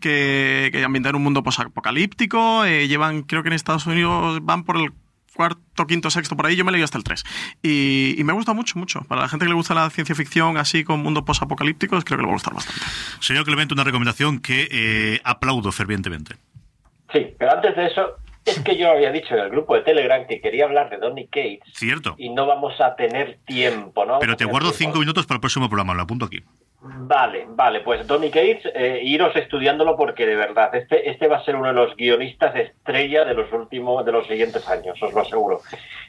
que, 0.01 0.69
que 0.71 0.83
ambienta 0.83 1.09
en 1.09 1.15
un 1.15 1.23
mundo 1.23 1.43
posapocalíptico. 1.43 2.65
Eh, 2.65 2.87
llevan, 2.87 3.23
creo 3.23 3.43
que 3.43 3.49
en 3.49 3.53
Estados 3.53 3.85
Unidos 3.85 4.39
van 4.43 4.63
por 4.63 4.77
el 4.77 4.91
cuarto, 5.39 5.87
quinto, 5.87 6.09
sexto, 6.09 6.35
por 6.35 6.47
ahí 6.47 6.57
yo 6.57 6.65
me 6.65 6.71
leído 6.73 6.83
hasta 6.83 6.97
el 6.97 7.05
3. 7.05 7.23
Y, 7.63 8.15
y 8.17 8.23
me 8.25 8.33
gusta 8.33 8.51
mucho, 8.51 8.77
mucho. 8.77 9.05
Para 9.07 9.21
la 9.21 9.29
gente 9.29 9.45
que 9.45 9.49
le 9.49 9.55
gusta 9.55 9.73
la 9.73 9.89
ciencia 9.89 10.13
ficción 10.13 10.57
así 10.57 10.83
con 10.83 10.99
mundo 10.99 11.23
posapocalípticos, 11.23 12.03
creo 12.03 12.17
que 12.17 12.23
le 12.23 12.27
va 12.27 12.33
a 12.33 12.35
gustar 12.35 12.53
bastante. 12.53 12.81
Señor 13.21 13.45
Clemente, 13.45 13.73
una 13.73 13.85
recomendación 13.85 14.41
que 14.41 14.67
eh, 14.69 15.21
aplaudo 15.23 15.71
fervientemente. 15.71 16.35
Sí, 17.13 17.25
pero 17.37 17.53
antes 17.53 17.73
de 17.73 17.85
eso, 17.85 18.17
es 18.43 18.59
que 18.59 18.77
yo 18.77 18.91
había 18.91 19.13
dicho 19.13 19.33
en 19.33 19.39
el 19.39 19.49
grupo 19.49 19.75
de 19.75 19.81
Telegram 19.83 20.27
que 20.27 20.41
quería 20.41 20.65
hablar 20.65 20.89
de 20.89 20.97
Donny 20.97 21.27
Cates 21.27 21.61
Cierto. 21.73 22.15
y 22.17 22.27
no 22.31 22.45
vamos 22.45 22.73
a 22.81 22.97
tener 22.97 23.39
tiempo, 23.45 24.05
¿no? 24.05 24.19
Pero 24.19 24.35
te 24.35 24.43
guardo 24.43 24.71
tiempo. 24.71 24.77
cinco 24.77 24.99
minutos 24.99 25.25
para 25.25 25.37
el 25.37 25.41
próximo 25.41 25.69
programa, 25.69 25.93
lo 25.93 26.01
apunto 26.01 26.25
aquí. 26.25 26.43
Vale, 27.09 27.45
vale, 27.47 27.79
pues 27.79 28.05
Donny 28.05 28.29
Cates, 28.29 28.71
eh, 28.75 28.99
iros 29.01 29.35
estudiándolo 29.35 29.97
porque 29.97 30.27
de 30.27 30.35
verdad, 30.35 30.75
este, 30.75 31.09
este 31.09 31.27
va 31.27 31.37
a 31.37 31.43
ser 31.43 31.55
uno 31.55 31.69
de 31.69 31.73
los 31.73 31.95
guionistas 31.95 32.55
estrella 32.55 33.25
de 33.25 33.33
los 33.33 33.51
últimos, 33.51 34.05
de 34.05 34.11
los 34.11 34.27
siguientes 34.27 34.69
años, 34.69 35.01
os 35.01 35.11
lo 35.11 35.21
aseguro. 35.21 35.59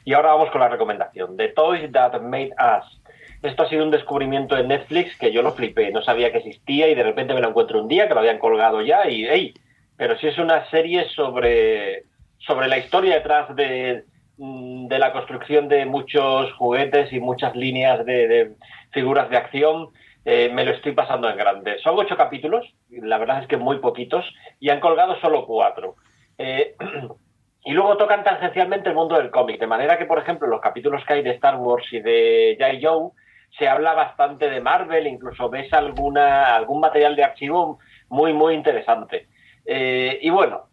Y 0.05 0.13
ahora 0.13 0.33
vamos 0.33 0.51
con 0.51 0.61
la 0.61 0.69
recomendación, 0.69 1.37
The 1.37 1.47
Toys 1.47 1.91
That 1.91 2.21
Made 2.21 2.51
Us. 2.51 3.01
Esto 3.41 3.63
ha 3.63 3.69
sido 3.69 3.83
un 3.83 3.89
descubrimiento 3.89 4.55
en 4.55 4.67
Netflix 4.67 5.17
que 5.17 5.31
yo 5.31 5.41
lo 5.41 5.53
flipé, 5.53 5.89
no 5.89 6.03
sabía 6.03 6.31
que 6.31 6.37
existía 6.37 6.87
y 6.87 6.93
de 6.93 7.01
repente 7.01 7.33
me 7.33 7.41
lo 7.41 7.49
encuentro 7.49 7.81
un 7.81 7.87
día 7.87 8.07
que 8.07 8.13
lo 8.13 8.19
habían 8.19 8.37
colgado 8.37 8.83
ya 8.83 9.09
y 9.09 9.25
¡ey! 9.25 9.55
Pero 9.97 10.19
si 10.19 10.27
es 10.27 10.37
una 10.37 10.69
serie 10.69 11.09
sobre, 11.15 12.03
sobre 12.37 12.67
la 12.67 12.77
historia 12.77 13.15
detrás 13.15 13.55
de, 13.55 14.03
mm, 14.37 14.85
de 14.85 14.99
la 14.99 15.13
construcción 15.13 15.67
de 15.67 15.83
muchos 15.87 16.53
juguetes 16.53 17.11
y 17.11 17.19
muchas 17.19 17.55
líneas 17.55 18.05
de, 18.05 18.27
de 18.27 18.51
figuras 18.91 19.31
de 19.31 19.37
acción, 19.37 19.89
eh, 20.25 20.49
me 20.53 20.63
lo 20.63 20.71
estoy 20.71 20.93
pasando 20.93 21.29
en 21.29 21.37
grande. 21.37 21.79
Son 21.79 21.97
ocho 21.97 22.15
capítulos, 22.15 22.65
la 22.89 23.17
verdad 23.17 23.41
es 23.41 23.47
que 23.47 23.57
muy 23.57 23.79
poquitos, 23.79 24.25
y 24.59 24.69
han 24.69 24.79
colgado 24.79 25.19
solo 25.19 25.45
cuatro. 25.45 25.95
Eh, 26.37 26.75
y 27.65 27.71
luego 27.73 27.97
tocan 27.97 28.23
tangencialmente 28.23 28.89
el 28.89 28.95
mundo 28.95 29.17
del 29.17 29.31
cómic, 29.31 29.59
de 29.59 29.67
manera 29.67 29.97
que, 29.97 30.05
por 30.05 30.19
ejemplo, 30.19 30.47
los 30.47 30.61
capítulos 30.61 31.03
que 31.05 31.13
hay 31.13 31.23
de 31.23 31.31
Star 31.31 31.57
Wars 31.57 31.85
y 31.91 31.99
de 31.99 32.57
J. 32.59 32.79
Joe, 32.81 33.11
se 33.57 33.67
habla 33.67 33.93
bastante 33.93 34.49
de 34.49 34.61
Marvel, 34.61 35.07
incluso 35.07 35.49
ves 35.49 35.71
alguna, 35.73 36.55
algún 36.55 36.79
material 36.79 37.15
de 37.15 37.23
archivo 37.23 37.79
muy, 38.09 38.33
muy 38.33 38.53
interesante. 38.53 39.27
Eh, 39.65 40.19
y 40.21 40.29
bueno, 40.29 40.69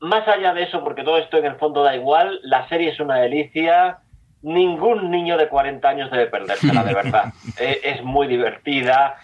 más 0.00 0.26
allá 0.28 0.52
de 0.52 0.64
eso, 0.64 0.82
porque 0.82 1.02
todo 1.02 1.18
esto 1.18 1.38
en 1.38 1.46
el 1.46 1.56
fondo 1.56 1.82
da 1.82 1.96
igual, 1.96 2.40
la 2.42 2.68
serie 2.68 2.90
es 2.90 3.00
una 3.00 3.16
delicia. 3.16 3.98
Ningún 4.42 5.10
niño 5.10 5.36
de 5.36 5.48
40 5.48 5.88
años 5.88 6.10
debe 6.10 6.26
perdérsela, 6.26 6.82
de 6.84 6.94
verdad. 6.94 7.32
Eh, 7.58 7.80
es 7.84 8.02
muy 8.02 8.26
divertida. 8.26 9.16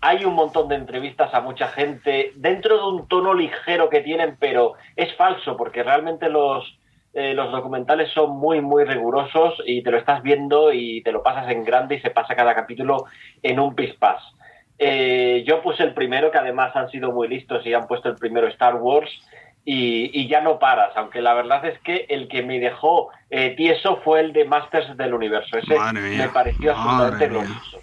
Hay 0.00 0.24
un 0.24 0.34
montón 0.34 0.68
de 0.68 0.76
entrevistas 0.76 1.34
a 1.34 1.40
mucha 1.40 1.68
gente 1.68 2.32
dentro 2.36 2.76
de 2.76 2.96
un 2.96 3.08
tono 3.08 3.34
ligero 3.34 3.88
que 3.88 4.02
tienen, 4.02 4.36
pero 4.38 4.74
es 4.94 5.14
falso 5.16 5.56
porque 5.56 5.82
realmente 5.82 6.28
los, 6.28 6.78
eh, 7.12 7.34
los 7.34 7.50
documentales 7.50 8.12
son 8.12 8.36
muy, 8.36 8.60
muy 8.60 8.84
rigurosos 8.84 9.54
y 9.64 9.82
te 9.82 9.90
lo 9.90 9.98
estás 9.98 10.22
viendo 10.22 10.72
y 10.72 11.02
te 11.02 11.12
lo 11.12 11.22
pasas 11.22 11.50
en 11.50 11.64
grande 11.64 11.96
y 11.96 12.00
se 12.00 12.10
pasa 12.10 12.36
cada 12.36 12.54
capítulo 12.54 13.06
en 13.42 13.58
un 13.58 13.74
pispás. 13.74 14.22
Eh, 14.78 15.42
yo 15.46 15.62
puse 15.62 15.82
el 15.82 15.94
primero, 15.94 16.30
que 16.30 16.38
además 16.38 16.76
han 16.76 16.90
sido 16.90 17.12
muy 17.12 17.28
listos 17.28 17.64
y 17.64 17.72
han 17.72 17.86
puesto 17.86 18.08
el 18.08 18.16
primero 18.16 18.46
Star 18.48 18.76
Wars. 18.76 19.10
Y, 19.68 20.10
y 20.18 20.28
ya 20.28 20.40
no 20.42 20.60
paras, 20.60 20.92
aunque 20.96 21.20
la 21.20 21.34
verdad 21.34 21.66
es 21.66 21.78
que 21.80 22.06
el 22.08 22.28
que 22.28 22.42
me 22.44 22.60
dejó 22.60 23.08
eh, 23.30 23.52
tieso 23.56 24.00
fue 24.04 24.20
el 24.20 24.32
de 24.32 24.44
Masters 24.44 24.96
del 24.96 25.12
Universo. 25.12 25.58
Ese 25.58 25.74
Madre 25.76 26.00
mía, 26.08 26.26
me 26.26 26.28
pareció 26.28 26.70
absolutamente 26.72 27.26
glorioso. 27.28 27.80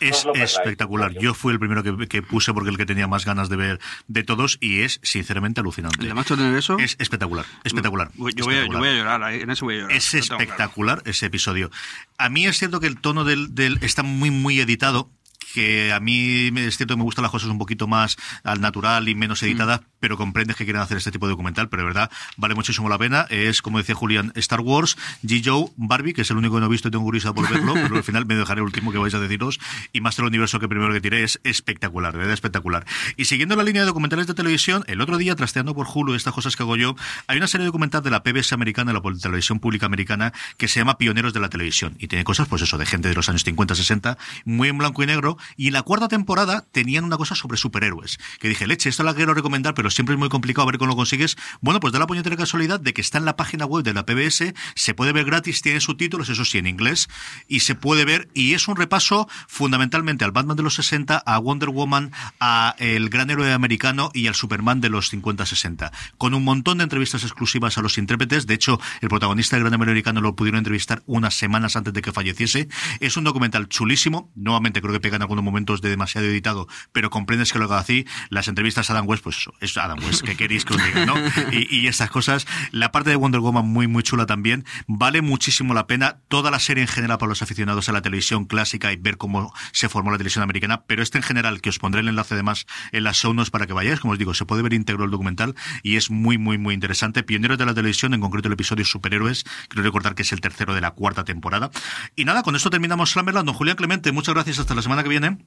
Es 0.00 0.24
No 0.26 0.32
espectacular. 0.34 1.12
Yo 1.14 1.34
fui 1.34 1.52
el 1.52 1.58
primero 1.58 1.82
que, 1.82 2.06
que 2.08 2.22
puse 2.22 2.52
porque 2.54 2.70
el 2.70 2.76
que 2.76 2.86
tenía 2.86 3.06
más 3.08 3.24
ganas 3.24 3.48
de 3.48 3.56
ver 3.56 3.80
de 4.06 4.22
todos 4.22 4.58
y 4.60 4.82
es 4.82 5.00
sinceramente 5.02 5.60
alucinante. 5.60 6.02
¿El 6.02 6.08
de 6.08 6.14
Masters 6.14 6.38
del 6.38 6.46
Universo? 6.46 6.76
Es 6.78 6.94
espectacular, 7.00 7.46
espectayor. 7.64 8.10
Voy- 8.14 8.32
yo, 8.36 8.44
voy 8.44 8.54
a, 8.56 8.66
yo 8.66 8.78
voy 8.78 8.88
a 8.88 8.92
llorar, 8.92 9.32
en 9.32 9.50
eso 9.50 9.64
voy 9.64 9.76
a 9.76 9.78
llorar. 9.82 9.96
Es 9.96 10.10
claro. 10.10 10.40
espectacular 10.42 11.02
ese 11.04 11.26
episodio. 11.26 11.70
A 12.16 12.28
mí 12.28 12.46
es 12.46 12.58
cierto 12.58 12.78
que 12.80 12.86
el 12.86 13.00
tono 13.00 13.24
del, 13.24 13.54
del- 13.56 13.78
está 13.82 14.04
muy, 14.04 14.30
muy 14.30 14.60
editado. 14.60 15.10
Que 15.54 15.92
a 15.92 16.00
mí 16.00 16.50
me- 16.52 16.66
es 16.66 16.76
cierto 16.76 16.94
que 16.94 16.98
me 16.98 17.04
gustan 17.04 17.22
las 17.22 17.30
cosas 17.30 17.48
un 17.48 17.58
poquito 17.58 17.86
más 17.86 18.16
al 18.42 18.60
natural 18.60 19.08
y 19.08 19.14
menos 19.14 19.40
editadas, 19.44 19.82
pero 20.04 20.18
comprendes 20.18 20.56
que 20.56 20.64
quieren 20.64 20.82
hacer 20.82 20.98
este 20.98 21.10
tipo 21.10 21.24
de 21.24 21.30
documental, 21.30 21.70
pero 21.70 21.80
de 21.80 21.86
verdad 21.86 22.10
vale 22.36 22.54
muchísimo 22.54 22.90
la 22.90 22.98
pena. 22.98 23.22
Es, 23.30 23.62
como 23.62 23.78
decía 23.78 23.94
Julián, 23.94 24.32
Star 24.34 24.60
Wars, 24.60 24.98
G. 25.22 25.40
Joe, 25.42 25.70
Barbie, 25.78 26.12
que 26.12 26.20
es 26.20 26.30
el 26.30 26.36
único 26.36 26.56
que 26.56 26.60
no 26.60 26.66
he 26.66 26.68
visto 26.68 26.88
y 26.88 26.90
tengo 26.90 27.04
curiosidad 27.04 27.32
por 27.32 27.48
verlo, 27.48 27.72
pero 27.82 27.96
al 27.96 28.04
final 28.04 28.26
me 28.26 28.34
dejaré 28.34 28.60
el 28.60 28.66
último 28.66 28.92
que 28.92 28.98
vais 28.98 29.14
a 29.14 29.18
deciros. 29.18 29.58
Y 29.94 30.02
Master 30.02 30.26
Universo, 30.26 30.60
que 30.60 30.68
primero 30.68 30.92
que 30.92 31.00
tiré, 31.00 31.22
es 31.22 31.40
espectacular, 31.42 32.12
de 32.12 32.18
verdad 32.18 32.34
espectacular. 32.34 32.84
Y 33.16 33.24
siguiendo 33.24 33.56
la 33.56 33.62
línea 33.62 33.80
de 33.80 33.86
documentales 33.86 34.26
de 34.26 34.34
televisión, 34.34 34.84
el 34.88 35.00
otro 35.00 35.16
día, 35.16 35.34
trasteando 35.36 35.74
por 35.74 35.86
Hulu, 35.88 36.12
estas 36.12 36.34
cosas 36.34 36.54
que 36.54 36.64
hago 36.64 36.76
yo, 36.76 36.96
hay 37.26 37.38
una 37.38 37.46
serie 37.46 37.64
documental 37.64 38.02
de 38.02 38.10
la 38.10 38.22
PBS 38.22 38.52
americana, 38.52 38.92
la 38.92 39.00
televisión 39.00 39.58
pública 39.58 39.86
americana, 39.86 40.34
que 40.58 40.68
se 40.68 40.80
llama 40.80 40.98
Pioneros 40.98 41.32
de 41.32 41.40
la 41.40 41.48
Televisión. 41.48 41.96
Y 41.98 42.08
tiene 42.08 42.24
cosas, 42.24 42.46
pues 42.46 42.60
eso, 42.60 42.76
de 42.76 42.84
gente 42.84 43.08
de 43.08 43.14
los 43.14 43.30
años 43.30 43.42
50, 43.42 43.74
60, 43.74 44.18
muy 44.44 44.68
en 44.68 44.76
blanco 44.76 45.02
y 45.02 45.06
negro. 45.06 45.38
Y 45.56 45.68
en 45.68 45.72
la 45.72 45.82
cuarta 45.82 46.08
temporada 46.08 46.66
tenían 46.72 47.04
una 47.04 47.16
cosa 47.16 47.34
sobre 47.34 47.56
superhéroes. 47.56 48.18
Que 48.38 48.50
dije, 48.50 48.66
leche, 48.66 48.90
esto 48.90 49.02
la 49.02 49.14
quiero 49.14 49.32
recomendar, 49.32 49.72
pero 49.72 49.90
siempre 49.94 50.14
es 50.14 50.18
muy 50.18 50.28
complicado 50.28 50.66
ver 50.66 50.78
cómo 50.78 50.90
lo 50.90 50.96
consigues. 50.96 51.36
Bueno, 51.60 51.80
pues 51.80 51.92
da 51.92 51.98
la 51.98 52.06
puñetera 52.06 52.36
casualidad 52.36 52.80
de 52.80 52.92
que 52.92 53.00
está 53.00 53.18
en 53.18 53.24
la 53.24 53.36
página 53.36 53.64
web 53.64 53.84
de 53.84 53.94
la 53.94 54.04
PBS, 54.04 54.54
se 54.74 54.94
puede 54.94 55.12
ver 55.12 55.24
gratis, 55.24 55.62
tiene 55.62 55.80
subtítulos, 55.80 56.28
eso 56.28 56.44
sí, 56.44 56.58
en 56.58 56.66
inglés, 56.66 57.08
y 57.48 57.60
se 57.60 57.74
puede 57.74 58.04
ver, 58.04 58.28
y 58.34 58.54
es 58.54 58.68
un 58.68 58.76
repaso 58.76 59.28
fundamentalmente 59.48 60.24
al 60.24 60.32
Batman 60.32 60.56
de 60.56 60.62
los 60.62 60.74
60, 60.74 61.16
a 61.18 61.38
Wonder 61.38 61.70
Woman, 61.70 62.12
a 62.40 62.74
el 62.78 63.08
gran 63.08 63.30
héroe 63.30 63.52
americano 63.52 64.10
y 64.12 64.26
al 64.26 64.34
Superman 64.34 64.80
de 64.80 64.88
los 64.90 65.12
50-60, 65.12 65.90
con 66.18 66.34
un 66.34 66.44
montón 66.44 66.78
de 66.78 66.84
entrevistas 66.84 67.22
exclusivas 67.22 67.78
a 67.78 67.82
los 67.82 67.98
intérpretes. 67.98 68.46
De 68.46 68.54
hecho, 68.54 68.80
el 69.00 69.08
protagonista 69.08 69.56
del 69.56 69.64
gran 69.64 69.74
héroe 69.74 69.92
americano 69.92 70.20
lo 70.20 70.34
pudieron 70.36 70.58
entrevistar 70.58 71.02
unas 71.06 71.34
semanas 71.34 71.76
antes 71.76 71.92
de 71.92 72.02
que 72.02 72.12
falleciese. 72.12 72.68
Es 73.00 73.16
un 73.16 73.24
documental 73.24 73.68
chulísimo. 73.68 74.30
Nuevamente 74.34 74.80
creo 74.80 74.92
que 74.92 75.00
pegan 75.00 75.22
algunos 75.22 75.44
momentos 75.44 75.80
de 75.80 75.90
demasiado 75.90 76.26
editado, 76.26 76.68
pero 76.92 77.10
comprendes 77.10 77.52
que 77.52 77.58
lo 77.58 77.66
haga 77.66 77.78
así. 77.78 78.06
Las 78.30 78.48
entrevistas 78.48 78.90
a 78.90 78.92
Adam 78.94 79.08
West, 79.08 79.22
pues 79.22 79.36
eso, 79.36 79.54
es 79.60 79.73
Adam 79.76 79.98
West, 80.04 80.22
que 80.22 80.36
queréis 80.36 80.64
que 80.64 80.74
os 80.74 80.84
diga, 80.84 81.06
¿no? 81.06 81.14
Y, 81.52 81.68
y 81.70 81.86
estas 81.86 82.10
cosas. 82.10 82.46
La 82.72 82.92
parte 82.92 83.10
de 83.10 83.16
Wonder 83.16 83.40
Woman 83.40 83.66
muy, 83.66 83.86
muy 83.86 84.02
chula 84.02 84.26
también. 84.26 84.64
Vale 84.86 85.22
muchísimo 85.22 85.74
la 85.74 85.86
pena. 85.86 86.20
Toda 86.28 86.50
la 86.50 86.58
serie 86.58 86.82
en 86.82 86.88
general 86.88 87.18
para 87.18 87.28
los 87.28 87.42
aficionados 87.42 87.88
a 87.88 87.92
la 87.92 88.02
televisión 88.02 88.46
clásica 88.46 88.92
y 88.92 88.96
ver 88.96 89.16
cómo 89.16 89.52
se 89.72 89.88
formó 89.88 90.10
la 90.10 90.16
televisión 90.16 90.42
americana, 90.42 90.84
pero 90.86 91.02
este 91.02 91.18
en 91.18 91.24
general, 91.24 91.60
que 91.60 91.70
os 91.70 91.78
pondré 91.78 92.00
el 92.00 92.08
enlace 92.08 92.34
además 92.34 92.66
en 92.92 93.04
las 93.04 93.16
show 93.16 93.34
para 93.50 93.66
que 93.66 93.72
vayáis, 93.72 94.00
como 94.00 94.12
os 94.12 94.18
digo, 94.18 94.34
se 94.34 94.44
puede 94.44 94.62
ver 94.62 94.72
íntegro 94.72 95.04
el 95.04 95.10
documental 95.10 95.54
y 95.82 95.96
es 95.96 96.10
muy, 96.10 96.38
muy, 96.38 96.58
muy 96.58 96.74
interesante. 96.74 97.22
Pioneros 97.22 97.58
de 97.58 97.66
la 97.66 97.74
televisión, 97.74 98.14
en 98.14 98.20
concreto 98.20 98.48
el 98.48 98.54
episodio 98.54 98.84
Superhéroes, 98.84 99.44
quiero 99.68 99.82
recordar 99.82 100.14
que 100.14 100.22
es 100.22 100.32
el 100.32 100.40
tercero 100.40 100.74
de 100.74 100.80
la 100.80 100.92
cuarta 100.92 101.24
temporada. 101.24 101.70
Y 102.16 102.24
nada, 102.24 102.42
con 102.42 102.56
esto 102.56 102.70
terminamos 102.70 103.10
Slammerland. 103.10 103.50
Julián 103.50 103.76
Clemente, 103.76 104.12
muchas 104.12 104.34
gracias. 104.34 104.58
Hasta 104.58 104.74
la 104.74 104.82
semana 104.82 105.02
que 105.02 105.08
viene. 105.08 105.38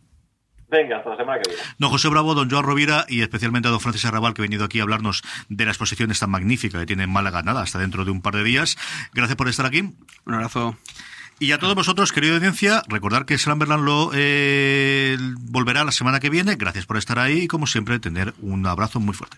Venga, 0.70 0.98
hasta 0.98 1.12
la 1.12 1.18
semana 1.18 1.42
que 1.42 1.50
viene. 1.50 1.64
Don 1.78 1.90
José 1.90 2.10
Bravo, 2.10 2.36
don 2.36 2.50
Joan 2.50 2.64
Rovira 2.64 3.06
y 3.08 3.22
especialmente 3.22 3.68
a 3.68 3.72
don 3.72 3.80
Francis 3.80 4.06
Arrabal, 4.06 4.34
que 4.34 4.42
ha 4.42 4.44
venido 4.44 4.66
aquí 4.66 4.80
a 4.80 4.84
hablarnos 4.84 5.24
de 5.50 5.66
la 5.66 5.72
exposición 5.72 6.12
esta 6.12 6.28
magnífica 6.28 6.80
que 6.80 6.86
tiene 6.86 7.04
en 7.04 7.10
Málaga, 7.10 7.42
nada, 7.42 7.62
hasta 7.62 7.80
dentro 7.80 8.04
de 8.04 8.12
un 8.12 8.22
par 8.22 8.36
de 8.36 8.44
días. 8.44 8.78
Gracias 9.14 9.38
por 9.38 9.48
estar 9.48 9.66
aquí. 9.66 9.94
Un 10.26 10.34
abrazo. 10.34 10.78
Y 11.40 11.52
a 11.52 11.60
todos 11.60 11.76
vosotros, 11.76 12.12
querida 12.12 12.34
audiencia, 12.34 12.82
recordar 12.88 13.26
que 13.26 13.38
Slamberland 13.38 13.84
lo 13.84 14.10
eh, 14.14 15.18
volverá 15.40 15.84
la 15.84 15.92
semana 15.92 16.20
que 16.20 16.32
viene. 16.32 16.56
Gracias 16.56 16.88
por 16.88 16.98
estar 16.98 17.20
ahí 17.20 17.42
y, 17.42 17.48
como 17.48 17.68
siempre, 17.68 18.00
tener 18.00 18.34
un 18.42 18.66
abrazo 18.66 19.00
muy 19.00 19.14
fuerte. 19.14 19.38